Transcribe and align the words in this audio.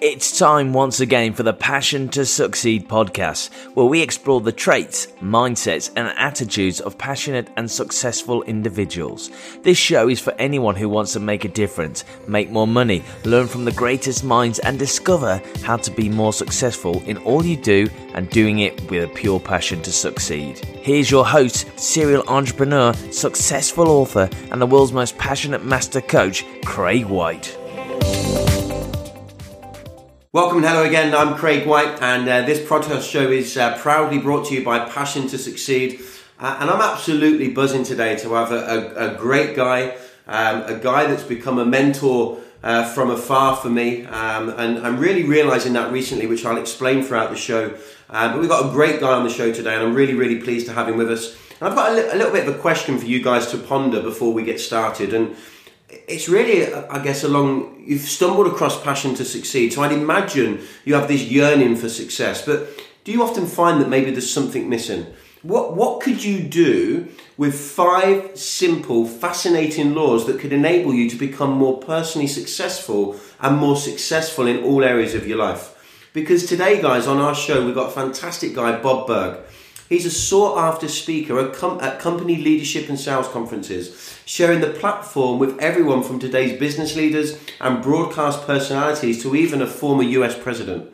It's 0.00 0.38
time 0.38 0.72
once 0.72 1.00
again 1.00 1.32
for 1.32 1.42
the 1.42 1.52
Passion 1.52 2.08
to 2.10 2.24
Succeed 2.24 2.88
podcast, 2.88 3.52
where 3.74 3.86
we 3.86 4.00
explore 4.00 4.40
the 4.40 4.52
traits, 4.52 5.08
mindsets, 5.20 5.90
and 5.96 6.16
attitudes 6.16 6.80
of 6.80 6.96
passionate 6.96 7.50
and 7.56 7.68
successful 7.68 8.44
individuals. 8.44 9.32
This 9.64 9.76
show 9.76 10.08
is 10.08 10.20
for 10.20 10.32
anyone 10.34 10.76
who 10.76 10.88
wants 10.88 11.14
to 11.14 11.20
make 11.20 11.44
a 11.44 11.48
difference, 11.48 12.04
make 12.28 12.48
more 12.48 12.68
money, 12.68 13.02
learn 13.24 13.48
from 13.48 13.64
the 13.64 13.72
greatest 13.72 14.22
minds, 14.22 14.60
and 14.60 14.78
discover 14.78 15.42
how 15.64 15.76
to 15.78 15.90
be 15.90 16.08
more 16.08 16.32
successful 16.32 17.02
in 17.02 17.16
all 17.18 17.44
you 17.44 17.56
do 17.56 17.88
and 18.14 18.30
doing 18.30 18.60
it 18.60 18.88
with 18.92 19.02
a 19.02 19.12
pure 19.14 19.40
passion 19.40 19.82
to 19.82 19.90
succeed. 19.90 20.64
Here's 20.80 21.10
your 21.10 21.26
host, 21.26 21.76
serial 21.76 22.22
entrepreneur, 22.28 22.92
successful 23.10 23.88
author, 23.88 24.30
and 24.52 24.62
the 24.62 24.66
world's 24.66 24.92
most 24.92 25.18
passionate 25.18 25.64
master 25.64 26.00
coach, 26.00 26.44
Craig 26.64 27.06
White. 27.06 27.57
Welcome 30.30 30.58
and 30.58 30.66
hello 30.66 30.82
again. 30.82 31.14
I'm 31.14 31.36
Craig 31.36 31.66
White, 31.66 32.02
and 32.02 32.28
uh, 32.28 32.42
this 32.42 32.60
podcast 32.60 33.10
show 33.10 33.30
is 33.30 33.56
uh, 33.56 33.78
proudly 33.78 34.18
brought 34.18 34.48
to 34.48 34.54
you 34.54 34.62
by 34.62 34.80
Passion 34.80 35.26
to 35.28 35.38
Succeed. 35.38 36.02
Uh, 36.38 36.58
and 36.60 36.68
I'm 36.68 36.82
absolutely 36.82 37.48
buzzing 37.48 37.82
today 37.82 38.14
to 38.16 38.34
have 38.34 38.52
a, 38.52 38.92
a, 38.94 39.14
a 39.14 39.16
great 39.16 39.56
guy, 39.56 39.96
um, 40.26 40.64
a 40.64 40.78
guy 40.78 41.06
that's 41.06 41.22
become 41.22 41.58
a 41.58 41.64
mentor 41.64 42.40
uh, 42.62 42.84
from 42.92 43.08
afar 43.08 43.56
for 43.56 43.70
me. 43.70 44.04
Um, 44.04 44.50
and 44.50 44.86
I'm 44.86 44.98
really 44.98 45.24
realizing 45.24 45.72
that 45.72 45.90
recently, 45.90 46.26
which 46.26 46.44
I'll 46.44 46.58
explain 46.58 47.02
throughout 47.02 47.30
the 47.30 47.36
show. 47.36 47.74
Uh, 48.10 48.30
but 48.30 48.38
we've 48.38 48.50
got 48.50 48.68
a 48.68 48.70
great 48.70 49.00
guy 49.00 49.12
on 49.12 49.24
the 49.24 49.30
show 49.30 49.50
today, 49.50 49.76
and 49.76 49.82
I'm 49.82 49.94
really, 49.94 50.12
really 50.12 50.42
pleased 50.42 50.66
to 50.66 50.74
have 50.74 50.90
him 50.90 50.98
with 50.98 51.10
us. 51.10 51.38
And 51.58 51.70
I've 51.70 51.74
got 51.74 51.92
a, 51.92 51.94
li- 51.94 52.10
a 52.12 52.16
little 52.16 52.32
bit 52.32 52.46
of 52.46 52.54
a 52.54 52.58
question 52.58 52.98
for 52.98 53.06
you 53.06 53.22
guys 53.22 53.46
to 53.52 53.56
ponder 53.56 54.02
before 54.02 54.34
we 54.34 54.44
get 54.44 54.60
started. 54.60 55.14
And 55.14 55.36
it's 55.88 56.28
really, 56.28 56.72
I 56.72 57.02
guess, 57.02 57.24
along 57.24 57.82
you've 57.86 58.02
stumbled 58.02 58.46
across 58.46 58.82
passion 58.82 59.14
to 59.14 59.24
succeed. 59.24 59.72
So 59.72 59.82
I'd 59.82 59.92
imagine 59.92 60.60
you 60.84 60.94
have 60.94 61.08
this 61.08 61.22
yearning 61.22 61.76
for 61.76 61.88
success, 61.88 62.44
but 62.44 62.68
do 63.04 63.12
you 63.12 63.22
often 63.22 63.46
find 63.46 63.80
that 63.80 63.88
maybe 63.88 64.10
there's 64.10 64.30
something 64.30 64.68
missing? 64.68 65.06
What 65.42 65.76
what 65.76 66.02
could 66.02 66.22
you 66.22 66.42
do 66.42 67.08
with 67.36 67.54
five 67.54 68.36
simple, 68.36 69.06
fascinating 69.06 69.94
laws 69.94 70.26
that 70.26 70.40
could 70.40 70.52
enable 70.52 70.92
you 70.92 71.08
to 71.08 71.16
become 71.16 71.52
more 71.52 71.78
personally 71.78 72.26
successful 72.26 73.18
and 73.40 73.56
more 73.56 73.76
successful 73.76 74.46
in 74.46 74.64
all 74.64 74.82
areas 74.82 75.14
of 75.14 75.26
your 75.26 75.38
life? 75.38 75.74
Because 76.12 76.46
today, 76.46 76.82
guys, 76.82 77.06
on 77.06 77.18
our 77.18 77.34
show, 77.34 77.64
we've 77.64 77.74
got 77.74 77.90
a 77.90 77.92
fantastic 77.92 78.54
guy, 78.54 78.80
Bob 78.80 79.06
Burg. 79.06 79.38
He's 79.88 80.04
a 80.04 80.10
sought 80.10 80.58
after 80.58 80.86
speaker 80.86 81.38
at, 81.38 81.54
com- 81.54 81.80
at 81.80 81.98
company 81.98 82.36
leadership 82.36 82.90
and 82.90 83.00
sales 83.00 83.28
conferences, 83.28 84.18
sharing 84.26 84.60
the 84.60 84.68
platform 84.68 85.38
with 85.38 85.58
everyone 85.58 86.02
from 86.02 86.18
today's 86.18 86.58
business 86.58 86.94
leaders 86.94 87.38
and 87.58 87.82
broadcast 87.82 88.46
personalities 88.46 89.22
to 89.22 89.34
even 89.34 89.62
a 89.62 89.66
former 89.66 90.02
US 90.02 90.38
president. 90.38 90.92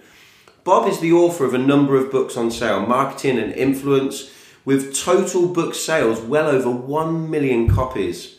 Bob 0.63 0.89
is 0.89 1.01
the 1.01 1.13
author 1.13 1.45
of 1.45 1.55
a 1.55 1.59
number 1.59 1.97
of 1.97 2.11
books 2.11 2.37
on 2.37 2.51
sale, 2.51 2.87
marketing, 2.87 3.39
and 3.39 3.53
influence, 3.53 4.31
with 4.65 4.95
total 4.97 5.49
book 5.49 5.75
sales 5.75 6.21
well 6.21 6.49
over 6.49 6.71
1 6.71 7.29
million 7.29 7.69
copies. 7.69 8.39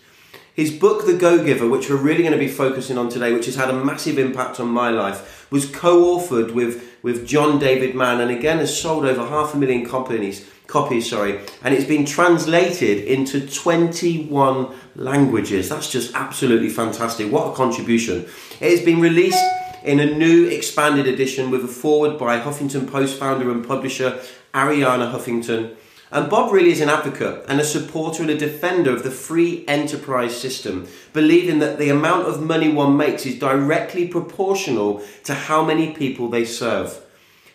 His 0.56 0.72
book, 0.72 1.06
The 1.06 1.18
Go 1.18 1.44
Giver, 1.44 1.68
which 1.68 1.90
we're 1.90 1.98
really 1.98 2.24
going 2.24 2.32
to 2.32 2.40
be 2.40 2.48
focusing 2.48 2.98
on 2.98 3.10
today, 3.10 3.34
which 3.34 3.46
has 3.46 3.56
had 3.56 3.70
a 3.70 3.84
massive 3.84 4.18
impact 4.18 4.58
on 4.62 4.70
my 4.70 4.90
life, 4.90 5.46
was 5.52 5.70
co 5.70 6.18
authored 6.18 6.52
with, 6.52 6.95
with 7.06 7.28
John 7.28 7.60
David 7.60 7.94
Mann 7.94 8.20
and 8.20 8.32
again 8.32 8.58
has 8.58 8.76
sold 8.76 9.06
over 9.06 9.24
half 9.28 9.54
a 9.54 9.58
million 9.58 9.86
copies, 9.86 10.50
copies 10.66 11.08
sorry, 11.08 11.40
and 11.62 11.72
it's 11.72 11.86
been 11.86 12.04
translated 12.04 13.06
into 13.06 13.48
21 13.48 14.74
languages. 14.96 15.70
That's 15.70 15.92
just 15.92 16.16
absolutely 16.16 16.70
fantastic. 16.70 17.32
What 17.32 17.54
a 17.54 17.56
contribution. 17.56 18.26
It 18.60 18.72
has 18.72 18.82
been 18.82 19.02
released 19.02 19.46
in 19.84 20.00
a 20.00 20.18
new 20.18 20.48
expanded 20.48 21.06
edition 21.06 21.52
with 21.52 21.64
a 21.64 21.68
foreword 21.68 22.18
by 22.18 22.40
Huffington 22.40 22.92
Post 22.92 23.20
founder 23.20 23.52
and 23.52 23.64
publisher 23.64 24.20
Arianna 24.56 25.14
Huffington. 25.14 25.76
And 26.12 26.30
Bob 26.30 26.52
really 26.52 26.72
is 26.72 26.82
an 26.82 26.90
advocate 26.90 27.44
and 27.48 27.60
a 27.60 27.66
supporter 27.66 28.22
and 28.22 28.32
a 28.32 28.38
defender 28.38 28.92
of 28.92 29.04
the 29.04 29.12
free 29.12 29.66
enterprise 29.68 30.40
system, 30.40 30.88
believing 31.14 31.60
that 31.60 31.80
the 31.80 31.90
amount 31.90 32.28
of 32.28 32.44
money 32.44 32.72
one 32.72 32.96
makes 32.96 33.26
is 33.26 33.40
directly 33.40 34.08
proportional 34.08 35.02
to 35.24 35.34
how 35.34 35.66
many 35.66 35.94
people 35.94 36.30
they 36.30 36.46
serve. 36.46 37.02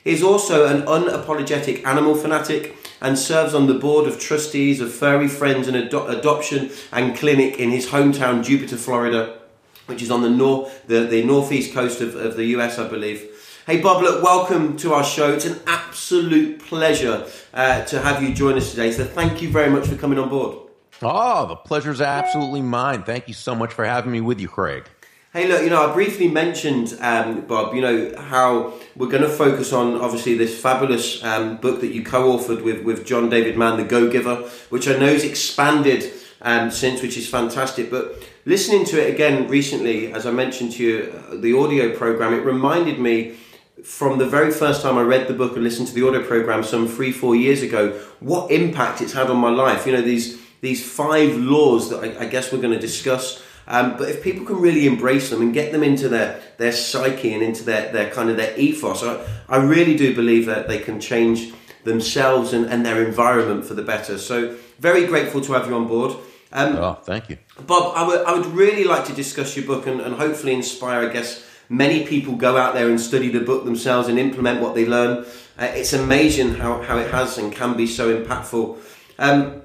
He 0.03 0.10
is 0.12 0.22
also 0.22 0.66
an 0.66 0.83
unapologetic 0.83 1.84
animal 1.84 2.15
fanatic 2.15 2.77
and 3.00 3.19
serves 3.19 3.55
on 3.55 3.66
the 3.66 3.75
board 3.75 4.06
of 4.06 4.19
trustees 4.19 4.81
of 4.81 4.93
Furry 4.93 5.28
Friends 5.28 5.69
and 5.69 5.77
Ado- 5.77 6.06
Adoption 6.06 6.71
and 6.93 7.16
Clinic 7.16 7.59
in 7.59 7.71
his 7.71 7.89
hometown, 7.89 8.44
Jupiter, 8.44 8.77
Florida, 8.77 9.39
which 9.87 10.03
is 10.03 10.10
on 10.10 10.22
the, 10.22 10.31
north, 10.31 10.87
the, 10.87 11.00
the 11.00 11.25
northeast 11.25 11.72
coast 11.72 12.00
of, 12.00 12.15
of 12.15 12.37
the 12.37 12.47
US, 12.56 12.78
I 12.78 12.89
believe. 12.89 13.29
Hey, 13.70 13.81
Bob, 13.81 14.03
look, 14.03 14.20
welcome 14.20 14.76
to 14.78 14.94
our 14.94 15.04
show. 15.04 15.32
It's 15.32 15.44
an 15.44 15.60
absolute 15.64 16.58
pleasure 16.58 17.25
uh, 17.54 17.84
to 17.84 18.00
have 18.00 18.20
you 18.20 18.34
join 18.34 18.56
us 18.56 18.70
today. 18.70 18.91
So, 18.91 19.04
thank 19.04 19.41
you 19.42 19.48
very 19.48 19.70
much 19.70 19.86
for 19.86 19.94
coming 19.94 20.19
on 20.19 20.28
board. 20.28 20.58
Oh, 21.00 21.47
the 21.47 21.54
pleasure's 21.54 22.00
absolutely 22.00 22.62
mine. 22.62 23.04
Thank 23.04 23.28
you 23.28 23.34
so 23.34 23.54
much 23.54 23.72
for 23.72 23.84
having 23.84 24.10
me 24.10 24.20
with 24.20 24.41
you, 24.41 24.48
Craig. 24.48 24.88
Hey, 25.32 25.47
look, 25.47 25.62
you 25.62 25.70
know, 25.70 25.88
I 25.88 25.94
briefly 25.94 26.26
mentioned, 26.26 26.98
um, 27.00 27.42
Bob, 27.42 27.72
you 27.72 27.80
know, 27.80 28.12
how 28.19 28.72
we're 28.97 29.06
going 29.06 29.22
to 29.22 29.28
focus 29.28 29.72
on 29.72 29.94
obviously 30.00 30.36
this 30.36 30.60
fabulous 30.60 31.22
um, 31.22 31.59
book 31.59 31.80
that 31.80 31.92
you 31.92 32.03
co 32.03 32.36
authored 32.36 32.64
with, 32.64 32.82
with 32.82 33.06
John 33.06 33.30
David 33.30 33.56
Mann, 33.56 33.76
The 33.76 33.84
Go 33.84 34.10
Giver, 34.10 34.34
which 34.70 34.88
I 34.88 34.98
know 34.98 35.06
is 35.06 35.22
expanded 35.22 36.12
um, 36.42 36.72
since, 36.72 37.03
which 37.03 37.16
is 37.16 37.28
fantastic. 37.28 37.88
But 37.88 38.20
listening 38.44 38.84
to 38.86 39.00
it 39.00 39.14
again 39.14 39.47
recently, 39.47 40.12
as 40.12 40.26
I 40.26 40.32
mentioned 40.32 40.72
to 40.72 40.82
you, 40.82 41.25
uh, 41.30 41.36
the 41.36 41.56
audio 41.56 41.97
program, 41.97 42.34
it 42.34 42.44
reminded 42.44 42.98
me 42.98 43.36
from 43.84 44.18
the 44.18 44.26
very 44.26 44.50
first 44.50 44.82
time 44.82 44.98
I 44.98 45.02
read 45.02 45.28
the 45.28 45.34
book 45.34 45.54
and 45.54 45.62
listened 45.64 45.88
to 45.88 45.94
the 45.94 46.06
audio 46.06 46.22
program 46.22 46.62
some 46.62 46.88
three, 46.88 47.12
four 47.12 47.36
years 47.36 47.62
ago, 47.62 47.98
what 48.20 48.50
impact 48.50 49.00
it's 49.00 49.12
had 49.12 49.30
on 49.30 49.36
my 49.36 49.50
life. 49.50 49.86
You 49.86 49.92
know, 49.92 50.02
these 50.02 50.41
these 50.60 50.86
five 50.88 51.36
laws 51.36 51.91
that 51.91 52.04
I, 52.04 52.24
I 52.24 52.26
guess 52.26 52.52
we're 52.52 52.60
going 52.60 52.74
to 52.74 52.80
discuss. 52.80 53.42
Um, 53.66 53.96
but 53.96 54.08
if 54.08 54.22
people 54.22 54.44
can 54.44 54.56
really 54.56 54.86
embrace 54.86 55.30
them 55.30 55.42
and 55.42 55.54
get 55.54 55.70
them 55.72 55.82
into 55.82 56.08
their, 56.08 56.41
their 56.58 56.72
psyche 56.72 57.32
and 57.32 57.42
into 57.42 57.62
their, 57.62 57.92
their 57.92 58.10
kind 58.10 58.28
of 58.28 58.36
their 58.36 58.58
ethos, 58.58 59.02
I, 59.02 59.24
I 59.48 59.56
really 59.58 59.97
do 59.97 60.14
believe 60.14 60.47
that 60.47 60.66
they 60.66 60.78
can 60.78 61.00
change 61.00 61.52
themselves 61.84 62.52
and, 62.52 62.66
and 62.66 62.84
their 62.84 63.06
environment 63.06 63.64
for 63.64 63.74
the 63.74 63.82
better. 63.82 64.18
So 64.18 64.56
very 64.80 65.06
grateful 65.06 65.41
to 65.42 65.52
have 65.52 65.68
you 65.68 65.76
on 65.76 65.86
board. 65.86 66.16
Um, 66.52 66.76
oh, 66.76 66.94
thank 67.04 67.30
you. 67.30 67.38
Bob, 67.66 67.92
I 67.94 68.06
would, 68.06 68.26
I 68.26 68.34
would 68.34 68.47
really 68.47 68.84
like 68.84 69.04
to 69.04 69.12
discuss 69.12 69.56
your 69.56 69.66
book 69.66 69.86
and, 69.86 70.00
and 70.00 70.16
hopefully 70.16 70.52
inspire, 70.52 71.08
I 71.08 71.12
guess, 71.12 71.47
many 71.70 72.04
people 72.04 72.34
go 72.34 72.56
out 72.56 72.75
there 72.75 72.91
and 72.91 73.00
study 73.00 73.28
the 73.28 73.41
book 73.41 73.64
themselves 73.64 74.08
and 74.08 74.19
implement 74.19 74.60
what 74.60 74.75
they 74.75 74.84
learn. 74.84 75.25
Uh, 75.56 75.64
it's 75.66 75.92
amazing 75.92 76.56
how, 76.56 76.82
how 76.82 76.98
it 76.98 77.10
has 77.10 77.38
and 77.38 77.53
can 77.53 77.76
be 77.76 77.86
so 77.86 78.20
impactful. 78.20 78.76
Um, 79.19 79.62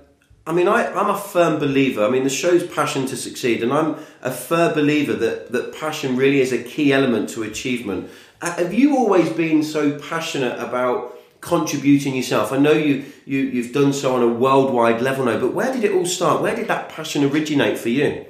I 0.48 0.54
mean, 0.54 0.68
I, 0.68 0.94
I'm 0.94 1.10
a 1.10 1.18
firm 1.18 1.60
believer. 1.60 2.06
I 2.06 2.10
mean, 2.10 2.24
the 2.24 2.30
show's 2.30 2.66
passion 2.66 3.08
to 3.08 3.18
succeed, 3.18 3.64
and 3.64 3.74
I'm 3.74 3.96
a 4.22 4.30
firm 4.30 4.76
believer 4.76 5.14
that, 5.14 5.52
that 5.52 5.74
passion 5.74 6.16
really 6.16 6.40
is 6.40 6.54
a 6.54 6.62
key 6.62 6.94
element 6.94 7.30
to 7.30 7.42
achievement. 7.42 8.12
Uh, 8.40 8.52
have 8.52 8.74
you 8.74 8.96
always 8.96 9.30
been 9.32 9.64
so 9.64 9.98
passionate 9.98 10.60
about 10.60 11.18
contributing 11.42 12.16
yourself? 12.16 12.52
I 12.52 12.58
know 12.58 12.74
you, 12.74 13.06
you, 13.26 13.40
you've 13.40 13.74
done 13.74 13.94
so 13.94 14.16
on 14.16 14.22
a 14.22 14.28
worldwide 14.28 15.02
level 15.02 15.26
now, 15.26 15.40
but 15.40 15.56
where 15.56 15.74
did 15.74 15.84
it 15.84 15.94
all 15.94 16.06
start? 16.06 16.44
Where 16.44 16.56
did 16.56 16.68
that 16.68 16.90
passion 16.90 17.24
originate 17.24 17.80
for 17.80 17.90
you? 17.90 18.28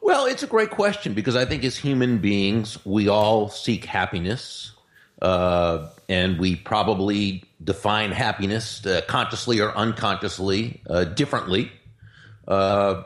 Well, 0.00 0.26
it's 0.26 0.42
a 0.42 0.46
great 0.46 0.70
question 0.70 1.14
because 1.14 1.36
I 1.36 1.44
think 1.44 1.64
as 1.64 1.76
human 1.76 2.18
beings, 2.18 2.84
we 2.84 3.08
all 3.08 3.48
seek 3.48 3.84
happiness. 3.84 4.72
Uh, 5.20 5.88
and 6.08 6.38
we 6.38 6.56
probably 6.56 7.44
define 7.62 8.10
happiness 8.10 8.84
uh, 8.86 9.02
consciously 9.06 9.60
or 9.60 9.70
unconsciously 9.76 10.80
uh, 10.88 11.04
differently. 11.04 11.70
Uh, 12.48 13.02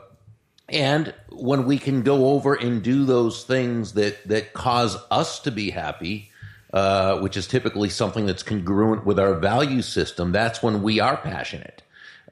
and 0.68 1.12
when 1.30 1.66
we 1.66 1.76
can 1.76 2.02
go 2.02 2.28
over 2.28 2.54
and 2.54 2.82
do 2.82 3.04
those 3.04 3.44
things 3.44 3.94
that, 3.94 4.26
that 4.28 4.52
cause 4.52 4.96
us 5.10 5.40
to 5.40 5.50
be 5.50 5.70
happy, 5.70 6.30
uh, 6.72 7.18
which 7.18 7.36
is 7.36 7.46
typically 7.46 7.88
something 7.88 8.26
that's 8.26 8.42
congruent 8.42 9.04
with 9.04 9.18
our 9.18 9.34
value 9.34 9.82
system, 9.82 10.32
that's 10.32 10.62
when 10.62 10.82
we 10.82 11.00
are 11.00 11.16
passionate. 11.16 11.82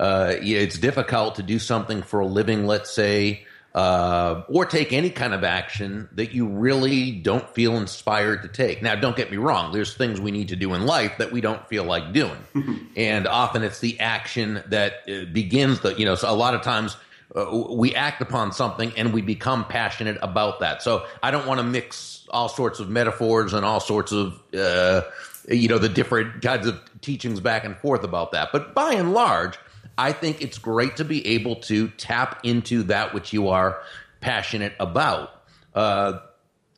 Uh, 0.00 0.34
it's 0.40 0.78
difficult 0.78 1.34
to 1.34 1.42
do 1.42 1.58
something 1.58 2.02
for 2.02 2.20
a 2.20 2.26
living, 2.26 2.66
let's 2.66 2.90
say, 2.90 3.44
uh, 3.74 4.42
or 4.48 4.66
take 4.66 4.92
any 4.92 5.08
kind 5.08 5.32
of 5.32 5.44
action 5.44 6.08
that 6.12 6.32
you 6.32 6.46
really 6.46 7.10
don't 7.12 7.48
feel 7.54 7.76
inspired 7.76 8.42
to 8.42 8.48
take. 8.48 8.82
Now, 8.82 8.94
don't 8.94 9.16
get 9.16 9.30
me 9.30 9.38
wrong, 9.38 9.72
there's 9.72 9.94
things 9.94 10.20
we 10.20 10.30
need 10.30 10.48
to 10.48 10.56
do 10.56 10.74
in 10.74 10.84
life 10.84 11.16
that 11.18 11.32
we 11.32 11.40
don't 11.40 11.66
feel 11.68 11.84
like 11.84 12.12
doing. 12.12 12.36
and 12.96 13.26
often 13.26 13.62
it's 13.62 13.80
the 13.80 13.98
action 13.98 14.62
that 14.66 14.94
uh, 15.08 15.24
begins 15.32 15.80
the, 15.80 15.94
you 15.94 16.04
know, 16.04 16.14
so 16.14 16.30
a 16.30 16.36
lot 16.36 16.54
of 16.54 16.62
times 16.62 16.96
uh, 17.34 17.66
we 17.70 17.94
act 17.94 18.20
upon 18.20 18.52
something 18.52 18.92
and 18.96 19.14
we 19.14 19.22
become 19.22 19.64
passionate 19.64 20.18
about 20.20 20.60
that. 20.60 20.82
So 20.82 21.06
I 21.22 21.30
don't 21.30 21.46
want 21.46 21.58
to 21.60 21.64
mix 21.64 22.26
all 22.30 22.48
sorts 22.48 22.78
of 22.78 22.90
metaphors 22.90 23.54
and 23.54 23.64
all 23.64 23.80
sorts 23.80 24.12
of, 24.12 24.38
uh, 24.54 25.02
you 25.48 25.68
know, 25.68 25.78
the 25.78 25.88
different 25.88 26.42
kinds 26.42 26.66
of 26.66 26.78
teachings 27.00 27.40
back 27.40 27.64
and 27.64 27.76
forth 27.78 28.04
about 28.04 28.32
that. 28.32 28.50
But 28.52 28.74
by 28.74 28.92
and 28.92 29.14
large, 29.14 29.58
I 29.96 30.12
think 30.12 30.42
it's 30.42 30.58
great 30.58 30.96
to 30.96 31.04
be 31.04 31.26
able 31.28 31.56
to 31.62 31.88
tap 31.88 32.40
into 32.44 32.84
that 32.84 33.14
which 33.14 33.32
you 33.32 33.48
are 33.48 33.82
passionate 34.20 34.72
about. 34.80 35.30
Uh, 35.74 36.20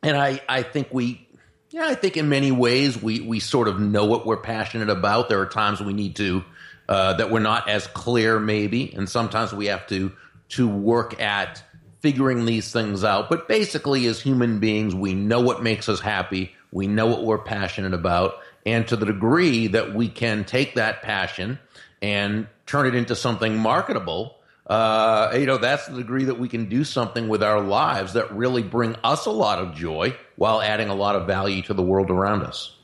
and 0.02 0.16
I, 0.16 0.40
I 0.49 0.62
think 0.62 0.88
we, 0.93 1.26
Yeah, 1.70 1.87
I 1.87 1.94
think 1.96 2.16
in 2.16 2.28
many 2.28 2.52
ways 2.52 3.02
we 3.02 3.20
we 3.20 3.40
sort 3.40 3.66
of 3.66 3.81
know 3.81 4.05
what 4.05 4.25
we're 4.25 4.37
passionate 4.37 4.90
about. 4.90 5.28
There 5.28 5.40
are 5.40 5.46
times 5.46 5.81
we 5.81 5.93
need 5.93 6.14
to 6.16 6.44
uh, 6.88 7.14
that 7.14 7.31
we're 7.32 7.40
not 7.40 7.69
as 7.69 7.88
clear, 7.88 8.38
maybe, 8.38 8.93
and 8.94 9.08
sometimes 9.08 9.52
we 9.52 9.67
have 9.67 9.84
to 9.88 10.12
to 10.50 10.69
work 10.69 11.20
at 11.20 11.64
figuring 11.99 12.44
these 12.44 12.70
things 12.70 13.02
out. 13.02 13.28
But 13.28 13.49
basically, 13.49 14.06
as 14.06 14.20
human 14.20 14.60
beings, 14.60 14.94
we 14.94 15.14
know 15.14 15.40
what 15.40 15.64
makes 15.64 15.88
us 15.88 15.99
happy. 15.99 16.52
We 16.70 16.87
know 16.87 17.06
what 17.06 17.25
we're 17.25 17.38
passionate 17.38 17.94
about, 17.94 18.34
and 18.64 18.87
to 18.88 18.96
the 18.96 19.06
degree 19.06 19.69
that 19.69 19.94
we 19.94 20.08
can 20.08 20.44
take 20.44 20.76
that 20.76 21.02
passion 21.02 21.58
and 22.00 22.46
turn 22.66 22.87
it 22.87 22.94
into 22.94 23.14
something 23.16 23.58
marketable. 23.58 24.37
Uh, 24.66 25.31
you 25.34 25.46
know, 25.46 25.58
that's 25.58 25.87
the 25.87 25.96
degree 25.96 26.25
that 26.25 26.38
we 26.38 26.49
can 26.49 26.69
do 26.69 26.84
something 26.84 27.28
with 27.28 27.43
our 27.43 27.61
lives 27.61 28.14
that 28.14 28.32
really 28.32 28.62
bring 28.62 28.96
us 29.05 29.26
a 29.26 29.31
lot 29.31 29.58
of 29.58 29.75
joy 29.75 30.16
while 30.37 30.62
adding 30.62 30.88
a 30.88 30.94
lot 30.94 31.16
of 31.16 31.26
value 31.26 31.62
to 31.62 31.75
the 31.75 31.82
world 31.82 32.11
around 32.11 32.43
us. 32.43 32.75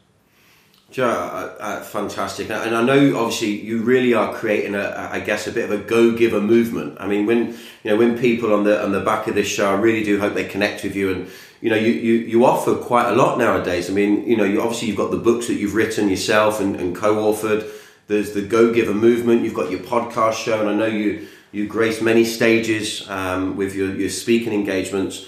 Joe, 0.90 1.08
uh, 1.08 1.54
uh, 1.60 1.80
fantastic, 1.82 2.50
and 2.50 2.74
I 2.74 2.82
know 2.82 3.16
obviously 3.16 3.60
you 3.60 3.82
really 3.82 4.12
are 4.12 4.34
creating 4.34 4.74
a, 4.74 5.08
I 5.12 5.20
guess, 5.20 5.46
a 5.46 5.52
bit 5.52 5.70
of 5.70 5.80
a 5.80 5.82
go-giver 5.82 6.40
movement. 6.40 6.96
I 6.98 7.06
mean, 7.06 7.26
when 7.26 7.56
you 7.84 7.90
know 7.90 7.96
when 7.96 8.18
people 8.18 8.52
on 8.52 8.64
the 8.64 8.82
on 8.82 8.90
the 8.90 9.00
back 9.00 9.28
of 9.28 9.36
this 9.36 9.46
show, 9.46 9.70
I 9.70 9.78
really 9.78 10.02
do 10.02 10.18
hope 10.18 10.34
they 10.34 10.44
connect 10.44 10.82
with 10.82 10.96
you, 10.96 11.12
and 11.12 11.30
you 11.60 11.68
know, 11.70 11.76
you, 11.76 11.92
you, 11.92 12.14
you 12.14 12.44
offer 12.44 12.74
quite 12.74 13.08
a 13.08 13.14
lot 13.14 13.38
nowadays. 13.38 13.90
I 13.90 13.92
mean, 13.92 14.26
you 14.26 14.36
know, 14.36 14.44
you 14.44 14.62
obviously 14.62 14.88
you've 14.88 14.96
got 14.96 15.10
the 15.10 15.18
books 15.18 15.46
that 15.48 15.54
you've 15.54 15.74
written 15.74 16.08
yourself 16.08 16.60
and, 16.60 16.76
and 16.76 16.96
co-authored. 16.96 17.70
There's 18.10 18.32
the 18.32 18.42
go-giver 18.42 18.92
movement. 18.92 19.44
You've 19.44 19.54
got 19.54 19.70
your 19.70 19.78
podcast 19.78 20.32
show, 20.32 20.60
and 20.60 20.68
I 20.68 20.74
know 20.74 20.86
you 20.86 21.28
you 21.52 21.68
grace 21.68 22.02
many 22.02 22.24
stages 22.24 23.08
um, 23.08 23.56
with 23.56 23.76
your, 23.76 23.94
your 23.94 24.10
speaking 24.10 24.52
engagements. 24.52 25.26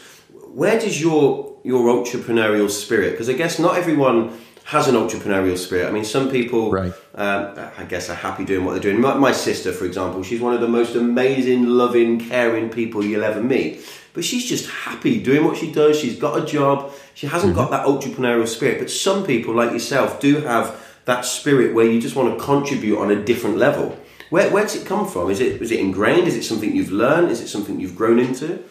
Where 0.53 0.81
does 0.81 1.01
your 1.01 1.57
your 1.63 1.85
entrepreneurial 1.85 2.69
spirit? 2.69 3.13
Because 3.13 3.29
I 3.29 3.35
guess 3.35 3.61
not 3.61 3.77
everyone 3.77 4.37
has 4.65 4.89
an 4.89 4.97
entrepreneurial 4.97 5.57
spirit. 5.57 5.87
I 5.87 5.93
mean, 5.93 6.05
some 6.05 6.29
people, 6.29 6.73
right. 6.73 6.93
um, 7.15 7.55
I 7.79 7.85
guess, 7.85 8.11
are 8.11 8.17
happy 8.17 8.45
doing 8.45 8.65
what 8.65 8.73
they're 8.73 8.83
doing. 8.83 9.01
My, 9.01 9.15
my, 9.15 9.33
sister, 9.33 9.73
for 9.73 9.85
example, 9.85 10.25
she's 10.25 10.41
one 10.41 10.55
of 10.55 10.61
the 10.61 10.69
most 10.69 10.97
amazing, 10.97 11.67
loving, 11.67 12.19
caring 12.19 12.69
people 12.69 13.05
you'll 13.05 13.25
ever 13.25 13.43
meet. 13.43 13.85
But 14.13 14.25
she's 14.25 14.49
just 14.49 14.69
happy 14.69 15.23
doing 15.23 15.45
what 15.45 15.57
she 15.57 15.71
does. 15.71 16.01
She's 16.01 16.19
got 16.19 16.43
a 16.43 16.45
job. 16.45 16.93
She 17.15 17.29
hasn't 17.29 17.55
mm-hmm. 17.55 17.63
got 17.63 17.71
that 17.71 17.87
entrepreneurial 17.87 18.49
spirit. 18.49 18.81
But 18.81 18.91
some 18.91 19.25
people, 19.25 19.55
like 19.55 19.71
yourself, 19.71 20.21
do 20.21 20.41
have 20.41 20.82
that 21.05 21.25
spirit 21.25 21.75
where 21.75 21.87
you 21.87 22.01
just 22.01 22.17
want 22.17 22.37
to 22.37 22.45
contribute 22.45 22.99
on 22.99 23.11
a 23.11 23.25
different 23.25 23.57
level. 23.57 23.99
Where, 24.31 24.51
where 24.51 24.63
does 24.63 24.77
it 24.77 24.87
come 24.87 25.07
from? 25.07 25.31
Is 25.31 25.41
it, 25.41 25.61
is 25.61 25.71
it 25.71 25.81
ingrained? 25.81 26.27
Is 26.27 26.37
it 26.37 26.45
something 26.45 26.75
you've 26.75 26.93
learned? 26.93 27.31
Is 27.31 27.41
it 27.41 27.49
something 27.49 27.81
you've 27.81 27.97
grown 27.97 28.19
into? 28.19 28.65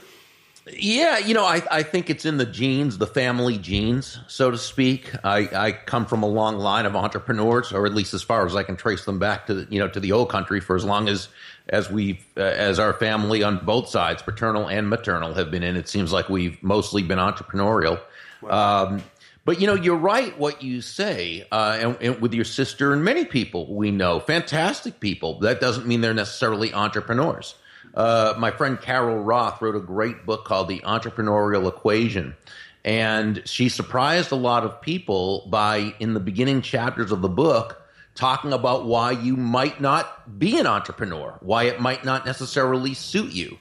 Yeah, 0.70 1.18
you 1.18 1.34
know, 1.34 1.44
I, 1.44 1.62
I 1.72 1.84
think 1.84 2.10
it's 2.10 2.24
in 2.24 2.38
the 2.38 2.46
genes, 2.46 3.00
the 3.00 3.08
family 3.08 3.58
genes, 3.58 4.20
so 4.28 4.52
to 4.52 4.58
speak. 4.58 5.12
I, 5.24 5.50
I 5.54 5.72
come 5.72 6.06
from 6.06 6.22
a 6.22 6.28
long 6.28 6.58
line 6.58 6.86
of 6.86 6.96
entrepreneurs, 6.96 7.74
or 7.74 7.86
at 7.88 7.96
least 7.96 8.14
as 8.14 8.22
far 8.22 8.46
as 8.46 8.56
I 8.56 8.62
can 8.62 8.76
trace 8.76 9.06
them 9.06 9.18
back 9.18 9.48
to 9.48 9.66
you 9.72 9.80
know 9.80 9.88
to 9.88 10.00
the 10.00 10.12
old 10.12 10.30
country 10.30 10.60
for 10.60 10.76
as 10.76 10.86
long 10.86 11.10
as 11.10 11.30
as 11.70 11.90
we 11.90 12.22
uh, 12.38 12.42
as 12.42 12.78
our 12.78 12.94
family 12.94 13.42
on 13.42 13.66
both 13.66 13.90
sides, 13.90 14.22
paternal 14.22 14.70
and 14.70 14.88
maternal, 14.88 15.34
have 15.34 15.50
been 15.50 15.64
in. 15.64 15.76
It 15.76 15.90
seems 15.90 16.14
like 16.14 16.30
we've 16.30 16.62
mostly 16.62 17.02
been 17.02 17.20
entrepreneurial. 17.20 18.00
Wow. 18.44 18.86
Um, 18.86 19.04
but 19.44 19.60
you 19.60 19.68
know, 19.68 19.74
you're 19.74 19.96
right 19.96 20.38
what 20.38 20.62
you 20.62 20.82
say, 20.82 21.48
uh, 21.52 21.78
and, 21.80 21.98
and, 22.02 22.22
with 22.22 22.34
your 22.34 22.46
sister 22.46 22.94
and 22.94 23.04
many 23.04 23.26
people 23.26 23.74
we 23.74 23.92
know, 23.92 24.20
fantastic 24.20 25.00
people. 25.00 25.40
That 25.40 25.60
doesn't 25.60 25.88
mean 25.88 26.02
they're 26.02 26.14
necessarily 26.14 26.74
entrepreneurs. 26.74 27.56
Uh, 27.94 28.34
my 28.38 28.52
friend 28.52 28.80
Carol 28.80 29.20
Roth 29.24 29.62
wrote 29.62 29.76
a 29.76 29.80
great 29.80 30.26
book 30.26 30.46
called 30.46 30.68
The 30.68 30.80
Entrepreneurial 30.80 31.68
Equation. 31.68 32.36
And 32.84 33.42
she 33.46 33.70
surprised 33.70 34.32
a 34.32 34.36
lot 34.36 34.64
of 34.64 34.82
people 34.82 35.48
by, 35.50 35.94
in 36.00 36.14
the 36.14 36.20
beginning 36.20 36.62
chapters 36.62 37.12
of 37.12 37.22
the 37.22 37.30
book, 37.30 37.82
talking 38.16 38.54
about 38.54 38.86
why 38.86 39.12
you 39.12 39.36
might 39.36 39.80
not 39.82 40.40
be 40.40 40.60
an 40.60 40.68
entrepreneur, 40.68 41.38
why 41.42 41.64
it 41.64 41.80
might 41.80 42.04
not 42.04 42.26
necessarily 42.26 42.94
suit 42.94 43.32
you. 43.32 43.58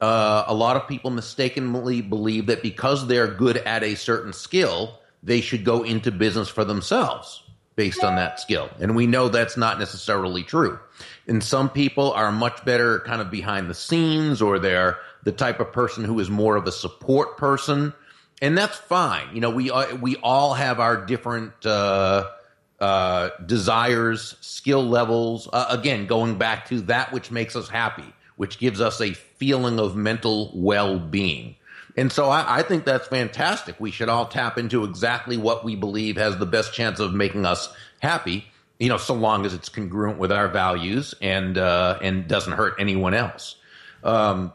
Uh, 0.00 0.44
a 0.46 0.54
lot 0.54 0.76
of 0.76 0.88
people 0.88 1.10
mistakenly 1.10 2.00
believe 2.00 2.46
that 2.46 2.62
because 2.62 3.06
they're 3.06 3.28
good 3.28 3.56
at 3.58 3.82
a 3.82 3.94
certain 3.94 4.32
skill, 4.32 4.98
they 5.24 5.40
should 5.40 5.64
go 5.64 5.82
into 5.82 6.12
business 6.12 6.48
for 6.48 6.64
themselves 6.64 7.42
based 7.76 8.04
on 8.04 8.16
that 8.16 8.38
skill. 8.38 8.70
And 8.78 8.94
we 8.94 9.06
know 9.06 9.28
that's 9.28 9.56
not 9.56 9.78
necessarily 9.78 10.44
true. 10.44 10.78
And 11.26 11.42
some 11.42 11.68
people 11.68 12.12
are 12.12 12.30
much 12.30 12.64
better 12.64 13.00
kind 13.00 13.20
of 13.20 13.30
behind 13.30 13.68
the 13.68 13.74
scenes 13.74 14.40
or 14.40 14.58
they're 14.58 14.98
the 15.24 15.32
type 15.32 15.58
of 15.58 15.72
person 15.72 16.04
who 16.04 16.20
is 16.20 16.30
more 16.30 16.54
of 16.56 16.66
a 16.66 16.72
support 16.72 17.36
person. 17.36 17.92
And 18.40 18.56
that's 18.56 18.76
fine. 18.76 19.34
You 19.34 19.40
know, 19.40 19.50
we, 19.50 19.70
uh, 19.70 19.96
we 19.96 20.16
all 20.16 20.54
have 20.54 20.78
our 20.78 21.04
different, 21.04 21.66
uh, 21.66 22.30
uh, 22.78 23.30
desires, 23.44 24.36
skill 24.40 24.86
levels. 24.86 25.48
Uh, 25.52 25.66
again, 25.70 26.06
going 26.06 26.36
back 26.36 26.68
to 26.68 26.82
that 26.82 27.12
which 27.12 27.30
makes 27.30 27.56
us 27.56 27.68
happy, 27.68 28.12
which 28.36 28.58
gives 28.58 28.80
us 28.80 29.00
a 29.00 29.14
feeling 29.14 29.80
of 29.80 29.96
mental 29.96 30.52
well 30.54 30.98
being. 30.98 31.56
And 31.96 32.10
so 32.10 32.28
I, 32.28 32.58
I, 32.58 32.62
think 32.62 32.84
that's 32.84 33.06
fantastic. 33.06 33.78
We 33.78 33.92
should 33.92 34.08
all 34.08 34.26
tap 34.26 34.58
into 34.58 34.82
exactly 34.82 35.36
what 35.36 35.64
we 35.64 35.76
believe 35.76 36.16
has 36.16 36.36
the 36.38 36.46
best 36.46 36.74
chance 36.74 36.98
of 36.98 37.14
making 37.14 37.46
us 37.46 37.72
happy 38.00 38.46
you 38.78 38.88
know, 38.88 38.96
so 38.96 39.14
long 39.14 39.46
as 39.46 39.54
it's 39.54 39.68
congruent 39.68 40.18
with 40.18 40.32
our 40.32 40.48
values 40.48 41.14
and 41.20 41.56
uh, 41.56 41.98
and 42.02 42.26
doesn't 42.26 42.54
hurt 42.54 42.74
anyone 42.78 43.14
else. 43.14 43.56
Um, 44.02 44.52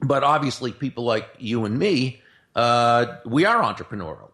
but 0.00 0.22
obviously, 0.24 0.72
people 0.72 1.04
like 1.04 1.28
you 1.38 1.64
and 1.64 1.78
me, 1.78 2.22
uh, 2.54 3.16
we 3.24 3.44
are 3.44 3.62
entrepreneurial. 3.62 4.30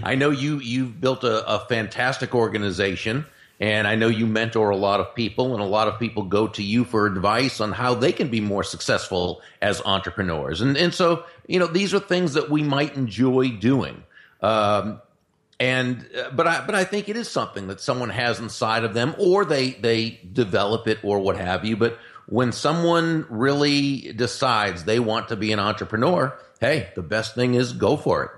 I 0.02 0.14
know 0.14 0.30
you 0.30 0.58
you've 0.58 1.00
built 1.00 1.22
a, 1.24 1.46
a, 1.46 1.66
fantastic 1.66 2.34
organization, 2.34 3.26
and 3.60 3.86
I 3.86 3.94
know 3.94 4.08
you 4.08 4.26
mentor 4.26 4.70
a 4.70 4.76
lot 4.76 5.00
of 5.00 5.14
people, 5.14 5.52
and 5.52 5.62
a 5.62 5.66
lot 5.66 5.86
of 5.86 5.98
people 5.98 6.22
go 6.22 6.48
to 6.48 6.62
you 6.62 6.84
for 6.84 7.06
advice 7.06 7.60
on 7.60 7.72
how 7.72 7.94
they 7.94 8.12
can 8.12 8.28
be 8.28 8.40
more 8.40 8.64
successful 8.64 9.42
as 9.60 9.82
entrepreneurs. 9.84 10.62
And 10.62 10.78
and 10.78 10.94
so 10.94 11.24
you 11.46 11.58
know, 11.58 11.66
these 11.66 11.94
are 11.94 12.00
things 12.00 12.34
that 12.34 12.50
we 12.50 12.62
might 12.62 12.96
enjoy 12.96 13.50
doing. 13.50 14.02
Um, 14.40 15.00
and 15.58 16.06
uh, 16.16 16.30
but 16.30 16.46
I 16.46 16.66
but 16.66 16.74
I 16.74 16.84
think 16.84 17.08
it 17.08 17.16
is 17.16 17.30
something 17.30 17.68
that 17.68 17.80
someone 17.80 18.10
has 18.10 18.38
inside 18.38 18.84
of 18.84 18.92
them, 18.92 19.14
or 19.18 19.44
they 19.44 19.70
they 19.70 20.20
develop 20.32 20.86
it, 20.86 20.98
or 21.02 21.18
what 21.20 21.36
have 21.36 21.64
you. 21.64 21.76
But 21.76 21.98
when 22.26 22.52
someone 22.52 23.26
really 23.30 24.12
decides 24.12 24.84
they 24.84 25.00
want 25.00 25.28
to 25.28 25.36
be 25.36 25.52
an 25.52 25.58
entrepreneur, 25.58 26.38
hey, 26.60 26.90
the 26.94 27.02
best 27.02 27.34
thing 27.34 27.54
is 27.54 27.72
go 27.72 27.96
for 27.96 28.24
it. 28.24 28.30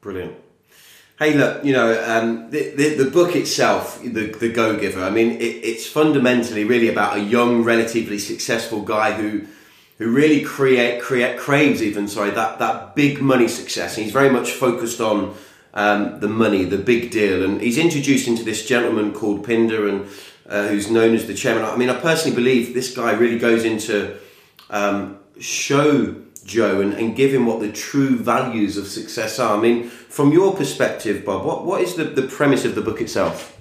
Brilliant. 0.00 0.36
Hey, 1.18 1.34
look, 1.34 1.64
you 1.64 1.72
know, 1.72 2.02
um, 2.04 2.50
the, 2.50 2.74
the, 2.74 3.04
the 3.04 3.10
book 3.10 3.36
itself, 3.36 4.02
the 4.02 4.32
the 4.32 4.48
Go 4.48 4.78
Giver. 4.78 5.02
I 5.04 5.10
mean, 5.10 5.32
it, 5.32 5.64
it's 5.64 5.86
fundamentally 5.86 6.64
really 6.64 6.88
about 6.88 7.18
a 7.18 7.20
young, 7.20 7.62
relatively 7.62 8.18
successful 8.18 8.82
guy 8.82 9.12
who 9.12 9.46
who 10.02 10.10
really 10.10 10.42
create 10.42 11.00
create 11.00 11.38
craves 11.38 11.80
even 11.80 12.08
sorry 12.08 12.30
that 12.30 12.58
that 12.58 12.96
big 12.96 13.20
money 13.20 13.46
success. 13.46 13.96
And 13.96 14.04
he's 14.04 14.12
very 14.12 14.30
much 14.30 14.50
focused 14.50 15.00
on 15.00 15.34
um, 15.74 16.18
the 16.20 16.28
money, 16.28 16.64
the 16.64 16.78
big 16.78 17.10
deal. 17.10 17.44
And 17.44 17.60
he's 17.60 17.78
introduced 17.78 18.26
into 18.26 18.42
this 18.42 18.66
gentleman 18.66 19.12
called 19.12 19.46
Pindar, 19.46 19.88
and 19.88 20.08
uh, 20.48 20.68
who's 20.68 20.90
known 20.90 21.14
as 21.14 21.26
the 21.26 21.34
chairman. 21.34 21.64
I 21.64 21.76
mean, 21.76 21.88
I 21.88 22.00
personally 22.00 22.34
believe 22.34 22.74
this 22.74 22.94
guy 22.94 23.12
really 23.12 23.38
goes 23.38 23.64
into 23.64 24.16
um, 24.70 25.18
show 25.38 26.16
Joe 26.44 26.80
and, 26.80 26.94
and 26.94 27.14
give 27.14 27.32
him 27.32 27.46
what 27.46 27.60
the 27.60 27.70
true 27.70 28.16
values 28.16 28.76
of 28.76 28.88
success 28.88 29.38
are. 29.38 29.56
I 29.56 29.60
mean, 29.60 29.88
from 29.88 30.32
your 30.32 30.54
perspective, 30.56 31.24
Bob, 31.24 31.44
what, 31.44 31.64
what 31.64 31.80
is 31.80 31.94
the, 31.94 32.04
the 32.04 32.22
premise 32.22 32.64
of 32.64 32.74
the 32.74 32.82
book 32.82 33.00
itself? 33.00 33.56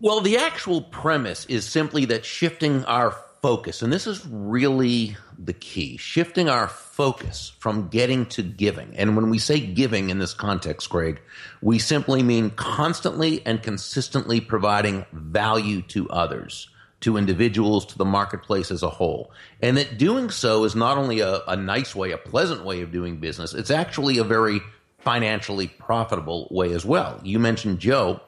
Well, 0.00 0.20
the 0.20 0.36
actual 0.36 0.82
premise 0.82 1.46
is 1.46 1.64
simply 1.64 2.04
that 2.06 2.24
shifting 2.24 2.84
our 2.84 3.16
focus, 3.44 3.82
and 3.82 3.92
this 3.92 4.06
is 4.06 4.26
really 4.26 5.18
the 5.38 5.52
key, 5.52 5.98
shifting 5.98 6.48
our 6.48 6.66
focus 6.66 7.52
from 7.58 7.88
getting 7.88 8.24
to 8.24 8.42
giving. 8.42 8.96
And 8.96 9.16
when 9.16 9.28
we 9.28 9.38
say 9.38 9.60
giving 9.60 10.08
in 10.08 10.18
this 10.18 10.32
context, 10.32 10.88
Greg, 10.88 11.20
we 11.60 11.78
simply 11.78 12.22
mean 12.22 12.48
constantly 12.48 13.44
and 13.44 13.62
consistently 13.62 14.40
providing 14.40 15.04
value 15.12 15.82
to 15.88 16.08
others, 16.08 16.70
to 17.00 17.18
individuals, 17.18 17.84
to 17.84 17.98
the 17.98 18.06
marketplace 18.06 18.70
as 18.70 18.82
a 18.82 18.88
whole. 18.88 19.30
And 19.60 19.76
that 19.76 19.98
doing 19.98 20.30
so 20.30 20.64
is 20.64 20.74
not 20.74 20.96
only 20.96 21.20
a, 21.20 21.42
a 21.46 21.54
nice 21.54 21.94
way, 21.94 22.12
a 22.12 22.16
pleasant 22.16 22.64
way 22.64 22.80
of 22.80 22.92
doing 22.92 23.18
business, 23.18 23.52
it's 23.52 23.70
actually 23.70 24.16
a 24.16 24.24
very 24.24 24.62
financially 25.00 25.66
profitable 25.66 26.48
way 26.50 26.72
as 26.72 26.86
well. 26.86 27.20
You 27.22 27.38
mentioned 27.38 27.78
Joe, 27.78 28.22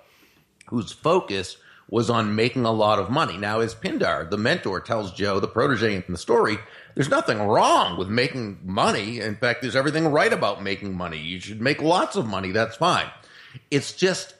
whose 0.67 0.93
focus 0.93 1.57
was 1.89 2.11
on 2.11 2.35
making 2.35 2.65
a 2.65 2.73
lot 2.73 2.99
of 2.99 3.11
money. 3.11 3.37
Now, 3.37 3.61
as 3.61 3.75
Pindar, 3.75 4.29
the 4.29 4.37
mentor, 4.37 4.81
tells 4.81 5.13
Joe, 5.13 5.39
the 5.39 5.49
protege 5.49 5.95
in 5.95 6.05
the 6.09 6.19
story, 6.19 6.59
there's 6.95 7.09
nothing 7.09 7.39
wrong 7.39 7.97
with 7.97 8.09
making 8.09 8.59
money. 8.65 9.21
In 9.21 9.37
fact, 9.37 9.63
there's 9.63 9.77
everything 9.77 10.09
right 10.09 10.33
about 10.33 10.63
making 10.63 10.97
money. 10.97 11.19
You 11.19 11.39
should 11.39 11.61
make 11.61 11.81
lots 11.81 12.17
of 12.17 12.27
money. 12.27 12.51
That's 12.51 12.77
fine. 12.77 13.07
It's 13.71 13.93
just 13.93 14.35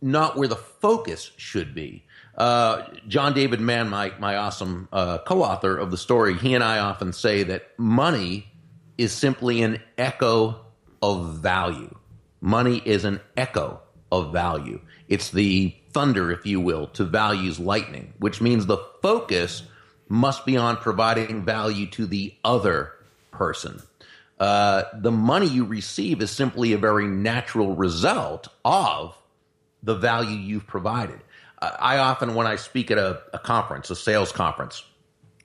not 0.00 0.36
where 0.36 0.48
the 0.48 0.56
focus 0.56 1.32
should 1.36 1.74
be. 1.74 2.04
Uh, 2.36 2.86
John 3.08 3.32
David 3.32 3.60
Mann, 3.60 3.88
my, 3.88 4.12
my 4.18 4.36
awesome 4.36 4.88
uh, 4.92 5.18
co 5.18 5.42
author 5.42 5.76
of 5.76 5.90
the 5.90 5.96
story, 5.96 6.34
he 6.34 6.54
and 6.54 6.62
I 6.62 6.78
often 6.78 7.12
say 7.12 7.42
that 7.44 7.78
money 7.78 8.46
is 8.98 9.12
simply 9.12 9.62
an 9.62 9.82
echo 9.98 10.64
of 11.02 11.36
value. 11.36 11.94
Money 12.40 12.82
is 12.84 13.04
an 13.04 13.20
echo 13.36 13.80
of 14.12 14.32
value. 14.32 14.80
It's 15.08 15.30
the 15.30 15.74
thunder, 15.92 16.30
if 16.30 16.46
you 16.46 16.60
will, 16.60 16.88
to 16.88 17.04
value's 17.04 17.58
lightning, 17.58 18.12
which 18.18 18.40
means 18.40 18.66
the 18.66 18.78
focus 19.02 19.62
must 20.08 20.46
be 20.46 20.56
on 20.56 20.76
providing 20.76 21.44
value 21.44 21.86
to 21.86 22.06
the 22.06 22.34
other 22.44 22.92
person. 23.32 23.82
Uh, 24.38 24.82
the 24.94 25.10
money 25.10 25.46
you 25.46 25.64
receive 25.64 26.20
is 26.20 26.30
simply 26.30 26.72
a 26.72 26.78
very 26.78 27.06
natural 27.06 27.74
result 27.74 28.48
of 28.64 29.16
the 29.82 29.94
value 29.94 30.36
you've 30.36 30.66
provided. 30.66 31.20
I 31.60 31.98
often, 31.98 32.34
when 32.34 32.46
I 32.46 32.56
speak 32.56 32.90
at 32.90 32.98
a, 32.98 33.22
a, 33.32 33.38
conference, 33.38 33.88
a 33.90 33.96
sales 33.96 34.30
conference, 34.30 34.84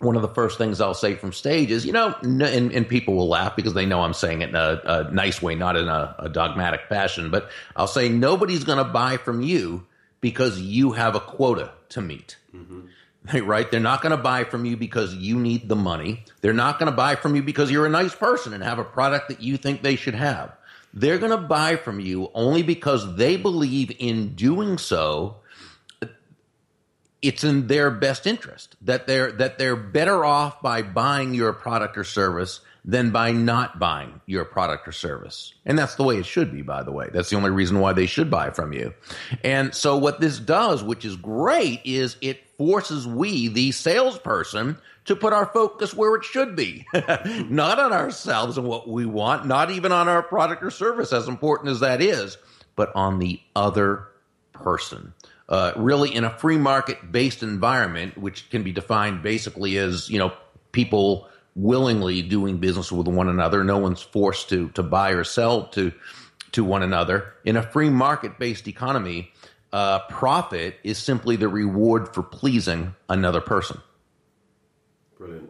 one 0.02 0.16
of 0.16 0.22
the 0.22 0.28
first 0.30 0.58
things 0.58 0.82
I'll 0.82 0.94
say 0.94 1.16
from 1.16 1.32
stage 1.32 1.72
is, 1.72 1.86
you 1.86 1.92
know, 1.92 2.16
and, 2.22 2.42
and 2.42 2.88
people 2.88 3.16
will 3.16 3.28
laugh 3.28 3.56
because 3.56 3.74
they 3.74 3.86
know 3.86 4.02
I'm 4.02 4.14
saying 4.14 4.42
it 4.42 4.50
in 4.50 4.56
a, 4.56 4.82
a 4.84 5.12
nice 5.12 5.42
way, 5.42 5.56
not 5.56 5.76
in 5.76 5.88
a, 5.88 6.16
a 6.20 6.30
dogmatic 6.30 6.82
fashion, 6.90 7.30
but 7.30 7.50
I'll 7.76 7.88
say 7.88 8.10
nobody's 8.10 8.64
going 8.64 8.80
to 8.80 8.84
buy 8.84 9.18
from 9.18 9.42
you 9.42 9.86
because 10.20 10.60
you 10.60 10.92
have 10.94 11.16
a 11.16 11.20
quota 11.20 11.72
to 11.90 12.02
meet. 12.02 12.38
Mm-hmm. 12.56 13.46
Right? 13.46 13.70
They're 13.70 13.80
not 13.80 14.02
going 14.02 14.18
to 14.18 14.22
buy 14.22 14.46
from 14.46 14.66
you 14.66 14.76
because 14.76 15.14
you 15.14 15.38
need 15.38 15.70
the 15.70 15.76
money. 15.76 16.24
They're 16.42 16.54
not 16.54 16.80
going 16.80 16.90
to 16.90 16.96
buy 16.96 17.16
from 17.16 17.36
you 17.36 17.44
because 17.44 17.70
you're 17.70 17.86
a 17.86 17.90
nice 17.90 18.16
person 18.16 18.54
and 18.54 18.64
have 18.64 18.80
a 18.80 18.84
product 18.84 19.30
that 19.30 19.42
you 19.42 19.58
think 19.58 19.84
they 19.84 19.96
should 19.96 20.16
have. 20.16 20.52
They're 20.94 21.20
going 21.20 21.32
to 21.32 21.38
buy 21.38 21.76
from 21.76 22.00
you 22.00 22.32
only 22.34 22.64
because 22.64 23.16
they 23.16 23.38
believe 23.38 23.96
in 24.00 24.34
doing 24.34 24.80
so 24.80 25.38
it's 27.22 27.44
in 27.44 27.68
their 27.68 27.92
best 27.92 28.26
interest 28.26 28.76
that 28.82 29.08
they're 29.08 29.32
that 29.34 29.58
they're 29.58 29.76
better 29.76 30.26
off 30.26 30.62
by 30.62 30.82
buying 30.82 31.34
your 31.34 31.54
product 31.54 31.98
or 31.98 32.04
service 32.04 32.62
than 32.84 33.12
by 33.12 33.32
not 33.32 33.78
buying 33.78 34.22
your 34.26 34.44
product 34.44 34.88
or 34.88 34.92
service. 34.92 35.54
And 35.66 35.78
that's 35.78 35.96
the 35.96 36.04
way 36.04 36.18
it 36.18 36.26
should 36.26 36.52
be, 36.52 36.64
by 36.64 36.82
the 36.82 36.92
way. 36.92 37.10
That's 37.14 37.30
the 37.30 37.36
only 37.36 37.52
reason 37.52 37.80
why 37.80 37.94
they 37.94 38.08
should 38.08 38.32
buy 38.32 38.50
from 38.50 38.74
you. 38.74 38.94
And 39.44 39.76
so 39.76 39.98
what 39.98 40.20
this 40.20 40.40
does, 40.40 40.84
which 40.84 41.06
is 41.06 41.16
great, 41.16 41.82
is 41.86 42.18
it 42.22 42.48
forces 42.58 43.06
we, 43.06 43.50
the 43.50 43.72
salesperson, 43.72 44.78
to 45.06 45.16
put 45.16 45.34
our 45.34 45.46
focus 45.46 45.94
where 45.94 46.16
it 46.16 46.24
should 46.24 46.56
be. 46.56 46.86
not 46.94 47.80
on 47.80 47.94
ourselves 47.94 48.58
and 48.58 48.68
what 48.68 48.88
we 48.88 49.06
want, 49.06 49.46
not 49.46 49.70
even 49.70 49.92
on 49.92 50.08
our 50.08 50.24
product 50.24 50.64
or 50.64 50.72
service, 50.72 51.14
as 51.14 51.28
important 51.28 51.70
as 51.70 51.82
that 51.82 52.02
is, 52.02 52.38
but 52.76 52.92
on 52.96 53.20
the 53.20 53.40
other 53.56 54.08
person. 54.54 55.14
Uh, 55.52 55.74
really, 55.76 56.16
in 56.16 56.24
a 56.24 56.30
free 56.38 56.58
market 56.58 57.12
based 57.12 57.44
environment, 57.44 58.18
which 58.18 58.50
can 58.50 58.64
be 58.64 58.72
defined 58.72 59.22
basically 59.22 59.78
as, 59.78 60.10
you 60.10 60.18
know, 60.18 60.32
people 60.72 61.28
willingly 61.56 62.22
doing 62.22 62.58
business 62.58 62.90
with 62.90 63.06
one 63.06 63.28
another. 63.28 63.62
No 63.62 63.78
one's 63.78 64.02
forced 64.02 64.48
to 64.48 64.70
to 64.70 64.82
buy 64.82 65.12
or 65.12 65.26
sell 65.26 65.66
to 65.68 65.92
to 66.54 66.64
one 66.64 66.84
another. 66.84 67.34
In 67.44 67.58
a 67.58 67.64
free 67.64 67.90
market 67.90 68.40
based 68.40 68.66
economy, 68.70 69.34
uh, 69.74 70.00
profit 70.08 70.78
is 70.86 70.98
simply 70.98 71.36
the 71.36 71.50
reward 71.50 72.14
for 72.14 72.24
pleasing 72.24 72.96
another 73.10 73.42
person. 73.42 73.82
Brilliant. 75.18 75.50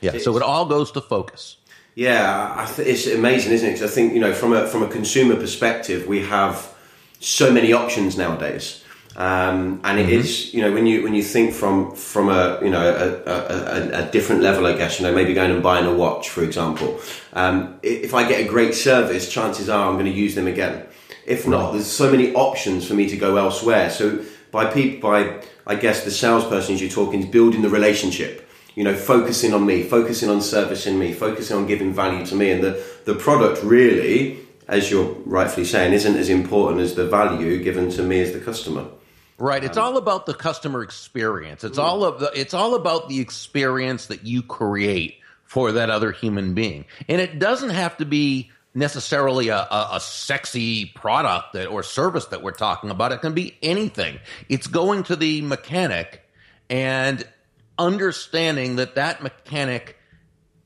Yeah. 0.00 0.12
It's, 0.14 0.24
so 0.24 0.34
it 0.36 0.42
all 0.42 0.64
goes 0.64 0.90
to 0.92 1.02
focus. 1.02 1.58
Yeah, 1.94 2.66
th- 2.74 2.88
it's 2.88 3.06
amazing, 3.06 3.52
isn't 3.52 3.68
it? 3.68 3.72
Because 3.72 3.90
I 3.90 3.94
think 3.94 4.14
you 4.14 4.20
know, 4.20 4.32
from 4.32 4.54
a 4.54 4.66
from 4.66 4.82
a 4.82 4.88
consumer 4.88 5.36
perspective, 5.36 6.06
we 6.06 6.24
have 6.24 6.74
so 7.20 7.52
many 7.52 7.74
options 7.74 8.16
nowadays. 8.16 8.81
Um, 9.14 9.80
and 9.84 9.98
it 9.98 10.06
mm-hmm. 10.06 10.20
is, 10.20 10.54
you 10.54 10.62
know, 10.62 10.72
when 10.72 10.86
you 10.86 11.02
when 11.02 11.14
you 11.14 11.22
think 11.22 11.52
from 11.52 11.94
from 11.94 12.30
a 12.30 12.58
you 12.62 12.70
know 12.70 12.80
a, 12.80 13.30
a, 13.30 14.06
a, 14.06 14.10
different 14.10 14.40
level, 14.40 14.66
I 14.66 14.74
guess, 14.74 14.98
you 14.98 15.06
know, 15.06 15.14
maybe 15.14 15.34
going 15.34 15.50
and 15.50 15.62
buying 15.62 15.84
a 15.84 15.94
watch, 15.94 16.30
for 16.30 16.42
example. 16.42 16.98
Um, 17.34 17.78
if 17.82 18.14
I 18.14 18.26
get 18.26 18.40
a 18.40 18.48
great 18.48 18.74
service, 18.74 19.30
chances 19.30 19.68
are 19.68 19.88
I'm 19.88 19.94
going 19.94 20.10
to 20.10 20.18
use 20.18 20.34
them 20.34 20.46
again. 20.46 20.86
If 21.26 21.46
not, 21.46 21.72
there's 21.72 21.86
so 21.86 22.10
many 22.10 22.32
options 22.34 22.86
for 22.86 22.94
me 22.94 23.08
to 23.10 23.16
go 23.16 23.36
elsewhere. 23.36 23.90
So 23.90 24.24
by 24.50 24.66
people, 24.66 25.10
by 25.10 25.42
I 25.66 25.74
guess 25.74 26.04
the 26.04 26.10
salesperson 26.10 26.78
you're 26.78 26.88
talking 26.88 27.20
is 27.20 27.26
building 27.26 27.60
the 27.60 27.68
relationship. 27.68 28.48
You 28.74 28.84
know, 28.84 28.94
focusing 28.94 29.52
on 29.52 29.66
me, 29.66 29.82
focusing 29.82 30.30
on 30.30 30.40
servicing 30.40 30.98
me, 30.98 31.12
focusing 31.12 31.58
on 31.58 31.66
giving 31.66 31.92
value 31.92 32.24
to 32.24 32.34
me, 32.34 32.50
and 32.50 32.64
the 32.64 32.82
the 33.04 33.14
product 33.14 33.62
really, 33.62 34.38
as 34.68 34.90
you're 34.90 35.12
rightfully 35.26 35.66
saying, 35.66 35.92
isn't 35.92 36.16
as 36.16 36.30
important 36.30 36.80
as 36.80 36.94
the 36.94 37.06
value 37.06 37.62
given 37.62 37.90
to 37.90 38.02
me 38.02 38.22
as 38.22 38.32
the 38.32 38.40
customer. 38.40 38.86
Right. 39.42 39.64
It's 39.64 39.76
um, 39.76 39.82
all 39.82 39.96
about 39.96 40.26
the 40.26 40.34
customer 40.34 40.84
experience. 40.84 41.64
It's 41.64 41.76
all 41.76 42.04
of 42.04 42.20
the 42.20 42.30
it's 42.32 42.54
all 42.54 42.76
about 42.76 43.08
the 43.08 43.18
experience 43.18 44.06
that 44.06 44.24
you 44.24 44.40
create 44.40 45.16
for 45.42 45.72
that 45.72 45.90
other 45.90 46.12
human 46.12 46.54
being. 46.54 46.84
And 47.08 47.20
it 47.20 47.40
doesn't 47.40 47.70
have 47.70 47.96
to 47.96 48.04
be 48.04 48.52
necessarily 48.72 49.48
a, 49.48 49.56
a, 49.58 49.88
a, 49.94 50.00
sexy 50.00 50.86
product 50.86 51.54
that, 51.54 51.66
or 51.66 51.82
service 51.82 52.26
that 52.26 52.40
we're 52.40 52.52
talking 52.52 52.90
about. 52.90 53.10
It 53.10 53.20
can 53.20 53.34
be 53.34 53.58
anything. 53.64 54.20
It's 54.48 54.68
going 54.68 55.02
to 55.04 55.16
the 55.16 55.42
mechanic 55.42 56.22
and 56.70 57.26
understanding 57.76 58.76
that 58.76 58.94
that 58.94 59.24
mechanic 59.24 59.98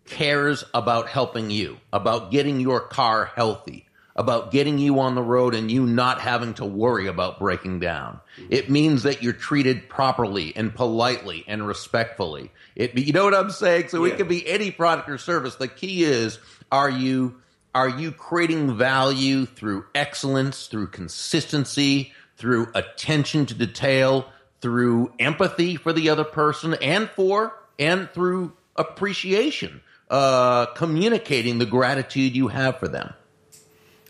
cares 0.04 0.64
about 0.74 1.08
helping 1.08 1.48
you, 1.50 1.78
about 1.94 2.30
getting 2.30 2.60
your 2.60 2.80
car 2.80 3.24
healthy, 3.34 3.85
about 4.16 4.50
getting 4.50 4.78
you 4.78 4.98
on 4.98 5.14
the 5.14 5.22
road 5.22 5.54
and 5.54 5.70
you 5.70 5.86
not 5.86 6.20
having 6.20 6.54
to 6.54 6.64
worry 6.64 7.06
about 7.06 7.38
breaking 7.38 7.78
down. 7.78 8.18
It 8.48 8.70
means 8.70 9.02
that 9.02 9.22
you're 9.22 9.34
treated 9.34 9.88
properly 9.88 10.54
and 10.56 10.74
politely 10.74 11.44
and 11.46 11.66
respectfully. 11.66 12.50
It, 12.74 12.96
you 12.96 13.12
know 13.12 13.24
what 13.24 13.34
I'm 13.34 13.50
saying? 13.50 13.88
So 13.88 14.04
yeah. 14.04 14.14
it 14.14 14.16
could 14.16 14.28
be 14.28 14.48
any 14.48 14.70
product 14.70 15.10
or 15.10 15.18
service. 15.18 15.56
The 15.56 15.68
key 15.68 16.04
is, 16.04 16.38
are 16.72 16.90
you, 16.90 17.36
are 17.74 17.90
you 17.90 18.10
creating 18.10 18.76
value 18.76 19.44
through 19.44 19.84
excellence, 19.94 20.66
through 20.66 20.88
consistency, 20.88 22.12
through 22.38 22.68
attention 22.74 23.44
to 23.46 23.54
detail, 23.54 24.26
through 24.62 25.12
empathy 25.18 25.76
for 25.76 25.92
the 25.92 26.08
other 26.08 26.24
person 26.24 26.74
and 26.80 27.10
for, 27.10 27.52
and 27.78 28.08
through 28.10 28.54
appreciation, 28.76 29.82
uh, 30.08 30.66
communicating 30.66 31.58
the 31.58 31.66
gratitude 31.66 32.34
you 32.34 32.48
have 32.48 32.78
for 32.78 32.88
them. 32.88 33.12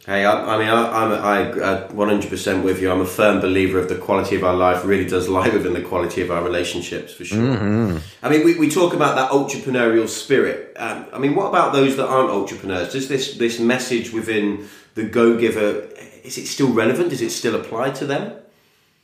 Hey, 0.07 0.25
I, 0.25 0.55
I 0.55 0.59
mean, 0.59 0.69
I, 0.69 1.03
I'm 1.03 1.13
I, 1.13 1.89
100% 1.89 2.63
with 2.63 2.81
you. 2.81 2.93
I'm 2.93 3.01
a 3.01 3.07
firm 3.07 3.41
believer 3.41 3.81
of 3.81 3.89
the 3.89 3.97
quality 3.97 4.37
of 4.37 4.45
our 4.45 4.55
life 4.55 4.85
really 4.85 5.05
does 5.05 5.29
lie 5.29 5.49
within 5.49 5.73
the 5.73 5.83
quality 5.83 6.23
of 6.23 6.31
our 6.31 6.45
relationships, 6.45 7.13
for 7.13 7.25
sure. 7.25 7.39
Mm-hmm. 7.39 7.99
I 8.23 8.29
mean, 8.29 8.45
we, 8.45 8.57
we 8.57 8.71
talk 8.71 8.95
about 8.95 9.17
that 9.17 9.33
entrepreneurial 9.33 10.09
spirit. 10.09 10.77
Um, 10.77 11.07
I 11.13 11.19
mean, 11.19 11.35
what 11.35 11.49
about 11.49 11.73
those 11.73 11.97
that 11.97 12.07
aren't 12.07 12.31
entrepreneurs? 12.31 12.93
Does 12.93 13.09
this 13.09 13.37
this 13.37 13.59
message 13.59 14.13
within 14.13 14.69
the 14.95 15.03
Go 15.03 15.37
Giver 15.37 15.89
is 16.27 16.39
it 16.39 16.47
still 16.47 16.73
relevant? 16.73 17.11
Does 17.11 17.23
it 17.23 17.31
still 17.31 17.55
apply 17.55 17.91
to 17.91 18.07
them? 18.07 18.33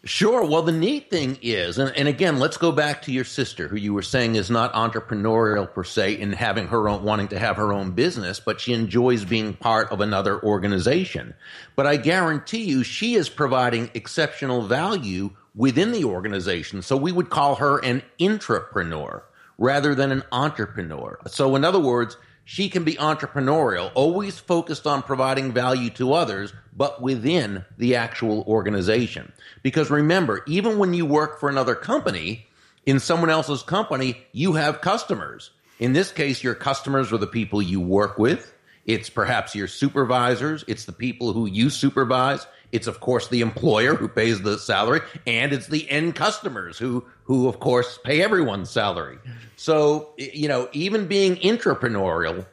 Sure. 0.04 0.44
Well, 0.44 0.62
the 0.62 0.72
neat 0.72 1.10
thing 1.10 1.38
is, 1.42 1.78
and, 1.78 1.96
and, 1.96 2.08
again, 2.08 2.40
let's 2.40 2.56
go 2.56 2.72
back 2.72 3.02
to 3.02 3.12
your 3.12 3.24
sister, 3.24 3.68
who 3.68 3.76
you 3.76 3.94
were 3.94 4.02
saying 4.02 4.34
is 4.34 4.50
not 4.50 4.72
entrepreneurial 4.72 5.72
per 5.72 5.84
se 5.84 6.18
in 6.18 6.32
having 6.32 6.66
her 6.66 6.88
own, 6.88 7.04
wanting 7.04 7.28
to 7.28 7.38
have 7.38 7.56
her 7.56 7.72
own 7.72 7.92
business, 7.92 8.40
but 8.40 8.60
she 8.60 8.72
enjoys 8.72 9.24
being 9.24 9.54
part 9.54 9.92
of 9.92 10.00
another 10.00 10.42
organization. 10.42 11.34
But 11.76 11.86
I 11.86 11.98
guarantee 11.98 12.64
you, 12.64 12.82
she 12.82 13.14
is 13.14 13.28
providing 13.28 13.92
exceptional 13.94 14.62
value 14.66 15.30
within 15.54 15.92
the 15.92 16.02
organization. 16.02 16.82
So 16.82 16.96
we 16.96 17.12
would 17.12 17.30
call 17.30 17.54
her 17.54 17.78
an 17.78 18.02
intrapreneur 18.18 19.22
rather 19.56 19.94
than 19.94 20.10
an 20.10 20.24
entrepreneur. 20.32 21.20
So, 21.28 21.54
in 21.54 21.64
other 21.64 21.78
words, 21.78 22.16
she 22.44 22.68
can 22.68 22.84
be 22.84 22.94
entrepreneurial, 22.94 23.90
always 23.94 24.38
focused 24.38 24.86
on 24.86 25.02
providing 25.02 25.52
value 25.52 25.90
to 25.90 26.12
others, 26.12 26.52
but 26.76 27.00
within 27.00 27.64
the 27.78 27.96
actual 27.96 28.42
organization. 28.46 29.32
Because 29.62 29.90
remember, 29.90 30.42
even 30.46 30.78
when 30.78 30.94
you 30.94 31.06
work 31.06 31.38
for 31.38 31.48
another 31.48 31.74
company, 31.74 32.46
in 32.84 32.98
someone 32.98 33.30
else's 33.30 33.62
company, 33.62 34.24
you 34.32 34.54
have 34.54 34.80
customers. 34.80 35.50
In 35.78 35.92
this 35.92 36.10
case, 36.12 36.42
your 36.42 36.54
customers 36.54 37.12
are 37.12 37.18
the 37.18 37.26
people 37.26 37.62
you 37.62 37.80
work 37.80 38.18
with. 38.18 38.52
It's 38.84 39.10
perhaps 39.10 39.54
your 39.54 39.68
supervisors. 39.68 40.64
It's 40.66 40.84
the 40.84 40.92
people 40.92 41.32
who 41.32 41.46
you 41.46 41.70
supervise. 41.70 42.46
It's 42.72 42.86
of 42.86 43.00
course 43.00 43.28
the 43.28 43.42
employer 43.42 43.94
who 43.94 44.08
pays 44.08 44.42
the 44.42 44.58
salary, 44.58 45.00
and 45.26 45.52
it's 45.52 45.68
the 45.68 45.88
end 45.90 46.14
customers 46.14 46.78
who, 46.78 47.04
who 47.24 47.46
of 47.48 47.60
course 47.60 47.98
pay 48.02 48.22
everyone's 48.22 48.70
salary. 48.70 49.18
So, 49.56 50.14
you 50.16 50.48
know, 50.48 50.68
even 50.72 51.06
being 51.06 51.36
entrepreneurial 51.36 52.46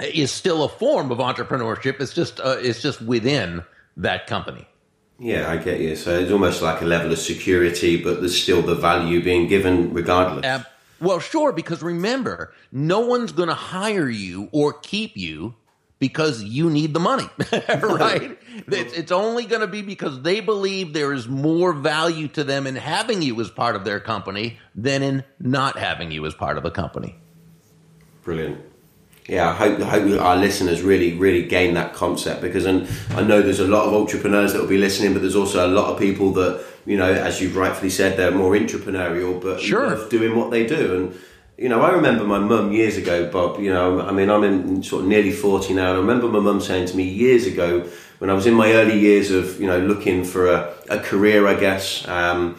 is 0.00 0.32
still 0.32 0.64
a 0.64 0.68
form 0.68 1.12
of 1.12 1.18
entrepreneurship. 1.18 2.00
It's 2.00 2.14
just, 2.14 2.40
uh, 2.40 2.56
it's 2.58 2.82
just 2.82 3.00
within 3.02 3.62
that 3.96 4.26
company. 4.26 4.66
Yeah, 5.18 5.50
I 5.50 5.56
get 5.56 5.80
you. 5.80 5.96
So 5.96 6.18
it's 6.18 6.30
almost 6.30 6.62
like 6.62 6.82
a 6.82 6.84
level 6.84 7.12
of 7.12 7.18
security, 7.18 8.02
but 8.02 8.20
there's 8.20 8.40
still 8.40 8.62
the 8.62 8.74
value 8.74 9.22
being 9.22 9.48
given 9.48 9.92
regardless. 9.94 10.44
Uh, 10.44 10.64
well, 11.00 11.20
sure, 11.20 11.52
because 11.52 11.82
remember, 11.82 12.52
no 12.72 13.00
one's 13.00 13.32
going 13.32 13.48
to 13.48 13.54
hire 13.54 14.08
you 14.08 14.48
or 14.52 14.72
keep 14.72 15.16
you 15.16 15.54
because 15.98 16.42
you 16.42 16.68
need 16.70 16.92
the 16.94 17.00
money, 17.00 17.28
right? 17.68 18.38
It's, 18.68 18.94
it's 18.94 19.12
only 19.12 19.44
going 19.44 19.60
to 19.60 19.66
be 19.66 19.82
because 19.82 20.22
they 20.22 20.40
believe 20.40 20.94
there 20.94 21.12
is 21.12 21.28
more 21.28 21.74
value 21.74 22.26
to 22.28 22.42
them 22.42 22.66
in 22.66 22.74
having 22.74 23.20
you 23.20 23.38
as 23.42 23.50
part 23.50 23.76
of 23.76 23.84
their 23.84 24.00
company 24.00 24.58
than 24.74 25.02
in 25.02 25.24
not 25.38 25.78
having 25.78 26.10
you 26.10 26.24
as 26.24 26.32
part 26.34 26.56
of 26.56 26.62
the 26.62 26.70
company. 26.70 27.16
Brilliant. 28.24 28.58
Yeah, 29.28 29.50
I 29.50 29.52
hope, 29.52 29.80
I 29.80 29.84
hope 29.84 30.20
our 30.22 30.36
listeners 30.36 30.80
really, 30.80 31.12
really 31.12 31.46
gain 31.46 31.74
that 31.74 31.92
concept 31.92 32.40
because 32.40 32.64
and 32.64 32.88
I 33.10 33.22
know 33.22 33.42
there's 33.42 33.60
a 33.60 33.66
lot 33.68 33.86
of 33.86 33.92
entrepreneurs 33.92 34.54
that 34.54 34.60
will 34.62 34.68
be 34.68 34.78
listening, 34.78 35.12
but 35.12 35.20
there's 35.20 35.36
also 35.36 35.66
a 35.66 35.68
lot 35.68 35.92
of 35.92 35.98
people 35.98 36.32
that, 36.32 36.64
you 36.86 36.96
know, 36.96 37.12
as 37.12 37.40
you've 37.42 37.56
rightfully 37.56 37.90
said, 37.90 38.16
they're 38.16 38.30
more 38.30 38.54
entrepreneurial, 38.54 39.38
but 39.40 39.60
Sure. 39.60 40.08
doing 40.08 40.34
what 40.34 40.50
they 40.50 40.64
do. 40.66 40.94
And, 40.96 41.20
you 41.58 41.68
know, 41.68 41.80
I 41.80 41.92
remember 41.92 42.24
my 42.24 42.38
mum 42.38 42.72
years 42.72 42.96
ago, 42.96 43.30
Bob, 43.30 43.60
you 43.60 43.72
know, 43.72 44.00
I 44.00 44.12
mean, 44.12 44.28
I'm 44.28 44.44
in 44.44 44.82
sort 44.82 45.02
of 45.02 45.08
nearly 45.08 45.32
40 45.32 45.72
now, 45.74 45.88
and 45.88 45.96
I 45.96 46.00
remember 46.00 46.28
my 46.28 46.40
mum 46.40 46.60
saying 46.60 46.88
to 46.88 46.96
me 46.96 47.04
years 47.04 47.46
ago 47.46 47.88
when 48.18 48.28
I 48.28 48.34
was 48.34 48.46
in 48.46 48.54
my 48.54 48.72
early 48.72 48.98
years 48.98 49.30
of, 49.30 49.58
you 49.60 49.66
know, 49.66 49.78
looking 49.78 50.22
for 50.22 50.52
a, 50.52 50.74
a 50.90 50.98
career, 50.98 51.46
I 51.46 51.54
guess, 51.54 52.06
um, 52.08 52.56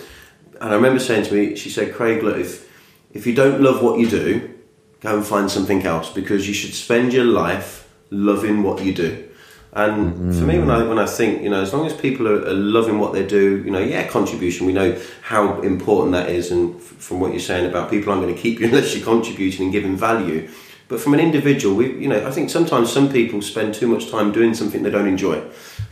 and 0.60 0.72
I 0.72 0.76
remember 0.76 1.00
saying 1.00 1.26
to 1.26 1.34
me, 1.34 1.56
she 1.56 1.70
said, 1.70 1.94
Craig, 1.94 2.24
look, 2.24 2.38
if, 2.38 2.68
if 3.14 3.28
you 3.28 3.36
don't 3.36 3.62
love 3.62 3.84
what 3.84 4.00
you 4.00 4.10
do, 4.10 4.54
go 5.02 5.18
and 5.18 5.26
find 5.26 5.52
something 5.52 5.86
else 5.86 6.12
because 6.12 6.48
you 6.48 6.54
should 6.54 6.74
spend 6.74 7.14
your 7.14 7.26
life 7.26 7.88
loving 8.10 8.64
what 8.64 8.84
you 8.84 8.94
do. 8.94 9.27
And 9.74 10.36
for 10.36 10.44
me, 10.44 10.58
when 10.60 10.72
I 10.72 10.84
when 10.88 10.98
I 10.98 11.06
think, 11.06 11.44
you 11.44 11.50
know, 11.50 11.62
as 11.62 11.74
long 11.74 11.86
as 11.86 11.94
people 11.94 12.28
are, 12.28 12.48
are 12.48 12.54
loving 12.54 13.00
what 13.00 13.14
they 13.14 13.26
do, 13.26 13.62
you 13.64 13.70
know, 13.70 13.80
yeah, 13.80 14.08
contribution. 14.08 14.66
We 14.66 14.74
know 14.74 15.00
how 15.22 15.62
important 15.62 16.14
that 16.14 16.30
is, 16.30 16.52
and 16.52 16.76
f- 16.76 16.82
from 16.82 17.20
what 17.20 17.32
you're 17.32 17.40
saying 17.40 17.70
about 17.70 17.90
people 17.90 18.12
aren't 18.12 18.24
going 18.24 18.34
to 18.34 18.42
keep 18.42 18.60
you 18.60 18.66
unless 18.72 18.96
you're 18.96 19.06
contributing 19.06 19.66
and 19.66 19.72
giving 19.72 19.96
value. 19.96 20.50
But 20.88 21.02
from 21.02 21.14
an 21.14 21.20
individual, 21.20 21.76
we, 21.76 21.92
you 22.02 22.08
know, 22.08 22.26
I 22.26 22.32
think 22.32 22.50
sometimes 22.50 22.92
some 22.92 23.12
people 23.12 23.42
spend 23.42 23.74
too 23.74 23.88
much 23.88 24.10
time 24.10 24.32
doing 24.32 24.54
something 24.54 24.84
they 24.84 24.90
don't 24.90 25.08
enjoy, 25.08 25.42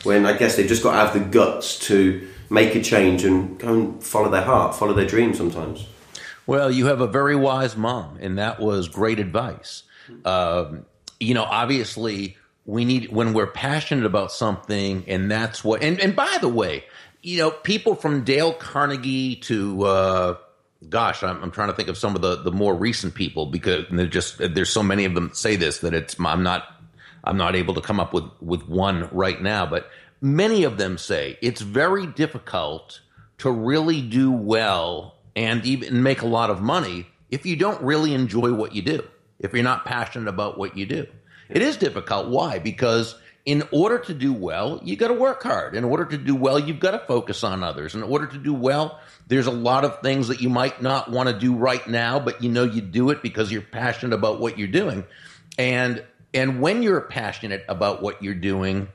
when 0.04 0.26
I 0.26 0.38
guess 0.38 0.56
they've 0.56 0.68
just 0.68 0.82
got 0.82 0.92
to 0.92 0.98
have 0.98 1.14
the 1.14 1.20
guts 1.20 1.78
to 1.88 2.26
make 2.50 2.76
a 2.76 2.82
change 2.82 3.26
and 3.26 3.60
go 3.60 3.74
and 3.74 4.04
follow 4.04 4.30
their 4.30 4.44
heart, 4.44 4.74
follow 4.74 4.94
their 4.94 5.08
dream. 5.08 5.34
Sometimes. 5.34 5.86
Well, 6.48 6.72
you 6.72 6.86
have 6.86 7.02
a 7.02 7.08
very 7.08 7.36
wise 7.36 7.76
mom, 7.76 8.18
and 8.22 8.38
that 8.38 8.60
was 8.60 8.88
great 8.88 9.20
advice. 9.20 9.84
Um, 10.24 10.86
you 11.20 11.34
know, 11.34 11.44
obviously, 11.44 12.38
we 12.66 12.84
need 12.84 13.12
when 13.12 13.34
we're 13.34 13.48
passionate 13.48 14.06
about 14.06 14.32
something, 14.32 15.06
and 15.08 15.30
that's 15.30 15.64
what. 15.64 15.84
And, 15.84 16.00
and 16.00 16.16
by 16.16 16.38
the 16.42 16.50
way, 16.50 16.84
you 17.22 17.38
know, 17.38 17.52
people 17.52 17.96
from 17.96 18.24
Dale 18.24 18.54
Carnegie 18.54 19.36
to, 19.38 19.84
uh, 19.84 20.38
gosh, 20.90 21.24
I'm, 21.24 21.42
I'm 21.44 21.52
trying 21.52 21.70
to 21.70 21.76
think 21.76 21.90
of 21.90 21.98
some 21.98 22.16
of 22.16 22.22
the 22.22 22.38
the 22.38 22.52
more 22.52 22.76
recent 22.76 23.14
people 23.14 23.46
because 23.46 23.86
they're 23.92 24.08
just 24.08 24.38
there's 24.40 24.70
so 24.70 24.84
many 24.84 25.06
of 25.06 25.14
them 25.14 25.32
say 25.34 25.56
this 25.56 25.80
that 25.80 25.94
it's 25.94 26.20
I'm 26.20 26.44
not 26.44 26.64
I'm 27.24 27.38
not 27.38 27.56
able 27.56 27.76
to 27.76 27.82
come 27.82 28.00
up 28.00 28.14
with 28.14 28.26
with 28.42 28.68
one 28.68 29.10
right 29.12 29.42
now, 29.42 29.66
but 29.66 29.90
many 30.22 30.64
of 30.64 30.78
them 30.78 30.98
say 30.98 31.38
it's 31.42 31.62
very 31.62 32.08
difficult 32.08 33.02
to 33.40 33.52
really 33.52 34.02
do 34.02 34.32
well 34.32 35.16
and 35.36 35.64
even 35.66 36.02
make 36.02 36.22
a 36.22 36.28
lot 36.28 36.50
of 36.50 36.62
money 36.62 37.06
if 37.30 37.46
you 37.46 37.56
don't 37.56 37.82
really 37.82 38.14
enjoy 38.14 38.54
what 38.54 38.74
you 38.74 38.82
do. 38.82 39.04
If 39.40 39.54
you're 39.54 39.64
not 39.64 39.86
passionate 39.86 40.30
about 40.30 40.58
what 40.58 40.78
you 40.78 40.86
do. 40.86 41.08
It 41.50 41.62
is 41.62 41.78
difficult. 41.78 42.30
Why? 42.30 42.60
Because 42.60 43.16
in 43.46 43.64
order 43.72 44.00
to 44.00 44.14
do 44.14 44.34
well, 44.34 44.82
you 44.84 44.96
got 44.96 45.10
to 45.10 45.14
work 45.14 45.44
hard. 45.44 45.76
In 45.76 45.84
order 45.84 46.06
to 46.06 46.18
do 46.18 46.36
well, 46.36 46.58
you've 46.58 46.80
got 46.80 46.92
to 46.92 47.00
focus 47.00 47.44
on 47.44 47.64
others. 47.64 47.94
In 47.94 48.02
order 48.02 48.26
to 48.26 48.38
do 48.38 48.54
well, 48.54 49.00
there's 49.28 49.46
a 49.46 49.52
lot 49.52 49.86
of 49.86 50.02
things 50.02 50.30
that 50.30 50.42
you 50.42 50.50
might 50.50 50.82
not 50.82 51.12
want 51.12 51.30
to 51.30 51.38
do 51.38 51.56
right 51.56 51.88
now, 51.88 52.20
but 52.20 52.44
you 52.44 52.50
know 52.50 52.64
you 52.64 52.82
do 52.82 53.12
it 53.12 53.22
because 53.22 53.52
you're 53.52 53.62
passionate 53.62 54.16
about 54.16 54.40
what 54.40 54.58
you're 54.58 54.68
doing. 54.68 55.06
And 55.58 56.04
and 56.34 56.60
when 56.60 56.84
you're 56.84 57.02
passionate 57.02 57.64
about 57.70 58.02
what 58.02 58.22
you're 58.22 58.34
doing, 58.34 58.90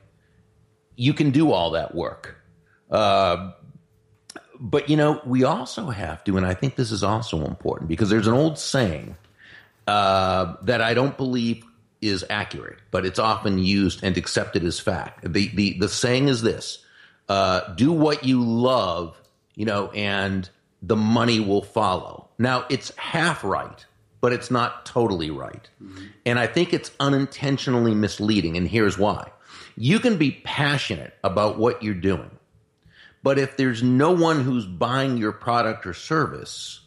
you 0.95 1.13
can 1.13 1.31
do 1.31 1.51
all 1.51 1.71
that 1.71 1.95
work. 1.95 2.37
Uh, 2.89 3.53
but 4.59 4.89
you 4.89 4.97
know, 4.97 5.21
we 5.25 5.43
also 5.43 5.89
have 5.89 6.23
to, 6.25 6.37
and 6.37 6.45
I 6.45 6.53
think 6.53 6.75
this 6.75 6.91
is 6.91 7.03
also 7.03 7.45
important 7.45 7.89
because 7.89 8.09
there's 8.09 8.27
an 8.27 8.33
old 8.33 8.59
saying 8.59 9.15
uh, 9.87 10.55
that 10.63 10.81
I 10.81 10.93
don't 10.93 11.17
believe 11.17 11.65
is 12.01 12.25
accurate, 12.29 12.79
but 12.89 13.05
it's 13.05 13.19
often 13.19 13.59
used 13.59 14.03
and 14.03 14.17
accepted 14.17 14.63
as 14.63 14.79
fact. 14.79 15.31
The 15.31 15.47
the 15.49 15.77
the 15.79 15.89
saying 15.89 16.27
is 16.27 16.41
this: 16.41 16.83
uh, 17.29 17.73
"Do 17.75 17.91
what 17.91 18.23
you 18.25 18.43
love, 18.43 19.21
you 19.55 19.65
know, 19.65 19.91
and 19.91 20.49
the 20.81 20.95
money 20.95 21.39
will 21.39 21.61
follow." 21.61 22.29
Now, 22.39 22.65
it's 22.69 22.95
half 22.97 23.43
right, 23.43 23.85
but 24.19 24.33
it's 24.33 24.49
not 24.49 24.85
totally 24.85 25.29
right, 25.29 25.69
and 26.25 26.39
I 26.39 26.47
think 26.47 26.73
it's 26.73 26.91
unintentionally 26.99 27.93
misleading. 27.93 28.57
And 28.57 28.67
here's 28.67 28.97
why: 28.97 29.31
you 29.77 29.99
can 29.99 30.17
be 30.17 30.41
passionate 30.43 31.13
about 31.23 31.57
what 31.57 31.83
you're 31.83 31.93
doing. 31.93 32.31
But 33.23 33.37
if 33.37 33.55
there's 33.55 33.83
no 33.83 34.11
one 34.11 34.41
who's 34.41 34.65
buying 34.65 35.17
your 35.17 35.31
product 35.31 35.85
or 35.85 35.93
service, 35.93 36.79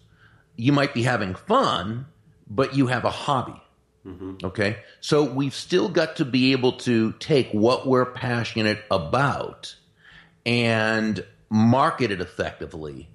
you 0.56 0.72
might 0.72 0.92
be 0.92 1.04
having 1.04 1.34
fun, 1.34 2.06
but 2.48 2.74
you 2.74 2.88
have 2.88 3.04
a 3.04 3.10
hobby. 3.10 3.60
Mm-hmm. 4.06 4.44
Okay. 4.44 4.78
So 5.00 5.24
we've 5.24 5.54
still 5.54 5.88
got 5.88 6.16
to 6.16 6.24
be 6.24 6.52
able 6.52 6.72
to 6.78 7.12
take 7.12 7.50
what 7.52 7.86
we're 7.86 8.04
passionate 8.04 8.84
about 8.90 9.74
and 10.44 11.24
market 11.48 12.10
it 12.10 12.20
effectively 12.20 13.08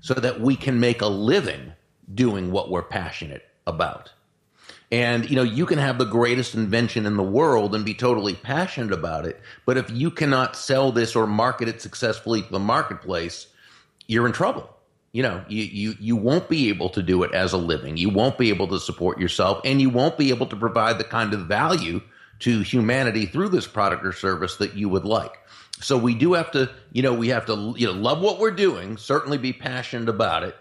so 0.00 0.14
that 0.14 0.40
we 0.40 0.54
can 0.54 0.78
make 0.78 1.02
a 1.02 1.06
living 1.06 1.72
doing 2.14 2.52
what 2.52 2.70
we're 2.70 2.82
passionate 2.82 3.42
about. 3.66 4.12
And 4.92 5.28
you 5.28 5.34
know, 5.34 5.42
you 5.42 5.66
can 5.66 5.78
have 5.78 5.98
the 5.98 6.04
greatest 6.04 6.54
invention 6.54 7.06
in 7.06 7.16
the 7.16 7.22
world 7.22 7.74
and 7.74 7.84
be 7.84 7.94
totally 7.94 8.34
passionate 8.34 8.92
about 8.92 9.26
it, 9.26 9.40
but 9.64 9.76
if 9.76 9.90
you 9.90 10.12
cannot 10.12 10.54
sell 10.54 10.92
this 10.92 11.16
or 11.16 11.26
market 11.26 11.66
it 11.66 11.82
successfully 11.82 12.42
to 12.42 12.52
the 12.52 12.60
marketplace, 12.60 13.48
you're 14.06 14.26
in 14.26 14.32
trouble. 14.32 14.75
You 15.16 15.22
know, 15.22 15.42
you 15.48 15.62
you 15.62 15.94
you 15.98 16.14
won't 16.14 16.46
be 16.46 16.68
able 16.68 16.90
to 16.90 17.02
do 17.02 17.22
it 17.22 17.32
as 17.32 17.54
a 17.54 17.56
living. 17.56 17.96
You 17.96 18.10
won't 18.10 18.36
be 18.36 18.50
able 18.50 18.68
to 18.68 18.78
support 18.78 19.18
yourself 19.18 19.62
and 19.64 19.80
you 19.80 19.88
won't 19.88 20.18
be 20.18 20.28
able 20.28 20.44
to 20.48 20.56
provide 20.56 20.98
the 20.98 21.04
kind 21.04 21.32
of 21.32 21.46
value 21.46 22.02
to 22.40 22.60
humanity 22.60 23.24
through 23.24 23.48
this 23.48 23.66
product 23.66 24.04
or 24.04 24.12
service 24.12 24.56
that 24.56 24.74
you 24.74 24.90
would 24.90 25.06
like. 25.06 25.38
So 25.80 25.96
we 25.96 26.14
do 26.14 26.34
have 26.34 26.50
to, 26.50 26.70
you 26.92 27.00
know, 27.00 27.14
we 27.14 27.28
have 27.28 27.46
to 27.46 27.74
you 27.78 27.86
know, 27.86 27.94
love 27.94 28.20
what 28.20 28.38
we're 28.38 28.50
doing, 28.50 28.98
certainly 28.98 29.38
be 29.38 29.54
passionate 29.54 30.10
about 30.10 30.42
it, 30.42 30.54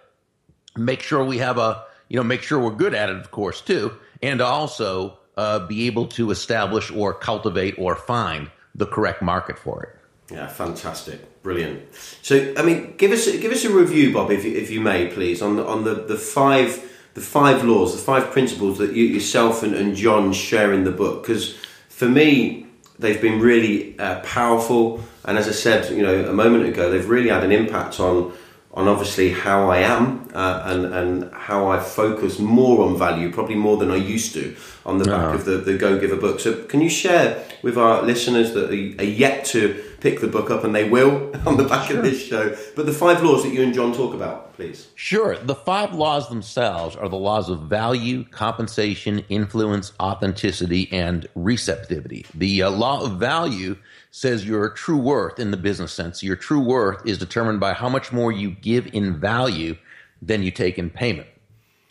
make 0.77 1.01
sure 1.01 1.21
we 1.21 1.39
have 1.39 1.57
a 1.57 1.83
you 2.07 2.15
know 2.15 2.23
make 2.23 2.41
sure 2.41 2.57
we're 2.57 2.71
good 2.71 2.93
at 2.93 3.09
it 3.09 3.17
of 3.17 3.31
course 3.31 3.59
too 3.59 3.91
and 4.21 4.39
also 4.39 5.17
uh, 5.37 5.59
be 5.67 5.87
able 5.87 6.07
to 6.07 6.31
establish 6.31 6.91
or 6.91 7.13
cultivate 7.13 7.75
or 7.77 7.95
find 7.95 8.49
the 8.73 8.85
correct 8.85 9.21
market 9.21 9.59
for 9.59 9.83
it 9.83 10.33
Yeah, 10.33 10.47
fantastic, 10.47 11.21
brilliant. 11.45 11.79
So, 12.23 12.53
I 12.57 12.63
mean, 12.63 12.95
give 12.97 13.11
us 13.11 13.31
give 13.37 13.51
us 13.51 13.63
a 13.63 13.69
review, 13.69 14.11
Bob, 14.11 14.31
if 14.31 14.43
you, 14.43 14.57
if 14.57 14.71
you 14.71 14.81
may, 14.81 15.07
please, 15.07 15.43
on 15.43 15.55
the, 15.57 15.65
on 15.65 15.83
the, 15.85 15.93
the 15.93 16.17
five 16.17 16.91
the 17.13 17.21
five 17.21 17.63
laws, 17.63 17.95
the 17.95 18.01
five 18.01 18.31
principles 18.31 18.79
that 18.79 18.91
you 18.93 19.05
yourself 19.05 19.63
and, 19.63 19.73
and 19.73 19.95
John 19.95 20.33
share 20.33 20.73
in 20.73 20.83
the 20.83 20.91
book. 20.91 21.21
Because 21.21 21.55
for 21.87 22.09
me, 22.09 22.65
they've 22.99 23.21
been 23.21 23.39
really 23.39 23.97
uh, 23.99 24.19
powerful, 24.21 25.01
and 25.23 25.37
as 25.37 25.47
I 25.47 25.51
said, 25.51 25.95
you 25.95 26.01
know, 26.01 26.27
a 26.27 26.33
moment 26.33 26.65
ago, 26.67 26.91
they've 26.91 27.07
really 27.07 27.29
had 27.29 27.43
an 27.43 27.53
impact 27.53 27.99
on 27.99 28.33
on 28.73 28.89
obviously 28.89 29.31
how 29.31 29.69
I 29.69 29.77
am 29.77 30.27
uh, 30.33 30.63
and 30.65 30.85
and 30.99 31.31
how 31.31 31.67
I 31.67 31.79
focus 31.79 32.39
more 32.39 32.83
on 32.85 32.97
value, 32.97 33.31
probably 33.31 33.55
more 33.55 33.77
than 33.77 33.91
I 33.91 33.97
used 33.97 34.33
to, 34.33 34.55
on 34.83 34.97
the 34.97 35.05
back 35.05 35.35
of 35.35 35.45
the, 35.45 35.57
the 35.57 35.77
Go 35.77 35.99
Giver 35.99 36.17
book. 36.17 36.39
So, 36.39 36.63
can 36.63 36.81
you 36.81 36.89
share 36.89 37.45
with 37.61 37.77
our 37.77 38.01
listeners 38.01 38.53
that 38.55 38.65
are, 38.71 39.01
are 39.01 39.11
yet 39.25 39.45
to 39.53 39.84
pick 40.05 40.19
the 40.19 40.27
book 40.27 40.51
up, 40.51 40.63
and 40.63 40.75
they 40.75 40.87
will 40.87 41.31
on 41.47 41.57
the 41.57 41.63
back 41.63 41.89
of 41.89 42.03
this 42.03 42.23
show, 42.23 42.55
but 42.75 42.85
the 42.85 42.93
five 42.93 43.23
laws 43.23 43.41
that 43.41 43.51
you 43.51 43.63
and 43.63 43.73
John 43.73 43.91
talk 43.91 44.13
about, 44.13 44.53
please? 44.53 44.87
Sure. 44.93 45.35
The 45.35 45.55
five 45.55 45.95
laws 45.95 46.29
themselves 46.29 46.95
are 46.95 47.09
the 47.09 47.15
laws 47.15 47.49
of 47.49 47.63
value, 47.63 48.23
compensation, 48.25 49.25
influence, 49.29 49.93
authenticity, 49.99 50.91
and 50.91 51.27
receptivity. 51.33 52.23
The 52.35 52.61
uh, 52.61 52.69
law 52.69 53.01
of 53.01 53.19
value 53.19 53.77
says 54.11 54.45
your 54.45 54.69
true 54.69 54.99
worth 54.99 55.39
in 55.39 55.49
the 55.49 55.57
business 55.57 55.91
sense. 55.91 56.21
Your 56.21 56.35
true 56.35 56.61
worth 56.61 57.03
is 57.07 57.17
determined 57.17 57.59
by 57.59 57.73
how 57.73 57.89
much 57.89 58.11
more 58.11 58.31
you 58.31 58.51
give 58.51 58.93
in 58.93 59.19
value 59.19 59.75
than 60.21 60.43
you 60.43 60.51
take 60.51 60.77
in 60.77 60.91
payment. 60.91 61.27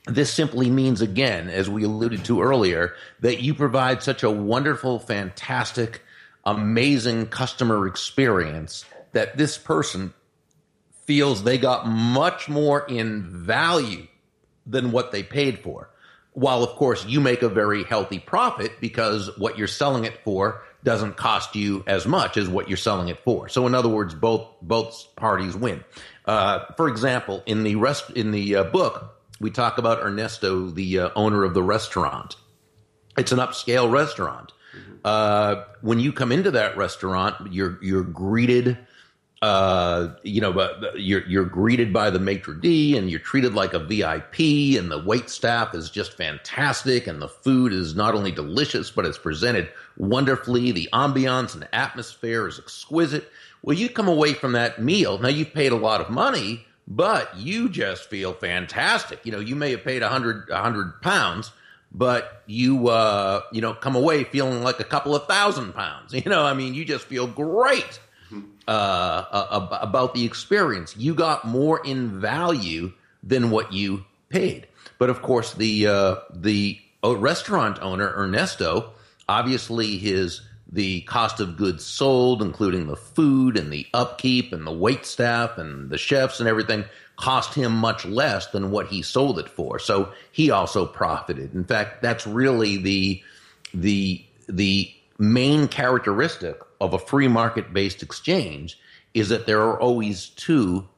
This 0.07 0.33
simply 0.33 0.71
means, 0.71 1.01
again, 1.01 1.49
as 1.49 1.69
we 1.69 1.83
alluded 1.83 2.25
to 2.27 2.43
earlier, 2.43 2.95
that 3.21 3.43
you 3.43 3.55
provide 3.55 4.05
such 4.05 4.23
a 4.23 4.31
wonderful, 4.31 5.01
fantastic, 5.01 6.03
amazing 6.45 7.27
customer 7.27 7.87
experience 7.87 8.85
that 9.13 9.37
this 9.37 9.57
person 9.59 10.13
feels 11.05 11.45
they 11.45 11.59
got 11.59 11.87
much 11.87 12.49
more 12.49 12.87
in 12.87 13.23
value 13.23 14.07
than 14.67 14.93
what 14.93 15.13
they 15.13 15.23
paid 15.23 15.59
for. 15.59 15.91
While, 16.33 16.65
of 16.65 16.71
course, 16.71 17.07
you 17.07 17.21
make 17.21 17.43
a 17.43 17.49
very 17.49 17.85
healthy 17.85 18.19
profit 18.19 18.73
because 18.81 19.31
what 19.39 19.57
you're 19.57 19.69
selling 19.69 20.05
it 20.05 20.19
for 20.25 20.63
doesn't 20.83 21.17
cost 21.17 21.55
you 21.55 21.85
as 21.87 22.07
much 22.07 22.37
as 22.37 22.49
what 22.49 22.69
you're 22.69 22.77
selling 22.77 23.09
it 23.09 23.21
for. 23.21 23.49
So, 23.49 23.67
in 23.67 23.75
other 23.75 23.89
words, 23.89 24.15
both 24.15 24.49
both 24.61 25.15
parties 25.15 25.55
win. 25.55 25.85
Uh, 26.25 26.65
for 26.77 26.89
example, 26.89 27.43
in 27.47 27.63
the 27.63 27.77
rest 27.77 28.11
in 28.11 28.33
the 28.33 28.57
uh, 28.57 28.65
book, 28.65 29.17
we 29.41 29.51
talk 29.51 29.79
about 29.79 30.03
Ernesto, 30.03 30.71
the 30.71 30.99
uh, 31.01 31.11
owner 31.15 31.45
of 31.45 31.55
the 31.55 31.63
restaurant. 31.63 32.37
It's 33.17 33.31
an 33.31 33.39
upscale 33.39 33.91
restaurant. 33.91 34.53
Uh, 35.05 35.65
when 35.83 36.01
you 36.01 36.13
come 36.13 36.33
into 36.33 36.51
that 36.51 36.77
restaurant, 36.77 37.53
you're 37.53 37.79
you're 37.83 38.05
greeted 38.05 38.79
uh, 39.45 40.15
you 40.23 40.41
know, 40.41 40.71
you're 40.97 41.27
you're 41.27 41.45
greeted 41.45 41.93
by 41.93 42.09
the 42.09 42.19
maitre 42.19 42.55
d, 42.55 42.97
and 42.97 43.11
you're 43.11 43.21
treated 43.21 43.53
like 43.53 43.75
a 43.75 43.79
VIP, 43.79 44.79
and 44.79 44.91
the 44.91 45.03
wait 45.05 45.29
staff 45.29 45.75
is 45.75 45.91
just 45.91 46.15
fantastic, 46.15 47.07
and 47.07 47.21
the 47.21 47.29
food 47.29 47.71
is 47.71 47.95
not 47.95 48.15
only 48.15 48.33
delicious, 48.33 48.91
but 48.91 49.05
it's 49.05 49.19
presented 49.19 49.69
wonderfully. 49.99 50.73
The 50.73 50.89
ambiance 50.95 51.53
and 51.53 51.69
atmosphere 51.75 52.49
is 52.49 52.59
exquisite. 52.59 53.31
Well, 53.61 53.77
you 53.77 53.91
come 53.91 54.09
away 54.09 54.33
from 54.33 54.53
that 54.53 54.81
meal 54.81 55.19
now. 55.19 55.29
You've 55.29 55.53
paid 55.53 55.73
a 55.73 55.77
lot 55.77 56.01
of 56.01 56.09
money, 56.09 56.65
but 56.89 57.37
you 57.37 57.69
just 57.69 58.09
feel 58.09 58.33
fantastic. 58.33 59.27
You 59.27 59.33
know, 59.33 59.41
you 59.41 59.57
may 59.57 59.73
have 59.73 59.85
paid 59.85 60.03
a 60.03 60.09
hundred 60.09 60.49
a 60.49 60.63
hundred 60.63 61.03
pounds, 61.03 61.53
but 61.95 62.43
you 62.47 62.89
uh, 62.89 63.41
you 63.53 63.61
know 63.61 63.73
come 63.73 63.95
away 63.95 64.25
feeling 64.25 64.63
like 64.63 64.81
a 64.81 64.85
couple 64.85 65.15
of 65.15 65.27
thousand 65.27 65.73
pounds. 65.73 66.13
You 66.25 66.31
know, 66.31 66.45
I 66.45 66.55
mean, 66.55 66.75
you 66.75 66.85
just 66.85 67.05
feel 67.07 67.27
great 67.27 68.01
uh, 68.67 68.71
uh, 68.71 69.79
about 69.81 70.15
the 70.15 70.25
experience. 70.25 70.97
You 70.97 71.15
got 71.15 71.45
more 71.45 71.85
in 71.85 72.21
value 72.21 72.93
than 73.23 73.51
what 73.51 73.73
you 73.73 74.05
paid. 74.29 74.67
But 74.99 75.11
of 75.11 75.23
course, 75.23 75.55
the 75.55 75.87
uh, 75.87 76.17
the 76.33 76.79
uh, 77.03 77.17
restaurant 77.17 77.79
owner 77.81 78.13
Ernesto, 78.17 78.93
obviously 79.29 79.99
his 79.99 80.41
the 80.71 81.03
cost 81.03 81.41
of 81.41 81.57
goods 81.57 81.85
sold, 81.85 82.43
including 82.43 82.87
the 82.87 82.97
food 82.97 83.57
and 83.57 83.73
the 83.73 83.87
upkeep 83.95 84.53
and 84.53 84.67
the 84.67 84.73
wait 84.73 85.07
staff 85.07 85.59
and 85.59 85.91
the 85.91 85.99
chefs 85.99 86.41
and 86.41 86.49
everything, 86.49 86.85
cost 87.17 87.55
him 87.55 87.73
much 87.73 88.05
less 88.05 88.49
than 88.49 88.71
what 88.71 88.89
he 88.89 89.03
sold 89.03 89.39
it 89.39 89.49
for. 89.49 89.79
So 89.79 90.13
he 90.33 90.51
also 90.51 90.87
profited. 90.87 91.55
In 91.55 91.65
fact, 91.65 92.03
that's 92.03 92.27
really 92.27 92.77
the 92.77 93.23
the 93.73 94.25
the 94.49 94.93
main 95.19 95.69
characteristic 95.69 96.61
of 96.81 96.93
a 96.93 96.99
free 96.99 97.29
market 97.29 97.73
based 97.73 98.03
exchange 98.03 98.79
is 99.15 99.29
that 99.29 99.47
there 99.47 99.63
are 99.63 99.81
always 99.81 100.29
two 100.31 100.89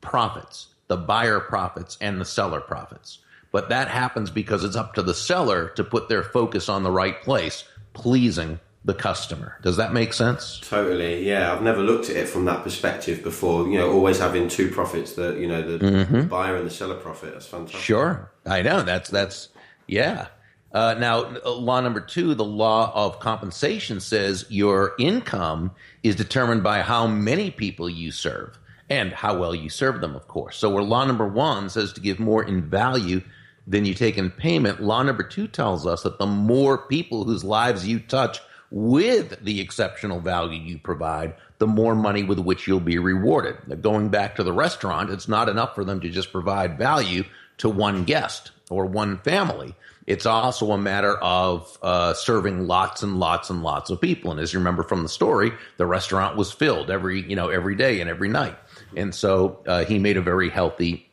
profits 0.00 0.68
the 0.88 0.96
buyer 0.96 1.40
profits 1.40 1.98
and 2.00 2.20
the 2.20 2.24
seller 2.24 2.60
profits. 2.60 3.18
But 3.52 3.68
that 3.70 3.88
happens 3.88 4.30
because 4.30 4.64
it's 4.64 4.76
up 4.76 4.94
to 4.94 5.02
the 5.02 5.14
seller 5.14 5.70
to 5.70 5.84
put 5.84 6.08
their 6.08 6.22
focus 6.22 6.68
on 6.68 6.82
the 6.82 6.90
right 6.90 7.20
place, 7.22 7.64
pleasing 7.92 8.60
the 8.86 8.94
customer. 8.94 9.58
Does 9.62 9.76
that 9.76 9.92
make 9.92 10.12
sense? 10.12 10.60
Totally. 10.60 11.28
Yeah, 11.28 11.52
I've 11.52 11.60
never 11.60 11.82
looked 11.82 12.08
at 12.08 12.16
it 12.16 12.28
from 12.28 12.44
that 12.44 12.62
perspective 12.62 13.22
before. 13.22 13.68
You 13.68 13.78
know, 13.80 13.92
always 13.92 14.18
having 14.20 14.48
two 14.48 14.70
profits 14.70 15.14
that 15.14 15.38
you 15.38 15.48
know 15.48 15.60
the 15.60 15.84
mm-hmm. 15.84 16.28
buyer 16.28 16.56
and 16.56 16.64
the 16.64 16.70
seller 16.70 16.94
profit. 16.94 17.32
That's 17.32 17.46
fantastic. 17.46 17.80
Sure, 17.80 18.30
I 18.46 18.62
know. 18.62 18.82
That's 18.82 19.10
that's 19.10 19.48
yeah. 19.88 20.28
Uh, 20.72 20.94
now, 20.98 21.36
law 21.44 21.80
number 21.80 22.00
two, 22.00 22.34
the 22.34 22.44
law 22.44 22.92
of 22.94 23.18
compensation 23.18 23.98
says 23.98 24.44
your 24.48 24.92
income 24.98 25.72
is 26.02 26.14
determined 26.14 26.62
by 26.62 26.82
how 26.82 27.06
many 27.06 27.50
people 27.50 27.88
you 27.88 28.12
serve 28.12 28.58
and 28.88 29.12
how 29.12 29.36
well 29.36 29.54
you 29.54 29.68
serve 29.68 30.00
them, 30.00 30.14
of 30.14 30.28
course. 30.28 30.56
So, 30.56 30.70
where 30.70 30.82
law 30.82 31.04
number 31.04 31.26
one 31.26 31.70
says 31.70 31.92
to 31.94 32.00
give 32.00 32.20
more 32.20 32.44
in 32.44 32.62
value 32.62 33.22
than 33.66 33.84
you 33.84 33.94
take 33.94 34.16
in 34.16 34.30
payment, 34.30 34.80
law 34.80 35.02
number 35.02 35.24
two 35.24 35.48
tells 35.48 35.86
us 35.86 36.04
that 36.04 36.18
the 36.18 36.26
more 36.26 36.86
people 36.86 37.24
whose 37.24 37.42
lives 37.42 37.88
you 37.88 37.98
touch 37.98 38.38
with 38.70 39.42
the 39.44 39.60
exceptional 39.60 40.20
value 40.20 40.60
you 40.60 40.78
provide, 40.78 41.34
the 41.58 41.66
more 41.66 41.94
money 41.94 42.22
with 42.22 42.38
which 42.38 42.66
you'll 42.66 42.80
be 42.80 42.98
rewarded. 42.98 43.56
Now, 43.66 43.76
going 43.76 44.08
back 44.08 44.36
to 44.36 44.42
the 44.42 44.52
restaurant, 44.52 45.10
it's 45.10 45.28
not 45.28 45.48
enough 45.48 45.74
for 45.74 45.84
them 45.84 46.00
to 46.00 46.10
just 46.10 46.32
provide 46.32 46.78
value 46.78 47.24
to 47.58 47.68
one 47.68 48.04
guest 48.04 48.50
or 48.70 48.86
one 48.86 49.18
family 49.18 49.74
it's 50.06 50.24
also 50.24 50.70
a 50.70 50.78
matter 50.78 51.16
of 51.18 51.76
uh, 51.82 52.14
serving 52.14 52.66
lots 52.66 53.02
and 53.02 53.18
lots 53.18 53.50
and 53.50 53.62
lots 53.62 53.90
of 53.90 54.00
people. 54.00 54.30
And 54.30 54.38
as 54.38 54.52
you 54.52 54.60
remember 54.60 54.82
from 54.84 55.02
the 55.02 55.08
story, 55.08 55.52
the 55.78 55.86
restaurant 55.86 56.36
was 56.36 56.52
filled 56.52 56.90
every 56.90 57.28
you 57.28 57.36
know 57.36 57.48
every 57.48 57.74
day 57.74 58.00
and 58.00 58.08
every 58.08 58.28
night, 58.28 58.56
and 58.96 59.14
so 59.14 59.60
uh, 59.66 59.84
he 59.84 59.98
made 59.98 60.16
a 60.16 60.22
very 60.22 60.48
healthy 60.48 61.10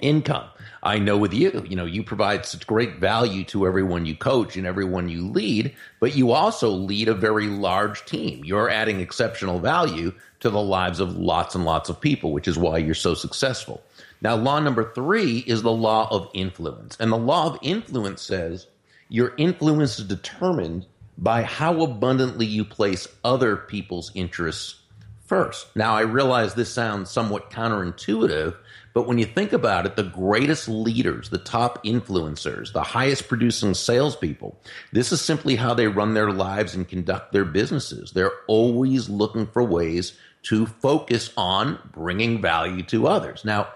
income. 0.00 0.48
I 0.82 0.98
know 0.98 1.18
with 1.18 1.34
you, 1.34 1.64
you 1.68 1.76
know, 1.76 1.84
you 1.84 2.02
provide 2.02 2.46
such 2.46 2.66
great 2.66 2.96
value 2.96 3.44
to 3.44 3.66
everyone 3.66 4.06
you 4.06 4.16
coach 4.16 4.56
and 4.56 4.66
everyone 4.66 5.08
you 5.08 5.28
lead, 5.28 5.74
but 5.98 6.16
you 6.16 6.32
also 6.32 6.70
lead 6.70 7.08
a 7.08 7.14
very 7.14 7.48
large 7.48 8.04
team. 8.06 8.44
You're 8.44 8.70
adding 8.70 9.00
exceptional 9.00 9.60
value 9.60 10.14
to 10.40 10.48
the 10.48 10.60
lives 10.60 11.00
of 11.00 11.16
lots 11.16 11.54
and 11.54 11.64
lots 11.64 11.90
of 11.90 12.00
people, 12.00 12.32
which 12.32 12.48
is 12.48 12.56
why 12.56 12.78
you're 12.78 12.94
so 12.94 13.14
successful. 13.14 13.82
Now, 14.22 14.36
law 14.36 14.58
number 14.58 14.92
three 14.92 15.38
is 15.38 15.62
the 15.62 15.72
law 15.72 16.08
of 16.10 16.30
influence. 16.32 16.96
And 16.98 17.12
the 17.12 17.18
law 17.18 17.46
of 17.46 17.58
influence 17.62 18.22
says 18.22 18.66
your 19.08 19.34
influence 19.36 19.98
is 19.98 20.06
determined 20.06 20.86
by 21.18 21.42
how 21.42 21.82
abundantly 21.82 22.46
you 22.46 22.64
place 22.64 23.06
other 23.22 23.56
people's 23.56 24.10
interests 24.14 24.76
first. 25.26 25.74
Now, 25.76 25.94
I 25.94 26.00
realize 26.00 26.54
this 26.54 26.72
sounds 26.72 27.10
somewhat 27.10 27.50
counterintuitive, 27.50 28.56
but 28.92 29.06
when 29.06 29.18
you 29.18 29.24
think 29.24 29.52
about 29.52 29.86
it, 29.86 29.96
the 29.96 30.02
greatest 30.02 30.68
leaders, 30.68 31.30
the 31.30 31.38
top 31.38 31.84
influencers, 31.84 32.72
the 32.72 32.82
highest 32.82 33.28
producing 33.28 33.74
salespeople, 33.74 34.58
this 34.92 35.12
is 35.12 35.20
simply 35.20 35.56
how 35.56 35.74
they 35.74 35.86
run 35.86 36.14
their 36.14 36.32
lives 36.32 36.74
and 36.74 36.88
conduct 36.88 37.32
their 37.32 37.44
businesses. 37.44 38.12
They're 38.12 38.32
always 38.48 39.08
looking 39.08 39.46
for 39.46 39.62
ways 39.62 40.18
to 40.44 40.66
focus 40.66 41.32
on 41.36 41.78
bringing 41.92 42.40
value 42.40 42.82
to 42.84 43.06
others. 43.06 43.44
Now, 43.44 43.68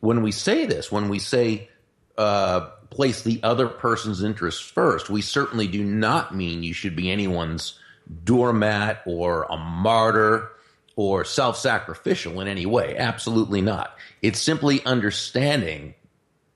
when 0.00 0.22
we 0.22 0.32
say 0.32 0.66
this, 0.66 0.92
when 0.92 1.08
we 1.08 1.18
say 1.18 1.68
uh, 2.16 2.68
place 2.90 3.22
the 3.22 3.40
other 3.42 3.68
person's 3.68 4.22
interests 4.22 4.60
first, 4.60 5.08
we 5.08 5.22
certainly 5.22 5.66
do 5.66 5.82
not 5.82 6.34
mean 6.34 6.62
you 6.62 6.74
should 6.74 6.96
be 6.96 7.10
anyone's 7.10 7.78
doormat 8.24 9.02
or 9.06 9.44
a 9.44 9.56
martyr 9.56 10.50
or 10.98 11.24
self 11.24 11.56
sacrificial 11.56 12.40
in 12.40 12.48
any 12.48 12.66
way. 12.66 12.96
Absolutely 12.96 13.60
not. 13.60 13.96
It's 14.20 14.40
simply 14.40 14.84
understanding 14.84 15.94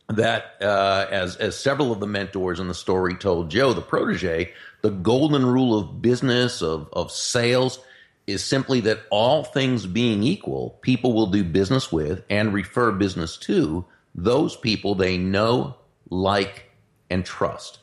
that, 0.09 0.57
uh, 0.61 1.07
as, 1.13 1.37
as 1.37 1.57
several 1.57 1.93
of 1.93 2.01
the 2.01 2.09
mentors 2.09 2.59
in 2.59 2.67
the 2.67 2.75
story 2.75 3.15
told 3.15 3.53
Joe, 3.53 3.73
the 3.73 3.81
protege, 3.81 4.53
the 4.81 4.91
golden 4.91 5.47
rule 5.47 5.79
of 5.79 6.03
business, 6.03 6.61
of, 6.61 6.89
of 6.93 7.13
sales, 7.13 7.79
is 8.27 8.43
simply 8.43 8.81
that 8.81 8.99
all 9.13 9.45
things 9.45 9.87
being 9.87 10.25
equal, 10.25 10.71
people 10.83 11.13
will 11.13 11.29
do 11.29 11.45
business 11.45 11.93
with 11.93 12.25
and 12.29 12.53
refer 12.53 12.91
business 12.91 13.37
to 13.37 13.85
those 14.13 14.57
people 14.57 14.97
they 14.97 15.19
know, 15.19 15.77
like, 16.11 16.69
and 17.09 17.25
trust. 17.25 17.79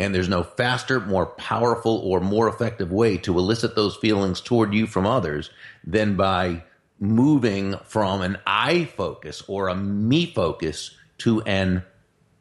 And 0.00 0.14
there's 0.14 0.30
no 0.30 0.42
faster, 0.42 0.98
more 0.98 1.26
powerful, 1.26 1.98
or 1.98 2.20
more 2.20 2.48
effective 2.48 2.90
way 2.90 3.18
to 3.18 3.38
elicit 3.38 3.76
those 3.76 3.96
feelings 3.96 4.40
toward 4.40 4.72
you 4.72 4.86
from 4.86 5.06
others 5.06 5.50
than 5.84 6.16
by 6.16 6.64
moving 6.98 7.76
from 7.84 8.22
an 8.22 8.38
I 8.46 8.86
focus 8.86 9.42
or 9.46 9.68
a 9.68 9.74
me 9.74 10.24
focus 10.24 10.96
to 11.18 11.42
an 11.42 11.84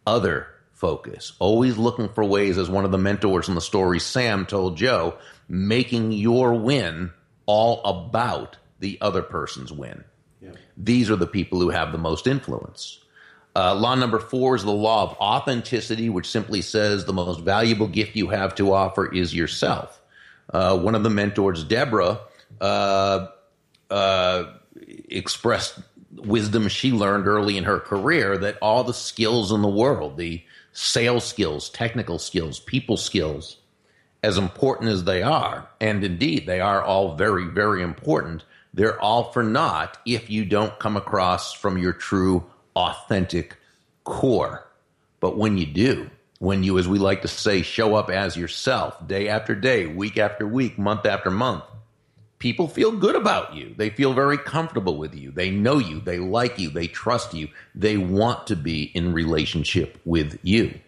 other 0.08 0.48
focus. 0.72 1.34
Always 1.40 1.78
looking 1.78 2.08
for 2.08 2.24
ways, 2.24 2.58
as 2.58 2.70
one 2.70 2.86
of 2.86 2.92
the 2.92 2.98
mentors 2.98 3.50
in 3.50 3.56
the 3.56 3.62
story, 3.62 4.00
Sam 4.00 4.46
told 4.46 4.78
Joe, 4.78 5.18
making 5.50 6.14
your 6.14 6.54
win 6.54 7.12
all 7.46 7.84
about 7.84 8.56
the 8.80 8.98
other 9.02 9.22
person's 9.22 9.74
win. 9.74 10.06
Yeah. 10.42 10.52
These 10.78 11.12
are 11.12 11.18
the 11.18 11.28
people 11.28 11.60
who 11.60 11.72
have 11.72 11.92
the 11.92 11.98
most 11.98 12.26
influence. 12.26 13.00
Uh, 13.56 13.76
law 13.76 13.96
number 13.96 14.20
four 14.20 14.56
is 14.56 14.64
the 14.64 14.72
law 14.72 15.04
of 15.04 15.18
authenticity, 15.18 16.10
which 16.10 16.30
simply 16.30 16.62
says 16.62 17.06
the 17.06 17.14
most 17.14 17.42
valuable 17.42 17.88
gift 17.88 18.16
you 18.16 18.28
have 18.28 18.54
to 18.56 18.74
offer 18.74 19.12
is 19.14 19.34
yourself. 19.34 20.02
Uh, 20.54 20.78
one 20.78 20.96
of 20.96 21.04
the 21.04 21.10
mentors, 21.10 21.64
Deborah, 21.64 22.20
uh, 22.62 23.28
uh 23.90 24.44
expressed 25.10 25.80
wisdom 26.12 26.68
she 26.68 26.92
learned 26.92 27.28
early 27.28 27.58
in 27.58 27.64
her 27.64 27.80
career 27.80 28.38
that 28.38 28.58
all 28.62 28.84
the 28.84 28.94
skills 28.94 29.52
in 29.52 29.62
the 29.62 29.70
world, 29.70 30.18
the 30.18 30.44
sales 30.74 31.26
skills, 31.26 31.70
technical 31.70 32.20
skills, 32.20 32.60
people 32.60 32.98
skills, 32.98 33.58
as 34.24 34.38
important 34.38 34.90
as 34.90 35.04
they 35.04 35.24
are, 35.24 35.68
and 35.80 36.04
indeed 36.04 36.46
they 36.46 36.60
are 36.60 36.82
all 36.82 37.16
very, 37.16 37.46
very 37.46 37.82
important, 37.82 38.44
they're 38.74 39.00
all 39.00 39.32
for 39.32 39.44
naught 39.44 39.98
if 40.06 40.30
you 40.30 40.46
don't 40.46 40.78
come 40.80 40.98
across 40.98 41.54
from 41.54 41.78
your 41.78 41.94
true, 41.94 42.46
authentic 42.80 43.58
core. 44.06 44.66
But 45.20 45.38
when 45.38 45.58
you 45.58 45.66
do, 45.66 46.10
when 46.40 46.64
you, 46.64 46.78
as 46.80 46.88
we 46.88 46.98
like 46.98 47.22
to 47.24 47.28
say, 47.28 47.62
show 47.62 47.96
up 47.96 48.10
as 48.10 48.38
yourself 48.38 49.06
day 49.06 49.28
after 49.28 49.54
day, 49.54 49.86
week 49.86 50.18
after 50.18 50.48
week, 50.48 50.80
month 50.80 51.06
after 51.06 51.30
month, 51.30 51.64
people 52.40 52.70
feel 52.70 52.94
good 52.94 53.16
about 53.16 53.54
you. 53.54 53.76
They 53.78 53.90
feel 53.90 54.14
very 54.14 54.38
comfortable 54.38 54.98
with 54.98 55.14
you. 55.14 55.32
They 55.32 55.52
know 55.52 55.78
you. 55.78 56.00
They 56.00 56.20
like 56.20 56.58
you. 56.58 56.70
They 56.70 56.88
trust 56.88 57.34
you. 57.34 57.50
They 57.76 57.98
want 57.98 58.48
to 58.48 58.56
be 58.56 58.84
in 58.84 59.14
relationship 59.14 60.00
with 60.06 60.40
you. 60.42 60.80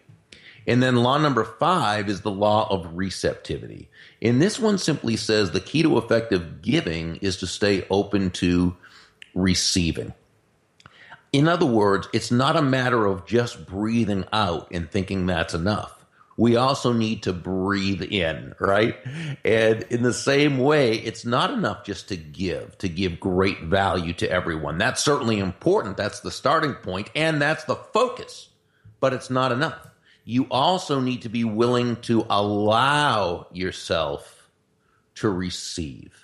And 0.66 0.82
then 0.82 0.96
law 0.96 1.18
number 1.18 1.44
five 1.44 2.08
is 2.08 2.22
the 2.22 2.30
law 2.30 2.68
of 2.70 2.96
receptivity. 2.96 3.90
And 4.22 4.40
this 4.40 4.58
one 4.58 4.78
simply 4.78 5.16
says 5.16 5.50
the 5.50 5.60
key 5.60 5.82
to 5.82 5.98
effective 5.98 6.62
giving 6.62 7.16
is 7.16 7.36
to 7.38 7.46
stay 7.46 7.84
open 7.90 8.30
to 8.30 8.74
receiving. 9.34 10.14
In 11.32 11.48
other 11.48 11.66
words, 11.66 12.08
it's 12.12 12.30
not 12.30 12.56
a 12.56 12.62
matter 12.62 13.06
of 13.06 13.24
just 13.26 13.66
breathing 13.66 14.24
out 14.32 14.68
and 14.70 14.90
thinking 14.90 15.26
that's 15.26 15.54
enough. 15.54 15.98
we 16.36 16.56
also 16.56 16.92
need 16.92 17.22
to 17.24 17.32
breathe 17.32 18.02
in, 18.02 18.54
right? 18.58 18.96
And 19.44 19.82
in 19.84 20.02
the 20.02 20.12
same 20.12 20.58
way, 20.58 20.94
it's 20.94 21.24
not 21.24 21.50
enough 21.50 21.84
just 21.84 22.08
to 22.08 22.16
give, 22.16 22.76
to 22.78 22.88
give 22.88 23.20
great 23.20 23.62
value 23.62 24.12
to 24.14 24.30
everyone. 24.30 24.78
That's 24.78 25.02
certainly 25.04 25.38
important. 25.38 25.96
That's 25.96 26.20
the 26.20 26.30
starting 26.30 26.74
point 26.74 27.10
and 27.14 27.40
that's 27.40 27.64
the 27.64 27.76
focus, 27.76 28.48
but 29.00 29.12
it's 29.12 29.30
not 29.30 29.52
enough. 29.52 29.86
You 30.24 30.46
also 30.50 31.00
need 31.00 31.22
to 31.22 31.28
be 31.28 31.44
willing 31.44 31.96
to 32.02 32.24
allow 32.30 33.48
yourself 33.52 34.50
to 35.16 35.28
receive. 35.28 36.21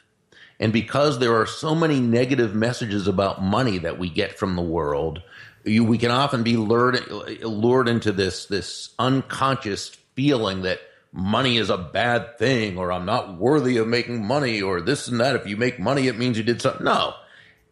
And 0.61 0.73
because 0.73 1.19
there 1.19 1.37
are 1.37 1.47
so 1.47 1.75
many 1.75 2.01
negative 2.01 2.55
messages 2.55 3.07
about 3.07 3.43
money 3.43 3.79
that 3.79 3.99
we 3.99 4.11
get 4.11 4.39
from 4.39 4.57
the 4.57 4.63
world, 4.63 5.23
you, 5.65 5.85
we 5.85 5.99
can 5.99 6.11
often 6.11 6.43
be 6.43 6.57
lured, 6.57 7.09
lured 7.43 7.89
into 7.89 8.13
this, 8.13 8.47
this 8.47 8.91
unconscious 8.99 9.91
feeling 10.15 10.63
that 10.63 10.81
money 11.13 11.57
is 11.57 11.71
a 11.71 11.79
bad 11.79 12.39
thing 12.39 12.77
or 12.77 12.93
I'm 12.93 13.07
not 13.07 13.39
worthy 13.39 13.77
of 13.77 13.87
making 13.87 14.27
money 14.27 14.61
or 14.61 14.81
this 14.81 15.09
and 15.09 15.21
that. 15.21 15.37
If 15.37 15.47
you 15.47 15.57
make 15.57 15.79
money, 15.79 16.09
it 16.09 16.19
means 16.19 16.37
you 16.37 16.45
did 16.45 16.61
something. 16.61 16.85
No, 16.85 17.15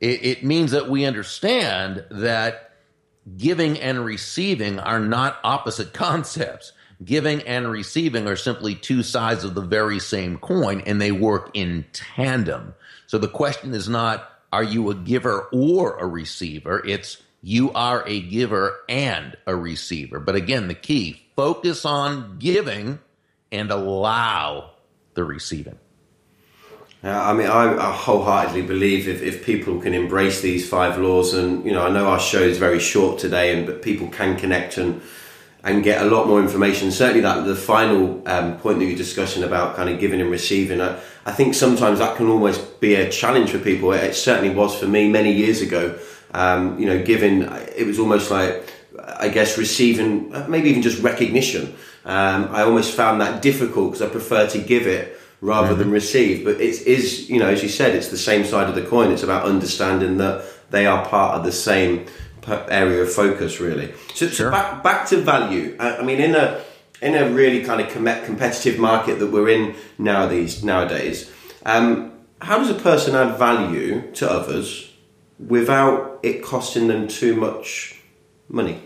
it, 0.00 0.24
it 0.24 0.44
means 0.44 0.70
that 0.70 0.88
we 0.88 1.04
understand 1.04 2.04
that 2.10 2.72
giving 3.36 3.78
and 3.80 4.04
receiving 4.04 4.78
are 4.78 5.00
not 5.00 5.38
opposite 5.42 5.92
concepts. 5.92 6.72
Giving 7.04 7.42
and 7.42 7.70
receiving 7.70 8.26
are 8.26 8.36
simply 8.36 8.74
two 8.74 9.02
sides 9.02 9.44
of 9.44 9.54
the 9.54 9.60
very 9.60 9.98
same 9.98 10.38
coin 10.38 10.82
and 10.86 11.00
they 11.00 11.12
work 11.12 11.50
in 11.52 11.84
tandem. 11.92 12.74
So 13.06 13.18
the 13.18 13.28
question 13.28 13.74
is 13.74 13.88
not, 13.88 14.30
are 14.52 14.64
you 14.64 14.90
a 14.90 14.94
giver 14.94 15.48
or 15.52 15.98
a 15.98 16.06
receiver? 16.06 16.82
It's, 16.86 17.22
you 17.42 17.70
are 17.72 18.02
a 18.06 18.20
giver 18.20 18.78
and 18.88 19.36
a 19.46 19.54
receiver. 19.54 20.18
But 20.18 20.36
again, 20.36 20.68
the 20.68 20.74
key 20.74 21.22
focus 21.36 21.84
on 21.84 22.38
giving 22.38 22.98
and 23.52 23.70
allow 23.70 24.70
the 25.14 25.24
receiving. 25.24 25.78
I 27.02 27.34
mean, 27.34 27.46
I, 27.46 27.76
I, 27.76 27.92
wholeheartedly 27.92 28.62
believe 28.62 29.06
if, 29.06 29.22
if 29.22 29.44
people 29.44 29.80
can 29.80 29.94
embrace 29.94 30.40
these 30.40 30.68
five 30.68 30.98
laws, 30.98 31.34
and 31.34 31.64
you 31.64 31.72
know, 31.72 31.86
I 31.86 31.90
know 31.90 32.06
our 32.06 32.18
show 32.18 32.40
is 32.40 32.58
very 32.58 32.80
short 32.80 33.20
today, 33.20 33.56
and 33.56 33.66
but 33.66 33.82
people 33.82 34.08
can 34.08 34.36
connect 34.36 34.76
and 34.76 35.00
and 35.66 35.82
get 35.82 36.00
a 36.00 36.04
lot 36.06 36.28
more 36.28 36.40
information. 36.40 36.92
Certainly, 36.92 37.22
that 37.22 37.44
the 37.44 37.56
final 37.56 38.22
um, 38.26 38.56
point 38.58 38.78
that 38.78 38.86
you're 38.86 38.96
discussing 38.96 39.42
about 39.42 39.74
kind 39.74 39.90
of 39.90 39.98
giving 39.98 40.20
and 40.20 40.30
receiving, 40.30 40.80
I, 40.80 40.98
I, 41.26 41.32
think 41.32 41.54
sometimes 41.54 41.98
that 41.98 42.16
can 42.16 42.28
almost 42.28 42.80
be 42.80 42.94
a 42.94 43.10
challenge 43.10 43.50
for 43.50 43.58
people. 43.58 43.92
It, 43.92 44.04
it 44.04 44.14
certainly 44.14 44.54
was 44.54 44.78
for 44.78 44.86
me 44.86 45.10
many 45.10 45.32
years 45.32 45.60
ago. 45.60 45.98
Um, 46.32 46.78
you 46.78 46.86
know, 46.86 47.02
giving 47.02 47.42
it 47.42 47.84
was 47.84 47.98
almost 47.98 48.30
like 48.30 48.72
I 49.18 49.28
guess 49.28 49.58
receiving 49.58 50.30
maybe 50.48 50.70
even 50.70 50.82
just 50.82 51.02
recognition. 51.02 51.74
Um, 52.04 52.48
I 52.52 52.62
almost 52.62 52.94
found 52.94 53.20
that 53.20 53.42
difficult 53.42 53.92
because 53.92 54.02
I 54.02 54.08
prefer 54.08 54.46
to 54.48 54.58
give 54.58 54.86
it 54.86 55.18
rather 55.40 55.70
mm-hmm. 55.70 55.78
than 55.78 55.90
receive. 55.90 56.44
But 56.44 56.60
it 56.60 56.86
is, 56.86 57.28
you 57.28 57.40
know, 57.40 57.48
as 57.48 57.62
you 57.62 57.68
said, 57.68 57.96
it's 57.96 58.08
the 58.08 58.18
same 58.18 58.44
side 58.44 58.68
of 58.68 58.76
the 58.76 58.82
coin. 58.82 59.10
It's 59.10 59.24
about 59.24 59.44
understanding 59.44 60.18
that 60.18 60.44
they 60.70 60.86
are 60.86 61.04
part 61.06 61.36
of 61.36 61.44
the 61.44 61.52
same 61.52 62.06
area 62.48 63.02
of 63.02 63.12
focus, 63.12 63.60
really. 63.60 63.92
So, 64.14 64.28
sure. 64.28 64.28
so 64.28 64.50
back 64.50 64.82
back 64.82 65.08
to 65.08 65.18
value. 65.18 65.76
I, 65.78 65.98
I, 65.98 66.02
mean, 66.02 66.20
in 66.20 66.34
a 66.34 66.62
in 67.02 67.14
a 67.14 67.28
really 67.30 67.64
kind 67.64 67.80
of 67.80 67.92
competitive 67.92 68.78
market 68.78 69.18
that 69.18 69.30
we're 69.30 69.48
in 69.48 69.74
nowadays, 69.98 70.64
nowadays, 70.64 71.30
um, 71.64 72.12
how 72.40 72.58
does 72.58 72.70
a 72.70 72.74
person 72.74 73.14
add 73.14 73.38
value 73.38 74.10
to 74.12 74.30
others 74.30 74.92
without 75.38 76.20
it 76.22 76.42
costing 76.42 76.88
them 76.88 77.08
too 77.08 77.36
much 77.36 78.00
money? 78.48 78.80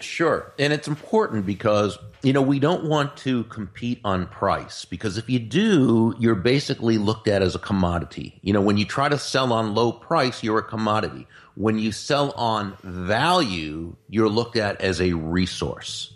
Sure. 0.00 0.52
And 0.58 0.72
it's 0.72 0.88
important 0.88 1.46
because, 1.46 1.98
you 2.22 2.32
know, 2.32 2.42
we 2.42 2.58
don't 2.58 2.84
want 2.84 3.16
to 3.18 3.44
compete 3.44 4.00
on 4.04 4.26
price 4.26 4.84
because 4.84 5.16
if 5.16 5.30
you 5.30 5.38
do, 5.38 6.14
you're 6.18 6.34
basically 6.34 6.98
looked 6.98 7.28
at 7.28 7.42
as 7.42 7.54
a 7.54 7.58
commodity. 7.58 8.38
You 8.42 8.52
know, 8.52 8.60
when 8.60 8.76
you 8.76 8.84
try 8.84 9.08
to 9.08 9.18
sell 9.18 9.52
on 9.52 9.74
low 9.74 9.92
price, 9.92 10.42
you're 10.42 10.58
a 10.58 10.62
commodity. 10.62 11.26
When 11.56 11.78
you 11.78 11.92
sell 11.92 12.32
on 12.32 12.76
value, 12.82 13.96
you're 14.08 14.28
looked 14.28 14.56
at 14.56 14.80
as 14.80 15.00
a 15.00 15.12
resource. 15.12 16.12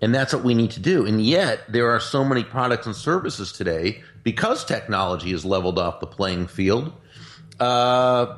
And 0.00 0.14
that's 0.14 0.32
what 0.32 0.44
we 0.44 0.54
need 0.54 0.72
to 0.72 0.80
do. 0.80 1.06
And 1.06 1.24
yet, 1.24 1.60
there 1.68 1.90
are 1.90 2.00
so 2.00 2.24
many 2.24 2.44
products 2.44 2.86
and 2.86 2.94
services 2.94 3.52
today 3.52 4.02
because 4.22 4.64
technology 4.64 5.30
has 5.32 5.44
leveled 5.44 5.78
off 5.78 6.00
the 6.00 6.06
playing 6.06 6.46
field. 6.46 6.92
Uh, 7.58 8.36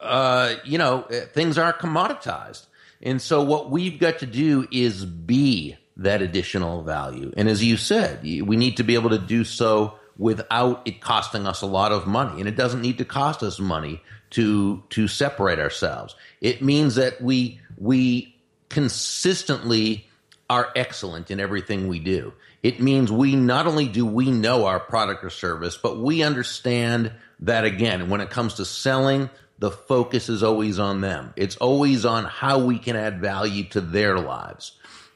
uh, 0.00 0.54
you 0.64 0.76
know, 0.76 1.06
things 1.32 1.56
are 1.56 1.72
commoditized. 1.72 2.66
And 3.02 3.20
so 3.20 3.42
what 3.42 3.70
we've 3.70 3.98
got 3.98 4.18
to 4.20 4.26
do 4.26 4.66
is 4.70 5.04
be 5.04 5.76
that 5.96 6.22
additional 6.22 6.82
value. 6.82 7.32
And 7.36 7.48
as 7.48 7.62
you 7.62 7.76
said, 7.76 8.22
we 8.22 8.56
need 8.56 8.76
to 8.78 8.82
be 8.82 8.94
able 8.94 9.10
to 9.10 9.18
do 9.18 9.44
so 9.44 9.94
without 10.16 10.86
it 10.86 11.00
costing 11.00 11.46
us 11.46 11.62
a 11.62 11.66
lot 11.66 11.92
of 11.92 12.06
money. 12.06 12.40
And 12.40 12.48
it 12.48 12.56
doesn't 12.56 12.80
need 12.80 12.98
to 12.98 13.04
cost 13.04 13.42
us 13.42 13.58
money 13.58 14.02
to 14.34 14.82
to 14.90 15.08
separate 15.08 15.58
ourselves. 15.58 16.14
It 16.40 16.62
means 16.62 16.96
that 16.96 17.20
we 17.20 17.60
we 17.78 18.36
consistently 18.68 20.06
are 20.50 20.70
excellent 20.76 21.30
in 21.30 21.40
everything 21.40 21.88
we 21.88 22.00
do. 22.00 22.32
It 22.62 22.80
means 22.80 23.10
we 23.10 23.36
not 23.36 23.66
only 23.66 23.86
do 23.86 24.04
we 24.04 24.30
know 24.30 24.66
our 24.66 24.80
product 24.80 25.24
or 25.24 25.30
service, 25.30 25.76
but 25.76 25.98
we 25.98 26.22
understand 26.22 27.12
that 27.40 27.64
again, 27.64 28.08
when 28.08 28.20
it 28.20 28.30
comes 28.30 28.54
to 28.54 28.64
selling, 28.64 29.30
the 29.58 29.70
focus 29.70 30.28
is 30.28 30.42
always 30.42 30.78
on 30.78 31.00
them. 31.00 31.32
It's 31.36 31.56
always 31.56 32.04
on 32.04 32.24
how 32.24 32.58
we 32.58 32.78
can 32.78 32.96
add 32.96 33.20
value 33.20 33.64
to 33.70 33.80
their 33.80 34.18
lives. 34.18 34.72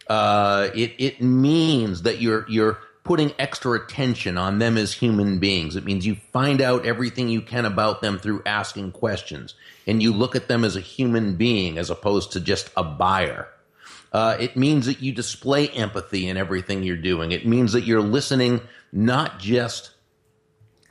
Uh, 0.06 0.68
it 0.74 0.94
it 0.98 1.20
means 1.20 2.02
that 2.02 2.20
you're 2.20 2.46
you're 2.48 2.78
putting 3.08 3.32
extra 3.38 3.72
attention 3.72 4.36
on 4.36 4.58
them 4.58 4.76
as 4.76 4.92
human 4.92 5.38
beings. 5.38 5.76
It 5.76 5.84
means 5.86 6.04
you 6.04 6.14
find 6.14 6.60
out 6.60 6.84
everything 6.84 7.30
you 7.30 7.40
can 7.40 7.64
about 7.64 8.02
them 8.02 8.18
through 8.18 8.42
asking 8.44 8.92
questions, 8.92 9.54
and 9.86 10.02
you 10.02 10.12
look 10.12 10.36
at 10.36 10.46
them 10.46 10.62
as 10.62 10.76
a 10.76 10.82
human 10.82 11.36
being 11.36 11.78
as 11.78 11.88
opposed 11.88 12.32
to 12.32 12.40
just 12.40 12.68
a 12.76 12.84
buyer. 12.84 13.48
Uh, 14.12 14.36
it 14.38 14.58
means 14.58 14.84
that 14.84 15.00
you 15.00 15.12
display 15.12 15.68
empathy 15.68 16.28
in 16.28 16.36
everything 16.36 16.82
you're 16.82 16.96
doing. 16.98 17.32
It 17.32 17.46
means 17.46 17.72
that 17.72 17.84
you're 17.84 18.02
listening 18.02 18.60
not 18.92 19.38
just 19.38 19.92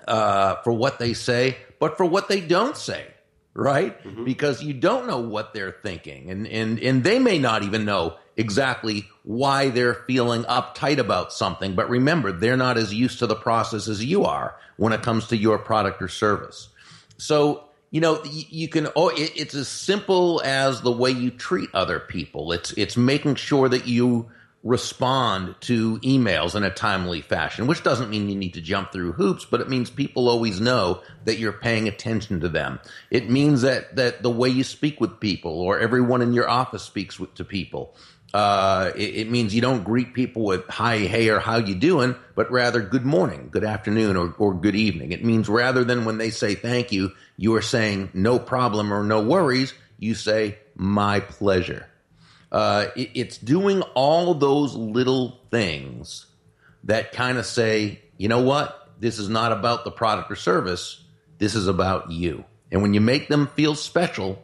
uh, 0.08 0.56
for 0.64 0.74
what 0.74 0.98
they 0.98 1.14
say, 1.14 1.58
but 1.78 1.98
for 1.98 2.06
what 2.08 2.30
they 2.30 2.42
don't 2.42 2.76
say 2.76 3.06
right? 3.54 4.04
Mm-hmm. 4.04 4.24
Because 4.24 4.62
you 4.62 4.72
don't 4.72 5.08
know 5.08 5.20
what 5.20 5.52
they're 5.56 5.76
thinking, 5.82 6.30
and 6.30 6.48
and 6.48 6.80
and 6.80 7.04
they 7.04 7.18
may 7.18 7.40
not 7.40 7.64
even 7.64 7.86
know 7.86 8.18
exactly 8.38 9.10
why 9.24 9.70
they're 9.70 9.94
feeling 9.94 10.44
uptight 10.44 11.00
about 11.00 11.34
something. 11.34 11.76
But 11.76 11.90
remember, 11.90 12.32
they're 12.32 12.56
not 12.56 12.78
as 12.78 12.94
used 12.94 13.20
to 13.20 13.28
the 13.28 13.36
process 13.36 13.88
as 13.88 14.06
you 14.06 14.26
are 14.26 14.56
when 14.78 14.94
it 14.94 15.02
comes 15.02 15.28
to 15.28 15.38
your 15.38 15.58
product 15.58 16.02
or 16.02 16.08
service. 16.08 16.70
So 17.18 17.64
you 17.90 18.02
know 18.02 18.22
you 18.26 18.68
can 18.68 18.90
oh 18.98 19.12
it's 19.16 19.56
as 19.56 19.70
simple 19.70 20.42
as 20.44 20.82
the 20.82 20.92
way 20.92 21.10
you 21.10 21.32
treat 21.32 21.70
other 21.74 22.02
people 22.02 22.52
it's 22.52 22.74
it's 22.74 22.98
making 22.98 23.36
sure 23.36 23.70
that 23.70 23.88
you 23.88 24.30
respond 24.68 25.56
to 25.62 25.98
emails 26.00 26.56
in 26.56 26.64
a 26.64 26.70
timely 26.70 27.22
fashion, 27.22 27.68
which 27.68 27.84
doesn't 27.84 28.10
mean 28.10 28.28
you 28.28 28.36
need 28.36 28.54
to 28.56 28.62
jump 28.62 28.92
through 28.92 29.14
hoops, 29.14 29.46
but 29.46 29.62
it 29.62 29.70
means 29.70 29.90
people 29.90 30.28
always 30.28 30.60
know 30.60 31.02
that 31.26 31.38
you're 31.38 31.54
paying 31.54 31.88
attention 31.88 32.42
to 32.42 32.50
them. 32.50 32.80
It 33.10 33.30
means 33.30 33.62
that, 33.62 33.96
that 33.96 34.24
the 34.24 34.30
way 34.30 34.50
you 34.50 34.64
speak 34.64 35.00
with 35.00 35.20
people 35.20 35.62
or 35.62 35.80
everyone 35.80 36.22
in 36.22 36.34
your 36.34 36.50
office 36.50 36.84
speaks 36.84 37.20
with, 37.20 37.34
to 37.36 37.46
people. 37.46 37.96
Uh, 38.34 38.92
it, 38.96 39.16
it, 39.16 39.32
means 39.32 39.56
you 39.56 39.62
don't 39.62 39.84
greet 39.84 40.14
people 40.14 40.44
with 40.44 40.68
hi, 40.68 41.00
hey, 41.00 41.30
or 41.30 41.40
how 41.40 41.58
you 41.58 41.74
doing, 41.74 42.14
but 42.36 42.52
rather 42.52 42.82
good 42.82 43.06
morning, 43.06 43.48
good 43.50 43.64
afternoon, 43.64 44.18
or, 44.18 44.34
or 44.38 44.54
good 44.54 44.76
evening. 44.76 45.12
It 45.12 45.24
means 45.24 45.48
rather 45.48 45.84
than 45.84 46.04
when 46.04 46.18
they 46.18 46.30
say 46.30 46.54
thank 46.54 46.92
you, 46.92 47.14
you 47.38 47.56
are 47.56 47.62
saying 47.62 48.10
no 48.14 48.38
problem 48.38 48.94
or 48.94 49.04
no 49.04 49.22
worries, 49.22 49.74
you 49.98 50.14
say 50.14 50.58
my 50.76 51.22
pleasure. 51.22 51.88
Uh, 52.52 52.88
it, 52.96 53.12
it's 53.14 53.38
doing 53.38 53.82
all 53.96 54.34
those 54.34 54.76
little 54.76 55.40
things 55.50 56.26
that 56.84 57.14
kind 57.14 57.38
of 57.38 57.46
say, 57.46 58.02
you 58.18 58.28
know 58.28 58.42
what? 58.42 58.90
This 59.00 59.20
is 59.20 59.30
not 59.30 59.52
about 59.52 59.84
the 59.84 59.92
product 59.92 60.32
or 60.32 60.36
service. 60.36 61.04
This 61.38 61.56
is 61.56 61.68
about 61.68 62.12
you. 62.12 62.44
And 62.72 62.82
when 62.82 62.94
you 62.94 63.02
make 63.02 63.28
them 63.30 63.48
feel 63.48 63.76
special, 63.76 64.44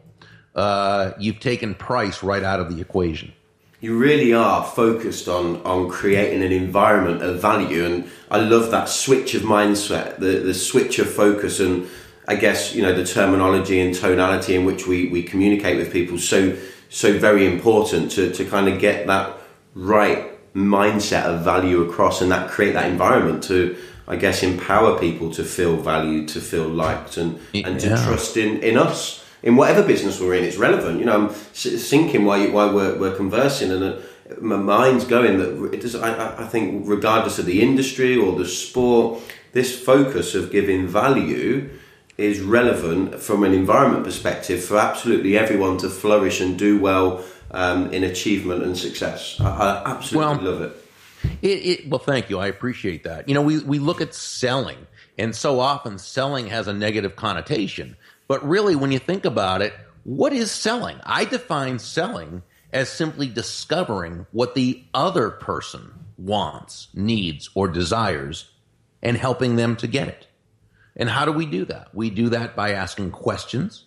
uh, 0.54 1.12
you've 1.18 1.40
taken 1.40 1.74
price 1.74 2.22
right 2.22 2.42
out 2.42 2.60
of 2.60 2.74
the 2.74 2.80
equation. 2.80 3.32
You 3.84 3.98
really 3.98 4.32
are 4.32 4.64
focused 4.64 5.28
on 5.28 5.60
on 5.62 5.90
creating 5.90 6.42
an 6.42 6.52
environment 6.52 7.20
of 7.20 7.38
value, 7.42 7.84
and 7.84 8.10
I 8.30 8.38
love 8.38 8.70
that 8.70 8.88
switch 8.88 9.34
of 9.34 9.42
mindset, 9.42 10.20
the 10.20 10.38
the 10.38 10.54
switch 10.54 10.98
of 10.98 11.06
focus, 11.12 11.60
and 11.60 11.86
I 12.26 12.36
guess 12.36 12.74
you 12.74 12.80
know 12.80 12.94
the 12.94 13.04
terminology 13.04 13.80
and 13.80 13.94
tonality 13.94 14.54
in 14.54 14.64
which 14.64 14.86
we 14.86 15.08
we 15.08 15.22
communicate 15.22 15.76
with 15.76 15.92
people. 15.92 16.16
So 16.16 16.56
so 16.88 17.18
very 17.18 17.44
important 17.44 18.12
to, 18.12 18.32
to 18.32 18.44
kind 18.46 18.68
of 18.70 18.80
get 18.80 19.06
that 19.08 19.36
right 19.74 20.32
mindset 20.54 21.24
of 21.24 21.42
value 21.42 21.82
across 21.82 22.22
and 22.22 22.32
that 22.32 22.48
create 22.48 22.72
that 22.72 22.90
environment 22.90 23.42
to 23.44 23.76
I 24.08 24.16
guess 24.16 24.42
empower 24.42 24.98
people 24.98 25.30
to 25.32 25.44
feel 25.44 25.76
valued, 25.76 26.28
to 26.28 26.40
feel 26.40 26.68
liked, 26.68 27.18
and 27.18 27.38
and 27.52 27.78
to 27.80 27.88
yeah. 27.88 28.06
trust 28.06 28.38
in 28.38 28.62
in 28.62 28.78
us 28.78 29.23
in 29.44 29.56
whatever 29.56 29.86
business 29.86 30.18
we're 30.18 30.34
in. 30.34 30.42
It's 30.42 30.56
relevant, 30.56 30.98
you 30.98 31.04
know. 31.04 31.28
I'm 31.28 31.28
thinking 31.28 32.24
while 32.24 32.40
you, 32.40 32.50
while 32.50 32.74
we're, 32.74 32.98
we're 32.98 33.14
conversing, 33.14 33.70
and 33.70 33.84
uh, 33.84 33.96
my 34.40 34.56
mind's 34.56 35.04
going 35.04 35.38
that 35.38 35.72
it 35.72 35.82
does. 35.82 35.94
I, 35.94 36.42
I 36.42 36.46
think 36.46 36.88
regardless 36.88 37.38
of 37.38 37.44
the 37.44 37.60
industry 37.60 38.16
or 38.16 38.36
the 38.36 38.46
sport, 38.46 39.20
this 39.52 39.78
focus 39.78 40.34
of 40.34 40.50
giving 40.50 40.88
value 40.88 41.70
is 42.16 42.40
relevant 42.40 43.20
from 43.20 43.44
an 43.44 43.52
environment 43.52 44.04
perspective 44.04 44.64
for 44.64 44.78
absolutely 44.78 45.36
everyone 45.36 45.76
to 45.78 45.90
flourish 45.90 46.40
and 46.40 46.58
do 46.58 46.80
well 46.80 47.22
um, 47.50 47.92
in 47.92 48.02
achievement 48.02 48.62
and 48.62 48.78
success. 48.78 49.38
I, 49.40 49.82
I 49.84 49.90
absolutely 49.90 50.44
well, 50.44 50.52
love 50.52 50.62
it. 50.62 50.88
It, 51.42 51.66
it. 51.66 51.88
Well, 51.90 51.98
thank 51.98 52.30
you. 52.30 52.38
I 52.38 52.46
appreciate 52.46 53.04
that. 53.04 53.28
You 53.28 53.34
know, 53.34 53.42
we, 53.42 53.58
we 53.58 53.78
look 53.78 54.00
at 54.00 54.14
selling, 54.14 54.86
and 55.18 55.36
so 55.36 55.60
often 55.60 55.98
selling 55.98 56.46
has 56.46 56.66
a 56.66 56.72
negative 56.72 57.14
connotation. 57.14 57.96
But 58.26 58.46
really, 58.46 58.76
when 58.76 58.92
you 58.92 58.98
think 58.98 59.24
about 59.24 59.62
it, 59.62 59.74
what 60.04 60.32
is 60.32 60.50
selling? 60.50 60.98
I 61.04 61.24
define 61.24 61.78
selling 61.78 62.42
as 62.72 62.88
simply 62.88 63.28
discovering 63.28 64.26
what 64.32 64.54
the 64.54 64.82
other 64.92 65.30
person 65.30 65.92
wants, 66.18 66.88
needs, 66.94 67.50
or 67.54 67.68
desires 67.68 68.50
and 69.02 69.16
helping 69.16 69.56
them 69.56 69.76
to 69.76 69.86
get 69.86 70.08
it. 70.08 70.26
And 70.96 71.08
how 71.08 71.24
do 71.24 71.32
we 71.32 71.46
do 71.46 71.64
that? 71.66 71.94
We 71.94 72.10
do 72.10 72.30
that 72.30 72.56
by 72.56 72.72
asking 72.72 73.10
questions 73.10 73.84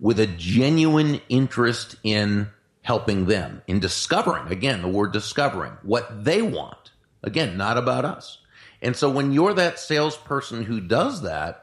with 0.00 0.18
a 0.18 0.26
genuine 0.26 1.20
interest 1.28 1.96
in 2.02 2.48
helping 2.82 3.26
them, 3.26 3.62
in 3.66 3.80
discovering, 3.80 4.48
again, 4.48 4.82
the 4.82 4.88
word 4.88 5.12
discovering, 5.12 5.72
what 5.82 6.24
they 6.24 6.42
want. 6.42 6.90
Again, 7.22 7.56
not 7.56 7.78
about 7.78 8.04
us. 8.04 8.38
And 8.80 8.96
so 8.96 9.08
when 9.08 9.32
you're 9.32 9.54
that 9.54 9.78
salesperson 9.78 10.64
who 10.64 10.80
does 10.80 11.22
that, 11.22 11.61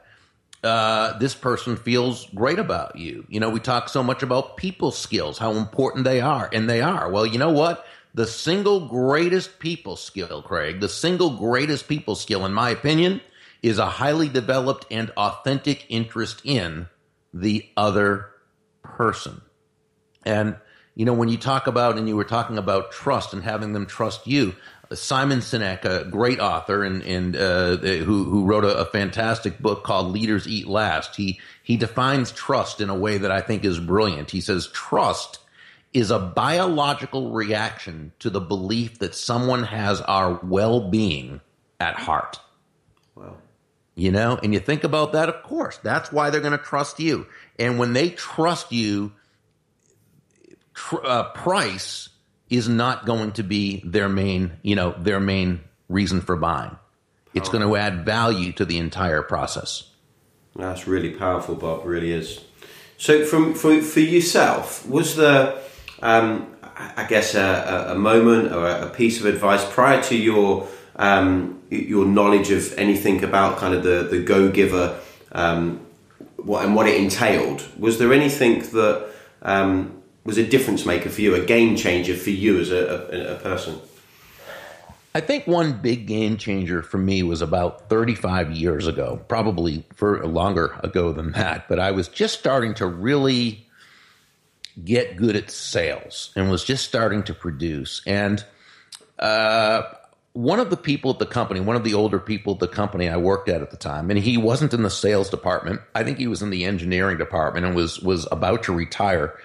uh, 0.62 1.18
this 1.18 1.34
person 1.34 1.76
feels 1.76 2.26
great 2.34 2.58
about 2.58 2.96
you. 2.96 3.24
You 3.28 3.40
know, 3.40 3.50
we 3.50 3.60
talk 3.60 3.88
so 3.88 4.02
much 4.02 4.22
about 4.22 4.56
people 4.56 4.90
skills, 4.90 5.38
how 5.38 5.52
important 5.52 6.04
they 6.04 6.20
are, 6.20 6.50
and 6.52 6.68
they 6.68 6.80
are. 6.82 7.10
Well, 7.10 7.24
you 7.24 7.38
know 7.38 7.50
what? 7.50 7.86
The 8.12 8.26
single 8.26 8.88
greatest 8.88 9.58
people 9.58 9.96
skill, 9.96 10.42
Craig, 10.42 10.80
the 10.80 10.88
single 10.88 11.36
greatest 11.36 11.88
people 11.88 12.14
skill, 12.14 12.44
in 12.44 12.52
my 12.52 12.70
opinion, 12.70 13.20
is 13.62 13.78
a 13.78 13.86
highly 13.86 14.28
developed 14.28 14.86
and 14.90 15.10
authentic 15.16 15.86
interest 15.88 16.42
in 16.44 16.88
the 17.32 17.68
other 17.76 18.26
person. 18.82 19.40
And, 20.24 20.56
you 20.94 21.04
know, 21.04 21.14
when 21.14 21.28
you 21.28 21.36
talk 21.36 21.66
about, 21.66 21.96
and 21.96 22.08
you 22.08 22.16
were 22.16 22.24
talking 22.24 22.58
about 22.58 22.90
trust 22.90 23.32
and 23.32 23.42
having 23.42 23.72
them 23.72 23.86
trust 23.86 24.26
you, 24.26 24.54
Simon 24.92 25.38
Sinek, 25.38 25.84
a 25.84 26.04
great 26.04 26.40
author 26.40 26.82
and, 26.82 27.02
and 27.04 27.36
uh, 27.36 27.76
who, 27.76 28.24
who 28.24 28.44
wrote 28.44 28.64
a, 28.64 28.78
a, 28.78 28.84
fantastic 28.86 29.60
book 29.60 29.84
called 29.84 30.12
Leaders 30.12 30.48
Eat 30.48 30.66
Last, 30.66 31.14
he, 31.14 31.38
he 31.62 31.76
defines 31.76 32.32
trust 32.32 32.80
in 32.80 32.90
a 32.90 32.94
way 32.94 33.18
that 33.18 33.30
I 33.30 33.40
think 33.40 33.64
is 33.64 33.78
brilliant. 33.78 34.32
He 34.32 34.40
says, 34.40 34.66
Trust 34.68 35.38
is 35.92 36.10
a 36.10 36.18
biological 36.18 37.30
reaction 37.30 38.12
to 38.18 38.30
the 38.30 38.40
belief 38.40 38.98
that 38.98 39.14
someone 39.14 39.64
has 39.64 40.00
our 40.02 40.40
well 40.42 40.90
being 40.90 41.40
at 41.78 41.94
heart. 41.94 42.40
Wow. 43.14 43.36
You 43.94 44.10
know, 44.10 44.38
and 44.42 44.52
you 44.52 44.60
think 44.60 44.82
about 44.82 45.12
that, 45.12 45.28
of 45.28 45.42
course, 45.42 45.78
that's 45.78 46.10
why 46.10 46.30
they're 46.30 46.40
going 46.40 46.56
to 46.56 46.64
trust 46.64 47.00
you. 47.00 47.26
And 47.58 47.78
when 47.78 47.92
they 47.92 48.10
trust 48.10 48.72
you, 48.72 49.12
tr- 50.74 51.04
uh, 51.04 51.24
price 51.32 52.09
is 52.50 52.68
not 52.68 53.06
going 53.06 53.32
to 53.32 53.42
be 53.42 53.80
their 53.84 54.08
main, 54.08 54.52
you 54.62 54.74
know, 54.74 54.94
their 54.98 55.20
main 55.20 55.60
reason 55.88 56.20
for 56.20 56.36
buying. 56.36 56.76
It's 57.32 57.48
going 57.48 57.62
to 57.62 57.76
add 57.76 58.04
value 58.04 58.52
to 58.52 58.64
the 58.64 58.78
entire 58.78 59.22
process. 59.22 59.90
That's 60.56 60.88
really 60.88 61.10
powerful, 61.10 61.54
Bob. 61.54 61.86
Really 61.86 62.12
is. 62.12 62.40
So, 62.98 63.24
from 63.24 63.54
for, 63.54 63.80
for 63.80 64.00
yourself, 64.00 64.86
was 64.86 65.16
there, 65.16 65.58
um, 66.02 66.54
I 66.76 67.06
guess, 67.08 67.36
a, 67.36 67.86
a, 67.90 67.94
moment 67.94 68.52
or 68.52 68.66
a 68.66 68.90
piece 68.90 69.20
of 69.20 69.26
advice 69.26 69.64
prior 69.72 70.02
to 70.04 70.16
your 70.16 70.68
um, 70.96 71.62
your 71.70 72.04
knowledge 72.04 72.50
of 72.50 72.76
anything 72.76 73.22
about 73.22 73.58
kind 73.58 73.74
of 73.74 73.84
the 73.84 74.08
the 74.10 74.22
go 74.22 74.50
giver, 74.50 74.98
um, 75.32 75.86
what 76.36 76.64
and 76.64 76.74
what 76.74 76.88
it 76.88 77.00
entailed? 77.00 77.64
Was 77.78 77.98
there 77.98 78.12
anything 78.12 78.60
that 78.72 79.08
um, 79.42 79.99
was 80.24 80.38
a 80.38 80.46
difference 80.46 80.84
maker 80.84 81.08
for 81.08 81.20
you, 81.20 81.34
a 81.34 81.44
game 81.44 81.76
changer 81.76 82.14
for 82.14 82.30
you 82.30 82.60
as 82.60 82.70
a, 82.70 83.08
a, 83.12 83.34
a 83.34 83.38
person? 83.38 83.80
I 85.12 85.20
think 85.20 85.46
one 85.46 85.80
big 85.80 86.06
game 86.06 86.36
changer 86.36 86.82
for 86.82 86.98
me 86.98 87.24
was 87.24 87.42
about 87.42 87.88
35 87.88 88.52
years 88.52 88.86
ago, 88.86 89.20
probably 89.26 89.84
for 89.94 90.24
longer 90.24 90.78
ago 90.84 91.12
than 91.12 91.32
that. 91.32 91.68
But 91.68 91.80
I 91.80 91.90
was 91.90 92.06
just 92.06 92.38
starting 92.38 92.74
to 92.74 92.86
really 92.86 93.66
get 94.84 95.16
good 95.16 95.34
at 95.34 95.50
sales 95.50 96.32
and 96.36 96.48
was 96.48 96.64
just 96.64 96.84
starting 96.84 97.24
to 97.24 97.34
produce. 97.34 98.02
And 98.06 98.44
uh, 99.18 99.82
one 100.32 100.60
of 100.60 100.70
the 100.70 100.76
people 100.76 101.10
at 101.10 101.18
the 101.18 101.26
company, 101.26 101.58
one 101.58 101.74
of 101.74 101.82
the 101.82 101.94
older 101.94 102.20
people 102.20 102.54
at 102.54 102.60
the 102.60 102.68
company 102.68 103.08
I 103.08 103.16
worked 103.16 103.48
at 103.48 103.62
at 103.62 103.72
the 103.72 103.76
time, 103.76 104.10
and 104.10 104.18
he 104.18 104.36
wasn't 104.36 104.72
in 104.72 104.82
the 104.82 104.90
sales 104.90 105.28
department. 105.28 105.80
I 105.92 106.04
think 106.04 106.18
he 106.18 106.28
was 106.28 106.40
in 106.40 106.50
the 106.50 106.64
engineering 106.64 107.18
department 107.18 107.66
and 107.66 107.74
was 107.74 108.00
was 108.00 108.28
about 108.30 108.62
to 108.64 108.72
retire 108.72 109.36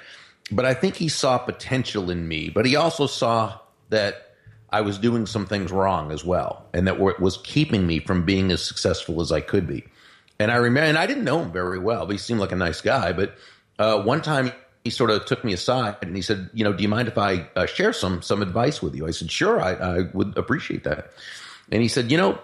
but 0.52 0.66
I 0.66 0.74
think 0.74 0.96
he 0.96 1.10
saw 1.10 1.38
potential 1.38 2.10
in 2.10 2.28
me. 2.28 2.50
But 2.50 2.66
he 2.66 2.76
also 2.76 3.08
saw 3.08 3.60
that 3.90 4.36
I 4.70 4.82
was 4.82 4.98
doing 4.98 5.26
some 5.26 5.46
things 5.46 5.72
wrong 5.72 6.12
as 6.12 6.24
well, 6.24 6.66
and 6.74 6.88
that 6.88 7.00
what 7.00 7.20
was 7.20 7.38
keeping 7.38 7.88
me 7.88 8.00
from 8.00 8.26
being 8.26 8.52
as 8.52 8.64
successful 8.64 9.22
as 9.22 9.32
I 9.32 9.42
could 9.42 9.68
be. 9.68 9.86
And 10.40 10.52
I 10.52 10.56
remember, 10.56 10.88
and 10.88 10.98
I 10.98 11.08
didn't 11.08 11.24
know 11.24 11.42
him 11.42 11.52
very 11.52 11.80
well, 11.80 12.06
but 12.06 12.12
he 12.12 12.18
seemed 12.18 12.40
like 12.40 12.52
a 12.52 12.58
nice 12.58 12.82
guy. 12.82 13.14
But 13.14 13.36
uh, 13.80 14.02
one 14.02 14.22
time 14.22 14.52
he 14.84 14.90
sort 14.90 15.10
of 15.10 15.26
took 15.26 15.44
me 15.44 15.54
aside 15.54 15.96
and 16.02 16.16
he 16.16 16.22
said, 16.22 16.50
"You 16.54 16.64
know, 16.64 16.74
do 16.74 16.84
you 16.84 16.90
mind 16.90 17.08
if 17.08 17.18
I 17.18 17.48
uh, 17.56 17.66
share 17.66 17.94
some 17.94 18.22
some 18.22 18.42
advice 18.42 18.82
with 18.82 18.96
you?" 18.96 19.08
I 19.08 19.12
said, 19.12 19.32
"Sure, 19.32 19.62
I, 19.62 19.74
I 19.74 20.02
would 20.14 20.38
appreciate 20.38 20.84
that." 20.84 21.12
And 21.72 21.82
he 21.82 21.88
said, 21.88 22.12
"You 22.12 22.18
know, 22.18 22.40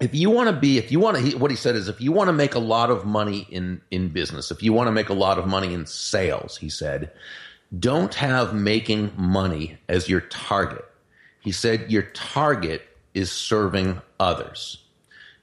if 0.00 0.14
you 0.14 0.30
want 0.30 0.48
to 0.48 0.52
be, 0.52 0.78
if 0.78 0.90
you 0.90 0.98
want 0.98 1.16
to, 1.16 1.36
what 1.38 1.50
he 1.50 1.56
said 1.56 1.76
is, 1.76 1.88
if 1.88 2.00
you 2.00 2.12
want 2.12 2.28
to 2.28 2.32
make 2.32 2.54
a 2.54 2.60
lot 2.60 2.90
of 2.90 3.04
money 3.04 3.46
in 3.50 3.80
in 3.90 4.08
business, 4.08 4.50
if 4.50 4.62
you 4.62 4.72
want 4.72 4.88
to 4.88 4.92
make 4.92 5.08
a 5.08 5.14
lot 5.14 5.38
of 5.38 5.46
money 5.46 5.72
in 5.72 5.86
sales, 5.86 6.56
he 6.56 6.68
said, 6.68 7.12
don't 7.78 8.14
have 8.14 8.54
making 8.54 9.12
money 9.16 9.78
as 9.88 10.08
your 10.08 10.20
target. 10.22 10.84
He 11.40 11.52
said 11.52 11.90
your 11.90 12.02
target 12.02 12.82
is 13.14 13.30
serving 13.30 14.00
others. 14.18 14.78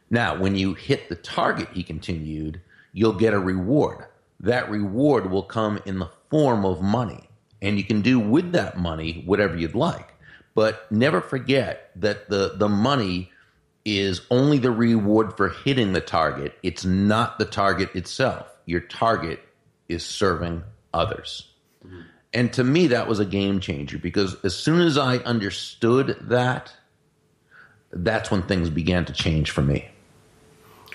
Now, 0.09 0.37
when 0.37 0.55
you 0.55 0.73
hit 0.73 1.07
the 1.07 1.15
target, 1.15 1.69
he 1.73 1.83
continued, 1.83 2.59
you'll 2.91 3.13
get 3.13 3.33
a 3.33 3.39
reward. 3.39 4.05
That 4.41 4.69
reward 4.69 5.31
will 5.31 5.43
come 5.43 5.79
in 5.85 5.99
the 5.99 6.09
form 6.29 6.65
of 6.65 6.81
money, 6.81 7.29
and 7.61 7.77
you 7.77 7.83
can 7.85 8.01
do 8.01 8.19
with 8.19 8.51
that 8.51 8.77
money 8.77 9.23
whatever 9.25 9.55
you'd 9.55 9.75
like. 9.75 10.13
But 10.53 10.91
never 10.91 11.21
forget 11.21 11.91
that 11.95 12.29
the 12.29 12.55
the 12.57 12.67
money 12.67 13.30
is 13.85 14.21
only 14.29 14.57
the 14.57 14.71
reward 14.71 15.35
for 15.35 15.49
hitting 15.49 15.93
the 15.93 16.01
target. 16.01 16.53
It's 16.63 16.85
not 16.85 17.39
the 17.39 17.45
target 17.45 17.95
itself. 17.95 18.47
Your 18.65 18.81
target 18.81 19.39
is 19.89 20.05
serving 20.05 20.63
others. 20.93 21.49
Mm-hmm. 21.85 22.01
And 22.33 22.53
to 22.53 22.63
me, 22.63 22.87
that 22.87 23.07
was 23.07 23.19
a 23.19 23.25
game 23.25 23.59
changer 23.59 23.97
because 23.97 24.35
as 24.43 24.55
soon 24.55 24.81
as 24.81 24.97
I 24.97 25.17
understood 25.17 26.17
that, 26.21 26.73
that's 27.91 28.31
when 28.31 28.43
things 28.43 28.69
began 28.69 29.05
to 29.05 29.13
change 29.13 29.51
for 29.51 29.61
me. 29.61 29.89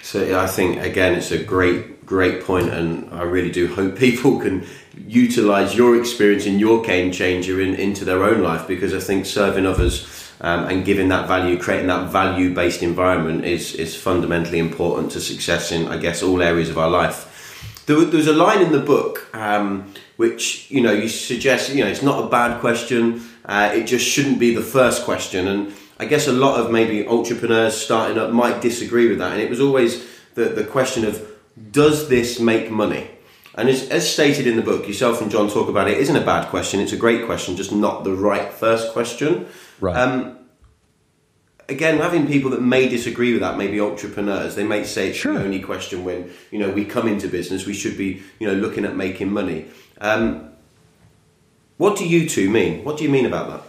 So 0.03 0.38
I 0.38 0.46
think 0.46 0.81
again, 0.81 1.14
it's 1.14 1.33
a 1.33 1.42
great, 1.42 2.07
great 2.07 2.44
point, 2.44 2.70
and 2.70 3.12
I 3.12 3.22
really 3.22 3.51
do 3.51 3.66
hope 3.75 3.96
people 3.99 4.38
can 4.38 4.64
utilize 4.96 5.75
your 5.75 5.99
experience 5.99 6.46
and 6.46 6.61
your 6.61 6.83
game 6.83 7.12
changer 7.12 7.61
in, 7.61 7.75
into 7.75 8.05
their 8.05 8.22
own 8.22 8.40
life 8.40 8.66
because 8.66 8.94
I 8.94 9.01
think 9.01 9.27
serving 9.27 9.66
others 9.66 10.26
um, 10.40 10.64
and 10.68 10.85
giving 10.85 11.09
that 11.09 11.27
value, 11.27 11.59
creating 11.59 11.88
that 11.88 12.11
value 12.11 12.55
based 12.55 12.83
environment 12.83 13.44
is, 13.44 13.75
is 13.75 13.96
fundamentally 13.96 14.59
important 14.59 15.12
to 15.12 15.20
success 15.20 15.72
in, 15.72 15.88
I 15.88 15.96
guess, 15.96 16.22
all 16.22 16.42
areas 16.42 16.68
of 16.68 16.79
our 16.79 16.90
life. 16.90 17.33
There, 17.87 18.05
there's 18.05 18.27
a 18.27 18.33
line 18.33 18.62
in 18.62 18.72
the 18.72 18.81
book 18.81 19.35
um, 19.35 19.92
which, 20.16 20.70
you 20.70 20.81
know, 20.81 20.92
you 20.92 21.09
suggest, 21.09 21.72
you 21.75 21.85
know, 21.85 21.90
it's 21.90 22.03
not 22.03 22.25
a 22.25 22.29
bad 22.29 22.61
question, 22.61 23.22
uh, 23.44 23.70
it 23.75 23.87
just 23.87 24.07
shouldn't 24.07 24.38
be 24.38 24.55
the 24.55 24.62
first 24.62 25.05
question. 25.05 25.46
And 25.46 25.72
I 25.99 26.05
guess 26.05 26.27
a 26.27 26.33
lot 26.33 26.61
of 26.61 26.70
maybe 26.70 27.07
entrepreneurs 27.07 27.77
starting 27.77 28.18
up 28.18 28.31
might 28.33 28.61
disagree 28.61 29.09
with 29.09 29.18
that. 29.18 29.33
And 29.33 29.40
it 29.40 29.49
was 29.49 29.61
always 29.61 30.07
the, 30.35 30.44
the 30.44 30.64
question 30.64 31.05
of, 31.05 31.27
does 31.70 32.09
this 32.09 32.38
make 32.38 32.70
money? 32.70 33.11
And 33.55 33.70
as, 33.70 33.88
as, 33.88 34.11
stated 34.11 34.46
in 34.46 34.57
the 34.57 34.62
book, 34.62 34.87
yourself 34.87 35.22
and 35.22 35.31
John 35.31 35.49
talk 35.49 35.70
about 35.70 35.88
it, 35.88 35.96
isn't 35.96 36.16
a 36.16 36.25
bad 36.25 36.49
question. 36.49 36.81
It's 36.81 36.92
a 36.92 36.96
great 36.99 37.25
question, 37.25 37.57
just 37.57 37.72
not 37.72 38.05
the 38.05 38.12
right 38.12 38.53
first 38.53 38.93
question. 38.93 39.47
Right. 39.81 39.97
Um, 39.97 40.39
again, 41.68 41.99
having 41.99 42.27
people 42.27 42.51
that 42.51 42.62
may 42.62 42.89
disagree 42.89 43.33
with 43.33 43.41
that, 43.41 43.59
maybe 43.59 43.81
entrepreneurs, 43.81 44.55
they 44.55 44.64
may 44.64 44.85
say 44.85 45.11
it's 45.11 45.18
sure. 45.18 45.35
the 45.35 45.45
only 45.45 45.61
question 45.61 46.05
when 46.05 46.31
you 46.51 46.59
know 46.59 46.70
we 46.70 46.85
come 46.85 47.09
into 47.09 47.29
business, 47.29 47.66
we 47.66 47.74
should 47.74 47.97
be 47.97 48.22
you 48.39 48.47
know 48.47 48.55
looking 48.55 48.85
at 48.85 48.97
making 48.97 49.33
money. 49.33 49.66
Um, 50.01 50.51
what 51.77 51.97
do 51.97 52.09
you 52.09 52.29
two 52.29 52.49
mean? 52.51 52.85
What 52.85 52.97
do 52.97 53.05
you 53.05 53.11
mean 53.11 53.27
about 53.27 53.51
that? 53.51 53.62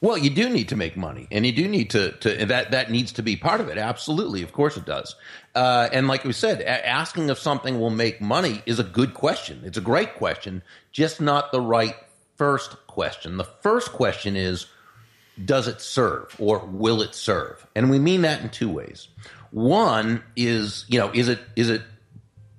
Well, 0.00 0.16
you 0.16 0.30
do 0.30 0.48
need 0.48 0.68
to 0.68 0.76
make 0.76 0.96
money, 0.96 1.26
and 1.32 1.44
you 1.44 1.50
do 1.50 1.66
need 1.66 1.90
to, 1.90 2.12
to 2.18 2.46
that 2.46 2.70
that 2.70 2.90
needs 2.90 3.10
to 3.12 3.22
be 3.22 3.34
part 3.34 3.60
of 3.60 3.68
it. 3.68 3.78
Absolutely, 3.78 4.42
of 4.42 4.52
course 4.52 4.76
it 4.76 4.84
does. 4.84 5.16
Uh, 5.56 5.88
and 5.92 6.06
like 6.06 6.22
we 6.22 6.32
said, 6.32 6.62
asking 6.62 7.30
if 7.30 7.38
something 7.38 7.80
will 7.80 7.90
make 7.90 8.20
money 8.20 8.62
is 8.64 8.78
a 8.78 8.84
good 8.84 9.12
question. 9.12 9.62
It's 9.64 9.78
a 9.78 9.82
great 9.82 10.14
question, 10.14 10.62
just 10.92 11.20
not 11.20 11.50
the 11.50 11.60
right 11.60 11.96
first 12.36 12.76
question. 12.86 13.38
The 13.38 13.44
first 13.44 13.90
question 13.90 14.36
is 14.36 14.66
does 15.44 15.68
it 15.68 15.80
serve 15.80 16.34
or 16.38 16.60
will 16.60 17.02
it 17.02 17.14
serve? 17.14 17.66
And 17.74 17.90
we 17.90 17.98
mean 17.98 18.22
that 18.22 18.42
in 18.42 18.50
two 18.50 18.68
ways. 18.68 19.08
One 19.50 20.22
is, 20.36 20.84
you 20.88 20.98
know, 20.98 21.10
is 21.12 21.28
it 21.28 21.40
is 21.56 21.70
it 21.70 21.82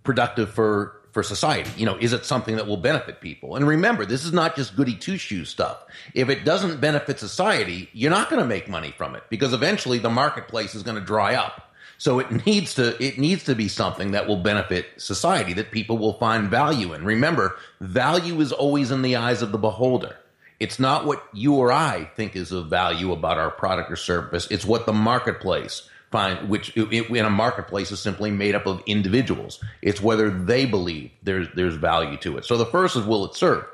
productive 0.03 0.51
for 0.51 0.95
for 1.11 1.23
society? 1.23 1.69
You 1.77 1.85
know, 1.85 1.97
is 1.97 2.13
it 2.13 2.25
something 2.25 2.55
that 2.55 2.67
will 2.67 2.77
benefit 2.77 3.21
people? 3.21 3.55
And 3.55 3.67
remember, 3.67 4.05
this 4.05 4.25
is 4.25 4.33
not 4.33 4.55
just 4.55 4.75
goody 4.75 4.95
two 4.95 5.17
shoes 5.17 5.49
stuff. 5.49 5.83
If 6.13 6.29
it 6.29 6.45
doesn't 6.45 6.81
benefit 6.81 7.19
society, 7.19 7.89
you're 7.93 8.11
not 8.11 8.29
going 8.29 8.41
to 8.41 8.47
make 8.47 8.67
money 8.69 8.91
from 8.97 9.15
it 9.15 9.23
because 9.29 9.53
eventually 9.53 9.99
the 9.99 10.09
marketplace 10.09 10.75
is 10.75 10.83
going 10.83 10.95
to 10.95 11.05
dry 11.05 11.35
up. 11.35 11.69
So 11.99 12.19
it 12.19 12.45
needs 12.45 12.75
to 12.75 13.01
it 13.03 13.19
needs 13.19 13.43
to 13.43 13.55
be 13.55 13.67
something 13.67 14.11
that 14.11 14.27
will 14.27 14.37
benefit 14.37 14.87
society 14.97 15.53
that 15.53 15.71
people 15.71 15.97
will 15.97 16.13
find 16.13 16.49
value 16.49 16.93
in. 16.93 17.03
Remember, 17.03 17.57
value 17.81 18.39
is 18.39 18.51
always 18.51 18.89
in 18.89 19.01
the 19.01 19.17
eyes 19.17 19.41
of 19.41 19.51
the 19.51 19.57
beholder. 19.57 20.15
It's 20.59 20.79
not 20.79 21.05
what 21.05 21.23
you 21.33 21.55
or 21.55 21.71
I 21.71 22.09
think 22.15 22.35
is 22.35 22.51
of 22.51 22.67
value 22.67 23.11
about 23.11 23.37
our 23.37 23.49
product 23.49 23.91
or 23.91 23.95
service. 23.95 24.47
It's 24.51 24.65
what 24.65 24.85
the 24.85 24.93
marketplace 24.93 25.87
find, 26.11 26.49
which 26.49 26.75
in 26.75 27.25
a 27.25 27.29
marketplace 27.29 27.91
is 27.91 27.99
simply 27.99 28.31
made 28.31 28.55
up 28.55 28.65
of 28.65 28.81
individuals. 28.85 29.63
It's 29.81 30.01
whether 30.01 30.29
they 30.29 30.65
believe 30.65 31.11
there's 31.23 31.47
there's 31.55 31.75
value 31.75 32.17
to 32.17 32.37
it. 32.37 32.45
So 32.45 32.57
the 32.57 32.65
first 32.65 32.95
is 32.95 33.05
will 33.05 33.25
it 33.25 33.35
serve, 33.35 33.65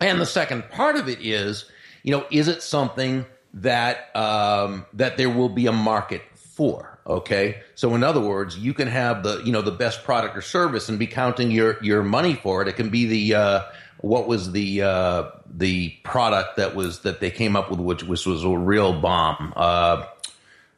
and 0.00 0.20
the 0.20 0.26
second 0.26 0.70
part 0.70 0.96
of 0.96 1.08
it 1.08 1.20
is, 1.20 1.66
you 2.02 2.10
know, 2.10 2.26
is 2.30 2.48
it 2.48 2.62
something 2.62 3.26
that 3.54 4.14
um, 4.16 4.86
that 4.94 5.16
there 5.16 5.30
will 5.30 5.48
be 5.48 5.66
a 5.66 5.72
market 5.72 6.22
for? 6.34 6.96
Okay. 7.06 7.62
So 7.76 7.94
in 7.94 8.02
other 8.02 8.20
words, 8.20 8.58
you 8.58 8.74
can 8.74 8.88
have 8.88 9.22
the, 9.22 9.40
you 9.44 9.52
know, 9.52 9.62
the 9.62 9.70
best 9.70 10.02
product 10.02 10.36
or 10.36 10.42
service 10.42 10.88
and 10.88 10.98
be 10.98 11.06
counting 11.06 11.52
your, 11.52 11.82
your 11.82 12.02
money 12.02 12.34
for 12.34 12.62
it. 12.62 12.68
It 12.68 12.74
can 12.74 12.88
be 12.90 13.06
the, 13.06 13.34
uh, 13.36 13.62
what 14.06 14.28
was 14.28 14.52
the, 14.52 14.82
uh, 14.82 15.30
the 15.52 15.90
product 16.04 16.56
that 16.56 16.74
was, 16.74 17.00
that 17.00 17.20
they 17.20 17.30
came 17.30 17.56
up 17.56 17.70
with, 17.70 17.80
which, 17.80 18.02
which 18.04 18.26
was 18.26 18.44
a 18.44 18.48
real 18.50 19.00
bomb. 19.00 19.52
Uh, 19.56 20.06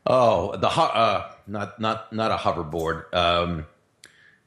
oh, 0.06 0.56
the, 0.56 0.68
uh, 0.68 1.30
not, 1.46 1.80
not, 1.80 2.12
not 2.12 2.30
a 2.30 2.36
hoverboard. 2.36 3.12
Um, 3.14 3.66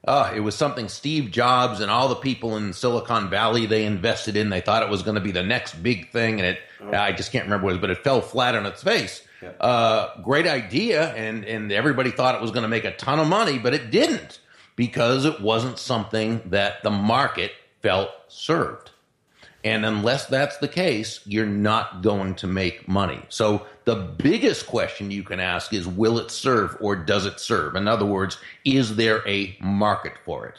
uh, 0.07 0.33
it 0.35 0.39
was 0.39 0.55
something 0.55 0.89
Steve 0.89 1.29
Jobs 1.29 1.79
and 1.79 1.91
all 1.91 2.09
the 2.09 2.15
people 2.15 2.57
in 2.57 2.73
Silicon 2.73 3.29
Valley 3.29 3.67
they 3.67 3.85
invested 3.85 4.35
in. 4.35 4.49
They 4.49 4.61
thought 4.61 4.81
it 4.81 4.89
was 4.89 5.03
going 5.03 5.15
to 5.15 5.21
be 5.21 5.31
the 5.31 5.43
next 5.43 5.75
big 5.83 6.11
thing, 6.11 6.39
and 6.39 6.47
it 6.47 6.59
oh. 6.81 6.91
I 6.91 7.11
just 7.11 7.31
can't 7.31 7.45
remember 7.45 7.65
what 7.65 7.71
it 7.71 7.73
was, 7.75 7.81
but 7.81 7.89
it 7.91 8.03
fell 8.03 8.21
flat 8.21 8.55
on 8.55 8.65
its 8.65 8.81
face. 8.81 9.21
Uh, 9.59 10.19
great 10.21 10.47
idea, 10.47 11.13
and 11.13 11.45
and 11.45 11.71
everybody 11.71 12.09
thought 12.09 12.33
it 12.33 12.41
was 12.41 12.49
going 12.49 12.63
to 12.63 12.67
make 12.67 12.83
a 12.83 12.95
ton 12.95 13.19
of 13.19 13.27
money, 13.27 13.59
but 13.59 13.75
it 13.75 13.91
didn't 13.91 14.39
because 14.75 15.25
it 15.25 15.39
wasn't 15.39 15.77
something 15.77 16.41
that 16.47 16.81
the 16.81 16.89
market 16.89 17.51
felt 17.81 18.09
served. 18.27 18.91
And 19.63 19.85
unless 19.85 20.25
that's 20.25 20.57
the 20.57 20.67
case, 20.67 21.19
you're 21.25 21.45
not 21.45 22.01
going 22.01 22.33
to 22.35 22.47
make 22.47 22.87
money. 22.87 23.21
So 23.29 23.67
the 23.85 23.95
biggest 23.95 24.65
question 24.65 25.11
you 25.11 25.23
can 25.23 25.39
ask 25.39 25.71
is 25.71 25.87
will 25.87 26.17
it 26.17 26.31
serve 26.31 26.77
or 26.81 26.95
does 26.95 27.27
it 27.27 27.39
serve? 27.39 27.75
In 27.75 27.87
other 27.87 28.05
words, 28.05 28.37
is 28.65 28.95
there 28.95 29.27
a 29.27 29.55
market 29.61 30.13
for 30.25 30.47
it? 30.47 30.55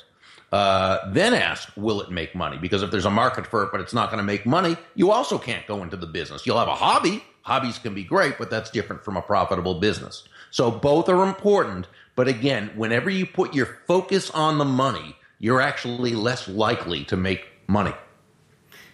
Uh, 0.53 1.11
then 1.11 1.35
ask, 1.35 1.70
will 1.77 2.01
it 2.01 2.11
make 2.11 2.35
money? 2.35 2.59
Because 2.59 2.83
if 2.83 2.91
there's 2.91 3.07
a 3.07 3.11
market 3.11 3.47
for 3.47 3.64
it, 3.64 3.70
but 3.73 3.81
it's 3.81 3.95
not 3.95 4.11
going 4.11 4.18
to 4.18 4.25
make 4.25 4.47
money, 4.47 4.77
you 4.95 5.11
also 5.11 5.39
can't 5.39 5.66
go 5.66 5.83
into 5.83 5.97
the 5.97 6.07
business. 6.07 6.47
You'll 6.47 6.59
have 6.59 6.68
a 6.68 6.75
hobby, 6.75 7.25
Hobbies 7.43 7.79
can 7.79 7.93
be 7.95 8.05
great, 8.05 8.39
but 8.39 8.51
that's 8.51 8.70
different 8.70 9.05
from 9.05 9.16
a 9.16 9.23
profitable 9.23 9.75
business. 9.75 10.25
So 10.51 10.70
both 10.70 11.09
are 11.09 11.27
important. 11.27 11.89
But 12.14 12.29
again, 12.29 12.70
whenever 12.77 13.11
you 13.11 13.27
put 13.27 13.55
your 13.55 13.79
focus 13.87 14.31
on 14.31 14.59
the 14.59 14.64
money, 14.64 15.16
you're 15.43 15.61
actually 15.61 16.12
less 16.12 16.47
likely 16.47 17.05
to 17.05 17.16
make 17.16 17.45
money. 17.66 17.93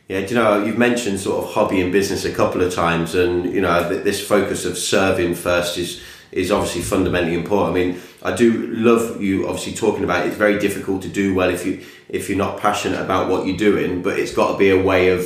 Yeah, 0.08 0.20
you 0.20 0.34
know, 0.34 0.64
you've 0.64 0.78
mentioned 0.78 1.20
sort 1.20 1.44
of 1.44 1.52
hobby 1.52 1.82
and 1.82 1.92
business 1.92 2.24
a 2.24 2.32
couple 2.32 2.62
of 2.62 2.74
times, 2.74 3.14
and 3.14 3.44
you 3.52 3.60
know, 3.60 3.86
this 4.02 4.26
focus 4.26 4.64
of 4.64 4.76
serving 4.78 5.34
first 5.34 5.76
is 5.76 6.02
is 6.32 6.50
obviously 6.50 6.80
fundamentally 6.80 7.34
important. 7.34 7.76
I 7.76 7.80
mean, 7.80 8.00
I 8.22 8.34
do 8.34 8.66
love 8.68 9.22
you 9.22 9.46
obviously 9.46 9.74
talking 9.74 10.04
about 10.04 10.24
it. 10.24 10.28
it's 10.28 10.36
very 10.36 10.58
difficult 10.58 11.02
to 11.02 11.08
do 11.08 11.34
well 11.34 11.50
if 11.50 11.66
you 11.66 11.84
if 12.08 12.30
you're 12.30 12.38
not 12.38 12.58
passionate 12.58 13.00
about 13.00 13.28
what 13.28 13.46
you're 13.46 13.56
doing, 13.70 14.00
but 14.00 14.18
it's 14.18 14.32
got 14.32 14.52
to 14.52 14.58
be 14.58 14.70
a 14.70 14.82
way 14.82 15.10
of 15.10 15.20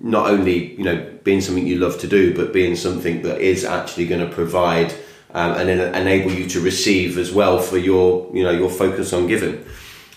not 0.00 0.28
only 0.28 0.74
you 0.74 0.82
know 0.82 0.98
being 1.22 1.40
something 1.40 1.64
you 1.64 1.78
love 1.78 1.96
to 2.00 2.08
do, 2.08 2.34
but 2.34 2.52
being 2.52 2.74
something 2.74 3.22
that 3.22 3.40
is 3.40 3.64
actually 3.64 4.08
going 4.08 4.28
to 4.28 4.34
provide 4.34 4.92
um, 5.32 5.52
and 5.52 5.70
en- 5.70 5.94
enable 5.94 6.32
you 6.32 6.48
to 6.48 6.60
receive 6.60 7.18
as 7.18 7.30
well 7.32 7.60
for 7.60 7.78
your 7.78 8.28
you 8.34 8.42
know 8.42 8.50
your 8.50 8.70
focus 8.70 9.12
on 9.12 9.28
giving. 9.28 9.64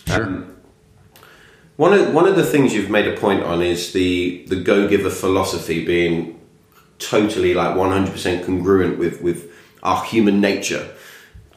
Sure. 0.10 0.26
Um, 0.26 0.56
one 1.78 1.94
of 1.94 2.14
one 2.14 2.28
of 2.28 2.36
the 2.36 2.44
things 2.44 2.74
you've 2.74 2.90
made 2.90 3.08
a 3.08 3.16
point 3.16 3.44
on 3.44 3.62
is 3.62 3.94
the 3.94 4.44
the 4.48 4.58
go 4.58 4.88
giver 4.88 5.10
philosophy 5.10 5.86
being 5.86 6.40
totally 6.98 7.54
like 7.54 7.78
one 7.78 7.92
hundred 7.92 8.12
percent 8.12 8.46
congruent 8.46 9.00
with 9.00 9.22
with 9.22 9.52
our 9.82 10.04
human 10.04 10.42
nature. 10.42 10.86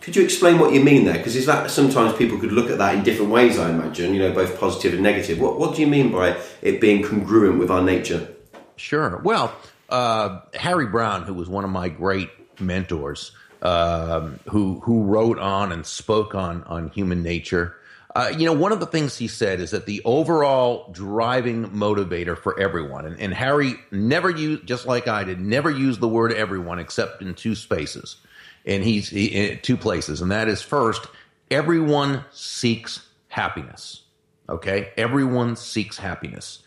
Could 0.00 0.16
you 0.16 0.22
explain 0.22 0.58
what 0.58 0.72
you 0.72 0.80
mean 0.80 1.04
there? 1.04 1.16
Because 1.16 1.36
is 1.36 1.46
that 1.46 1.70
sometimes 1.70 2.16
people 2.16 2.38
could 2.38 2.52
look 2.52 2.70
at 2.70 2.78
that 2.78 2.94
in 2.94 3.02
different 3.04 3.30
ways? 3.30 3.58
I 3.58 3.70
imagine, 3.70 4.14
you 4.14 4.20
know, 4.20 4.32
both 4.32 4.58
positive 4.58 4.94
and 4.94 5.02
negative. 5.02 5.40
What 5.40 5.58
What 5.58 5.74
do 5.74 5.80
you 5.80 5.86
mean 5.86 6.12
by 6.12 6.36
it 6.60 6.80
being 6.80 7.02
congruent 7.02 7.58
with 7.58 7.70
our 7.70 7.82
nature? 7.82 8.28
Sure. 8.76 9.20
Well, 9.24 9.54
uh, 9.88 10.40
Harry 10.54 10.86
Browne, 10.86 11.22
who 11.22 11.34
was 11.34 11.48
one 11.48 11.64
of 11.64 11.70
my 11.70 11.88
great 11.88 12.30
mentors, 12.60 13.32
um, 13.62 14.38
who 14.50 14.80
who 14.80 15.04
wrote 15.04 15.38
on 15.38 15.72
and 15.72 15.86
spoke 15.86 16.34
on 16.34 16.64
on 16.64 16.90
human 16.90 17.22
nature. 17.22 17.76
Uh, 18.14 18.30
you 18.36 18.44
know, 18.44 18.52
one 18.52 18.72
of 18.72 18.80
the 18.80 18.86
things 18.86 19.16
he 19.16 19.26
said 19.26 19.58
is 19.58 19.70
that 19.70 19.86
the 19.86 20.02
overall 20.04 20.90
driving 20.92 21.70
motivator 21.70 22.36
for 22.36 22.58
everyone, 22.60 23.06
and, 23.06 23.18
and 23.18 23.32
Harry 23.32 23.74
never 23.90 24.28
used, 24.28 24.66
just 24.66 24.86
like 24.86 25.08
I 25.08 25.24
did, 25.24 25.40
never 25.40 25.70
used 25.70 26.00
the 26.00 26.08
word 26.08 26.32
everyone 26.32 26.78
except 26.78 27.22
in 27.22 27.34
two 27.34 27.54
spaces 27.54 28.16
and 28.64 28.84
he's 28.84 29.08
he, 29.08 29.26
in 29.26 29.58
two 29.60 29.76
places, 29.76 30.20
and 30.20 30.30
that 30.30 30.48
is 30.48 30.62
first, 30.62 31.06
everyone 31.50 32.24
seeks 32.30 33.06
happiness. 33.28 34.02
Okay, 34.48 34.90
everyone 34.96 35.56
seeks 35.56 35.96
happiness. 35.96 36.62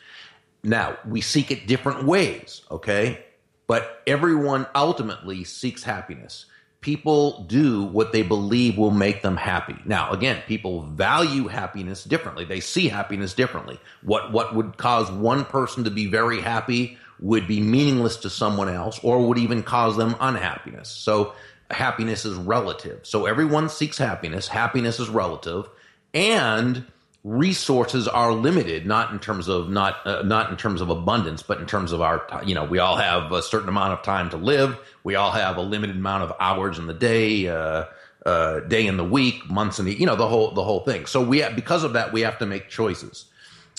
Now 0.64 0.98
we 1.08 1.22
seek 1.22 1.52
it 1.52 1.68
different 1.68 2.06
ways. 2.06 2.62
Okay, 2.72 3.24
but 3.68 4.02
everyone 4.08 4.66
ultimately 4.76 5.44
seeks 5.44 5.84
happiness. 5.84 6.46
People 6.86 7.42
do 7.48 7.84
what 7.84 8.12
they 8.12 8.22
believe 8.22 8.78
will 8.78 8.92
make 8.92 9.24
them 9.24 9.38
happy. 9.38 9.76
Now, 9.86 10.12
again, 10.12 10.44
people 10.46 10.84
value 10.84 11.48
happiness 11.48 12.04
differently. 12.04 12.46
They 12.46 12.60
see 12.60 12.90
happiness 12.90 13.34
differently. 13.34 13.80
What 14.04 14.32
what 14.32 14.54
would 14.54 14.78
cause 14.78 15.10
one 15.10 15.46
person 15.46 15.84
to 15.86 15.90
be 15.90 16.06
very 16.06 16.42
happy 16.42 17.00
would 17.20 17.48
be 17.48 17.60
meaningless 17.60 18.18
to 18.18 18.30
someone 18.30 18.70
else, 18.70 19.00
or 19.02 19.28
would 19.28 19.40
even 19.40 19.64
cause 19.64 19.98
them 19.98 20.16
unhappiness. 20.20 20.88
So 20.90 21.34
happiness 21.72 22.24
is 22.24 22.36
relative. 22.38 23.00
So 23.02 23.26
everyone 23.26 23.68
seeks 23.70 23.98
happiness. 23.98 24.48
Happiness 24.48 25.00
is 25.00 25.10
relative, 25.10 25.68
and 26.14 26.86
resources 27.26 28.08
are 28.08 28.32
limited. 28.32 28.86
Not 28.86 29.12
in 29.12 29.20
terms 29.20 29.48
of 29.48 29.70
not 29.70 30.06
uh, 30.06 30.22
not 30.22 30.52
in 30.52 30.58
terms 30.58 30.80
of 30.80 30.90
abundance, 30.90 31.42
but 31.42 31.60
in 31.60 31.66
terms 31.66 31.92
of 31.92 32.02
our. 32.02 32.26
You 32.46 32.56
know, 32.56 32.64
we 32.64 32.80
all 32.80 32.96
have 32.96 33.32
a 33.32 33.42
certain 33.42 33.68
amount 33.68 33.94
of 33.94 34.04
time 34.04 34.30
to 34.30 34.38
live. 34.38 34.78
We 35.04 35.16
all 35.16 35.32
have 35.32 35.58
a 35.58 35.62
limited 35.62 35.98
amount 35.98 36.24
of 36.24 36.34
hours 36.40 36.78
in 36.80 36.88
the 36.88 36.94
day. 36.94 37.50
Uh, 37.50 37.86
uh, 38.26 38.62
day 38.62 38.88
in 38.88 38.98
the 38.98 39.04
week, 39.04 39.48
months 39.52 39.78
in 39.78 39.86
the, 39.86 39.94
you 39.94 40.04
know, 40.04 40.16
the 40.16 40.28
whole 40.28 40.50
the 40.50 40.64
whole 40.64 40.80
thing. 40.80 41.06
So 41.06 41.24
we 41.24 41.42
have, 41.42 41.56
because 41.56 41.84
of 41.84 41.94
that, 41.94 42.12
we 42.12 42.22
have 42.22 42.40
to 42.40 42.48
make 42.48 42.70
choices. 42.70 43.26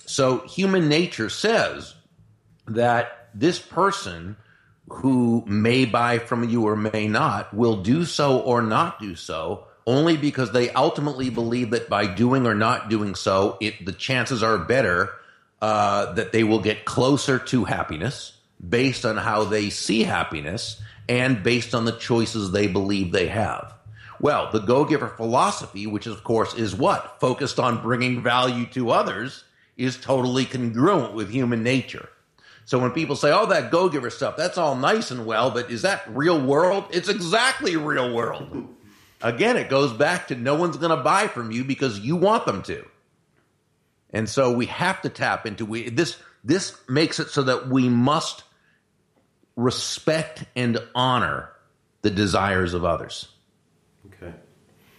So 0.05 0.38
human 0.47 0.88
nature 0.88 1.28
says 1.28 1.97
that 2.68 3.28
this 3.34 3.59
person 3.59 4.36
who 4.88 5.42
may 5.49 5.84
buy 5.84 6.20
from 6.20 6.49
you 6.49 6.68
or 6.68 6.76
may 6.76 7.09
not 7.09 7.53
will 7.53 7.82
do 7.82 8.05
so 8.05 8.38
or 8.38 8.62
not 8.62 9.01
do 9.01 9.16
so 9.16 9.66
only 9.87 10.16
because 10.16 10.53
they 10.53 10.70
ultimately 10.70 11.30
believe 11.30 11.70
that 11.70 11.89
by 11.89 12.07
doing 12.07 12.47
or 12.47 12.55
not 12.55 12.91
doing 12.91 13.14
so, 13.14 13.57
it, 13.61 13.84
the 13.84 13.93
chances 13.93 14.43
are 14.43 14.59
better 14.59 15.11
uh, 15.62 16.12
that 16.14 16.32
they 16.32 16.45
will 16.45 16.61
get 16.61 16.84
closer 16.84 17.39
to 17.39 17.64
happiness 17.64 18.32
based 18.66 19.05
on 19.05 19.16
how 19.16 19.45
they 19.45 19.70
see 19.70 20.03
happiness 20.03 20.80
and 21.09 21.43
based 21.43 21.74
on 21.74 21.84
the 21.84 21.93
choices 21.93 22.51
they 22.51 22.66
believe 22.66 23.12
they 23.12 23.28
have. 23.28 23.72
Well, 24.20 24.51
the 24.51 24.61
go 24.61 24.84
giver 24.84 25.09
philosophy, 25.09 25.87
which 25.87 26.07
of 26.07 26.24
course 26.24 26.55
is 26.55 26.74
what? 26.74 27.20
Focused 27.20 27.61
on 27.61 27.82
bringing 27.82 28.22
value 28.22 28.66
to 28.66 28.91
others, 28.91 29.45
is 29.76 29.99
totally 29.99 30.47
congruent 30.47 31.12
with 31.12 31.30
human 31.30 31.62
nature. 31.62 32.09
So 32.64 32.78
when 32.78 32.91
people 32.91 33.14
say, 33.14 33.30
"Oh, 33.30 33.47
that 33.47 33.70
go 33.70 33.89
giver 33.89 34.11
stuff," 34.11 34.37
that's 34.37 34.59
all 34.59 34.74
nice 34.74 35.11
and 35.11 35.26
well, 35.26 35.51
but 35.51 35.70
is 35.70 35.82
that 35.82 36.03
real 36.09 36.41
world? 36.41 36.87
It's 36.91 37.09
exactly 37.09 37.76
real 37.76 38.12
world. 38.12 38.68
Again, 39.22 39.56
it 39.56 39.68
goes 39.68 39.92
back 39.92 40.28
to 40.28 40.34
no 40.34 40.54
one's 40.54 40.76
going 40.76 40.96
to 40.96 41.02
buy 41.02 41.26
from 41.28 41.50
you 41.50 41.64
because 41.64 41.98
you 41.98 42.16
want 42.16 42.46
them 42.46 42.62
to. 42.64 42.84
And 44.10 44.28
so 44.28 44.52
we 44.52 44.66
have 44.66 45.02
to 45.02 45.08
tap 45.08 45.46
into 45.46 45.66
we 45.66 45.90
this 45.90 46.16
this 46.44 46.76
makes 46.88 47.18
it 47.18 47.28
so 47.28 47.42
that 47.42 47.68
we 47.68 47.88
must 47.88 48.44
respect 49.56 50.44
and 50.54 50.78
honor 50.94 51.50
the 52.02 52.10
desires 52.10 52.72
of 52.72 52.84
others. 52.84 53.28
Okay. 54.06 54.32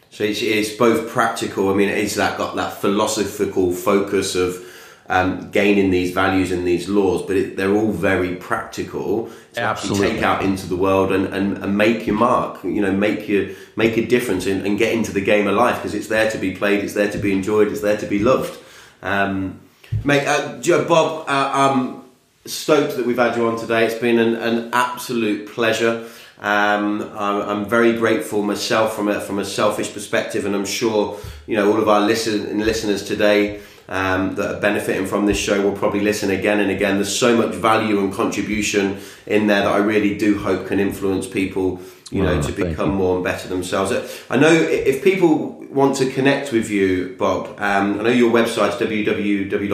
So 0.10 0.24
it's, 0.24 0.42
it's 0.42 0.76
both 0.76 1.10
practical. 1.10 1.70
I 1.70 1.74
mean, 1.76 1.90
it's 1.90 2.16
that 2.16 2.38
got 2.38 2.56
that 2.56 2.82
philosophical 2.82 3.72
focus 3.72 4.36
of 4.36 4.67
um, 5.10 5.50
gaining 5.52 5.90
these 5.90 6.12
values 6.12 6.52
and 6.52 6.68
these 6.68 6.90
laws, 6.90 7.22
but 7.22 7.38
it, 7.38 7.56
they're 7.56 7.74
all 7.74 7.92
very 7.92 8.36
practical 8.36 9.30
to 9.54 9.62
Absolutely. 9.62 10.08
actually 10.08 10.16
take 10.16 10.24
out 10.24 10.44
into 10.44 10.68
the 10.68 10.76
world 10.76 11.12
and, 11.12 11.28
and, 11.28 11.58
and 11.60 11.78
make 11.78 12.06
your 12.06 12.16
mark. 12.16 12.64
You 12.64 12.82
know, 12.82 12.92
make 12.92 13.28
your 13.28 13.50
make 13.76 13.98
a 13.98 14.06
difference 14.06 14.46
and, 14.46 14.66
and 14.66 14.78
get 14.78 14.94
into 14.94 15.14
the 15.14 15.22
game 15.22 15.48
of 15.48 15.56
life 15.56 15.78
because 15.78 15.94
it's 15.94 16.08
there 16.08 16.30
to 16.32 16.38
be 16.38 16.56
played, 16.56 16.84
it's 16.84 16.94
there 16.94 17.12
to 17.12 17.18
be 17.18 17.32
enjoyed, 17.32 17.70
it's 17.70 17.82
there 17.82 17.98
to 17.98 18.06
be 18.06 18.20
loved. 18.20 18.60
Um, 19.02 19.62
mate, 20.04 20.28
uh, 20.28 20.60
Bob, 20.84 21.28
uh, 21.30 21.52
I'm 21.54 22.04
stoked 22.46 22.98
that 22.98 23.06
we've 23.06 23.18
had 23.18 23.38
you 23.38 23.48
on 23.48 23.58
today. 23.58 23.86
It's 23.86 23.96
been 23.96 24.20
an, 24.20 24.36
an 24.36 24.70
absolute 24.74 25.48
pleasure. 25.50 26.10
Um, 26.40 27.02
I'm, 27.16 27.50
I'm 27.50 27.66
very 27.66 27.94
grateful 27.94 28.44
myself 28.44 28.94
from 28.94 29.08
a 29.08 29.22
from 29.22 29.40
a 29.40 29.46
selfish 29.46 29.94
perspective, 29.94 30.46
and 30.46 30.54
I'm 30.54 30.66
sure 30.66 31.18
you 31.48 31.56
know 31.56 31.72
all 31.72 31.80
of 31.80 31.88
our 31.88 32.02
listen, 32.02 32.60
listeners 32.60 33.04
today 33.04 33.62
um, 33.90 34.36
that 34.36 34.56
are 34.56 34.60
benefiting 34.60 35.06
from 35.06 35.26
this 35.26 35.38
show 35.38 35.62
will 35.62 35.78
probably 35.78 36.02
listen 36.02 36.30
again 36.30 36.60
and 36.60 36.70
again. 36.70 36.96
There's 36.96 37.18
so 37.18 37.38
much 37.38 37.56
value 37.56 38.00
and 38.00 38.14
contribution 38.14 39.00
in 39.26 39.48
there 39.48 39.62
that 39.62 39.72
I 39.72 39.78
really 39.78 40.18
do 40.18 40.38
hope 40.40 40.68
can 40.68 40.80
influence 40.80 41.26
people, 41.28 41.80
you 42.12 42.22
know, 42.22 42.42
to 42.42 42.52
become 42.52 42.92
you. 42.92 42.98
more 42.98 43.16
and 43.16 43.24
better 43.24 43.48
themselves. 43.48 43.92
I 44.30 44.38
know 44.38 44.52
if 44.52 45.04
people 45.04 45.66
want 45.72 45.96
to 45.98 46.10
connect 46.12 46.52
with 46.52 46.70
you, 46.70 47.16
Bob, 47.18 47.48
um, 47.60 48.00
I 48.00 48.04
know 48.04 48.10
your 48.10 48.32
website's 48.32 48.76
www.burg.com. 48.76 49.74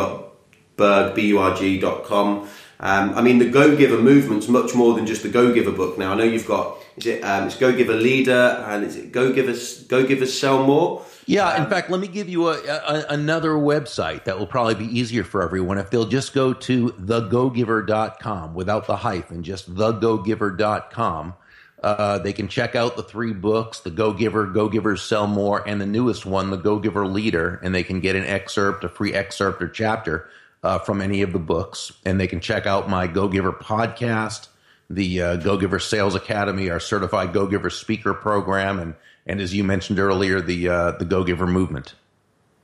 Um, 2.84 3.13
I 3.15 3.21
mean, 3.21 3.39
the 3.39 3.49
Go 3.49 3.77
Giver 3.77 3.97
movement's 3.97 4.49
much 4.49 4.75
more 4.75 4.93
than 4.93 5.05
just 5.05 5.23
the 5.23 5.29
Go 5.29 5.53
Giver 5.53 5.71
book 5.71 5.97
now. 5.97 6.11
I 6.11 6.15
know 6.15 6.25
you've 6.25 6.45
got 6.45 6.79
is 6.97 7.05
it 7.05 7.23
um, 7.23 7.45
it's 7.47 7.55
Go 7.55 7.71
Giver 7.71 7.93
Leader 7.93 8.61
and 8.67 8.84
is 8.84 8.97
it 8.97 9.13
Go 9.13 9.31
Givers 9.31 9.84
Go 9.84 10.05
Givers 10.05 10.38
Sell 10.38 10.65
More? 10.65 11.01
Yeah, 11.25 11.63
in 11.63 11.69
fact, 11.69 11.89
let 11.89 12.01
me 12.01 12.09
give 12.09 12.27
you 12.27 12.49
a, 12.49 12.59
a, 12.61 13.05
another 13.07 13.51
website 13.51 14.25
that 14.25 14.38
will 14.38 14.47
probably 14.47 14.75
be 14.75 14.99
easier 14.99 15.23
for 15.23 15.41
everyone. 15.41 15.77
If 15.77 15.91
they'll 15.91 16.05
just 16.05 16.34
go 16.34 16.51
to 16.51 16.89
thegogiver.com 16.89 18.53
without 18.53 18.88
the 18.88 18.97
hyphen, 18.97 19.43
just 19.43 19.73
thegogiver.com, 19.73 21.34
uh, 21.81 22.19
they 22.19 22.34
can 22.34 22.49
check 22.49 22.75
out 22.75 22.97
the 22.97 23.03
three 23.03 23.31
books 23.31 23.79
The 23.79 23.91
Go 23.91 24.11
Giver, 24.11 24.47
Go 24.47 24.67
Givers 24.67 25.01
Sell 25.01 25.27
More, 25.27 25.65
and 25.65 25.79
the 25.79 25.86
newest 25.86 26.25
one, 26.25 26.49
The 26.49 26.57
Go 26.57 26.79
Giver 26.79 27.07
Leader, 27.07 27.61
and 27.63 27.73
they 27.73 27.84
can 27.84 28.01
get 28.01 28.17
an 28.17 28.25
excerpt, 28.25 28.84
a 28.84 28.89
free 28.89 29.13
excerpt 29.13 29.61
or 29.61 29.69
chapter 29.69 30.27
uh, 30.64 30.80
from 30.80 31.01
any 31.01 31.22
of 31.22 31.34
the 31.34 31.39
books. 31.39 31.91
And 32.05 32.20
they 32.20 32.28
can 32.28 32.39
check 32.39 32.66
out 32.66 32.89
my 32.89 33.07
Go 33.07 33.28
Giver 33.28 33.51
podcast, 33.51 34.47
the 34.89 35.22
uh, 35.22 35.36
Go 35.38 35.57
Giver 35.57 35.80
Sales 35.80 36.16
Academy, 36.16 36.70
our 36.70 36.80
certified 36.80 37.34
Go 37.34 37.47
Giver 37.47 37.70
speaker 37.70 38.14
program, 38.14 38.80
and 38.80 38.95
and 39.26 39.39
as 39.39 39.53
you 39.53 39.64
mentioned 39.64 39.99
earlier, 39.99 40.41
the 40.41 40.70
uh, 40.70 40.91
the 40.91 41.05
Go 41.05 41.24
Giver 41.24 41.47
movement. 41.47 41.95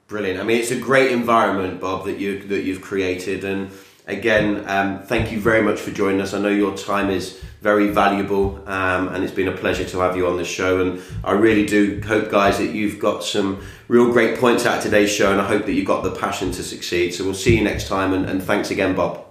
Brilliant. 0.07 0.39
I 0.39 0.43
mean, 0.43 0.57
it's 0.57 0.71
a 0.71 0.79
great 0.79 1.11
environment, 1.11 1.79
Bob, 1.79 2.05
that 2.05 2.19
you 2.19 2.41
that 2.47 2.63
you've 2.63 2.81
created. 2.81 3.43
And 3.43 3.71
again, 4.09 4.63
um, 4.67 5.03
thank 5.03 5.31
you 5.31 5.39
very 5.39 5.61
much 5.61 5.79
for 5.79 5.91
joining 5.91 6.21
us. 6.21 6.33
I 6.33 6.39
know 6.39 6.49
your 6.49 6.75
time 6.75 7.09
is 7.09 7.39
very 7.61 7.89
valuable, 7.89 8.63
um, 8.67 9.09
and 9.09 9.23
it's 9.23 9.33
been 9.33 9.47
a 9.47 9.55
pleasure 9.55 9.85
to 9.85 9.99
have 9.99 10.15
you 10.15 10.27
on 10.27 10.37
the 10.37 10.45
show. 10.45 10.81
And 10.81 11.01
I 11.23 11.33
really 11.33 11.65
do 11.65 12.01
hope, 12.05 12.31
guys, 12.31 12.57
that 12.57 12.71
you've 12.71 12.99
got 12.99 13.23
some 13.23 13.61
real 13.87 14.11
great 14.11 14.39
points 14.39 14.65
out 14.65 14.81
today's 14.81 15.11
show, 15.11 15.31
and 15.31 15.41
I 15.41 15.45
hope 15.45 15.65
that 15.65 15.73
you've 15.73 15.85
got 15.85 16.03
the 16.03 16.11
passion 16.11 16.51
to 16.51 16.63
succeed. 16.63 17.13
So 17.13 17.23
we'll 17.23 17.33
see 17.33 17.57
you 17.57 17.63
next 17.63 17.87
time, 17.87 18.13
and, 18.13 18.25
and 18.25 18.41
thanks 18.41 18.71
again, 18.71 18.95
Bob. 18.95 19.25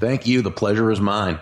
Thank 0.00 0.26
you. 0.26 0.42
The 0.42 0.50
pleasure 0.50 0.90
is 0.90 1.00
mine. 1.00 1.38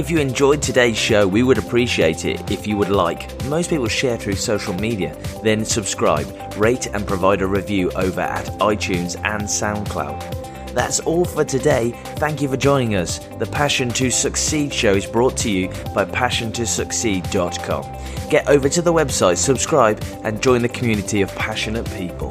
If 0.00 0.10
you 0.10 0.18
enjoyed 0.18 0.62
today's 0.62 0.96
show, 0.96 1.28
we 1.28 1.42
would 1.42 1.58
appreciate 1.58 2.24
it 2.24 2.50
if 2.50 2.66
you 2.66 2.78
would 2.78 2.88
like. 2.88 3.44
Most 3.44 3.68
people 3.68 3.86
share 3.86 4.16
through 4.16 4.36
social 4.36 4.72
media, 4.72 5.14
then 5.42 5.62
subscribe, 5.62 6.26
rate, 6.56 6.86
and 6.86 7.06
provide 7.06 7.42
a 7.42 7.46
review 7.46 7.90
over 7.90 8.22
at 8.22 8.46
iTunes 8.60 9.16
and 9.26 9.42
SoundCloud. 9.42 10.72
That's 10.72 11.00
all 11.00 11.26
for 11.26 11.44
today. 11.44 11.90
Thank 12.16 12.40
you 12.40 12.48
for 12.48 12.56
joining 12.56 12.94
us. 12.94 13.18
The 13.38 13.44
Passion 13.44 13.90
to 13.90 14.10
Succeed 14.10 14.72
show 14.72 14.94
is 14.94 15.04
brought 15.04 15.36
to 15.36 15.50
you 15.50 15.68
by 15.94 16.06
passiontosucceed.com. 16.06 18.30
Get 18.30 18.48
over 18.48 18.70
to 18.70 18.80
the 18.80 18.94
website, 18.94 19.36
subscribe, 19.36 20.02
and 20.24 20.42
join 20.42 20.62
the 20.62 20.70
community 20.70 21.20
of 21.20 21.28
passionate 21.34 21.84
people. 21.90 22.30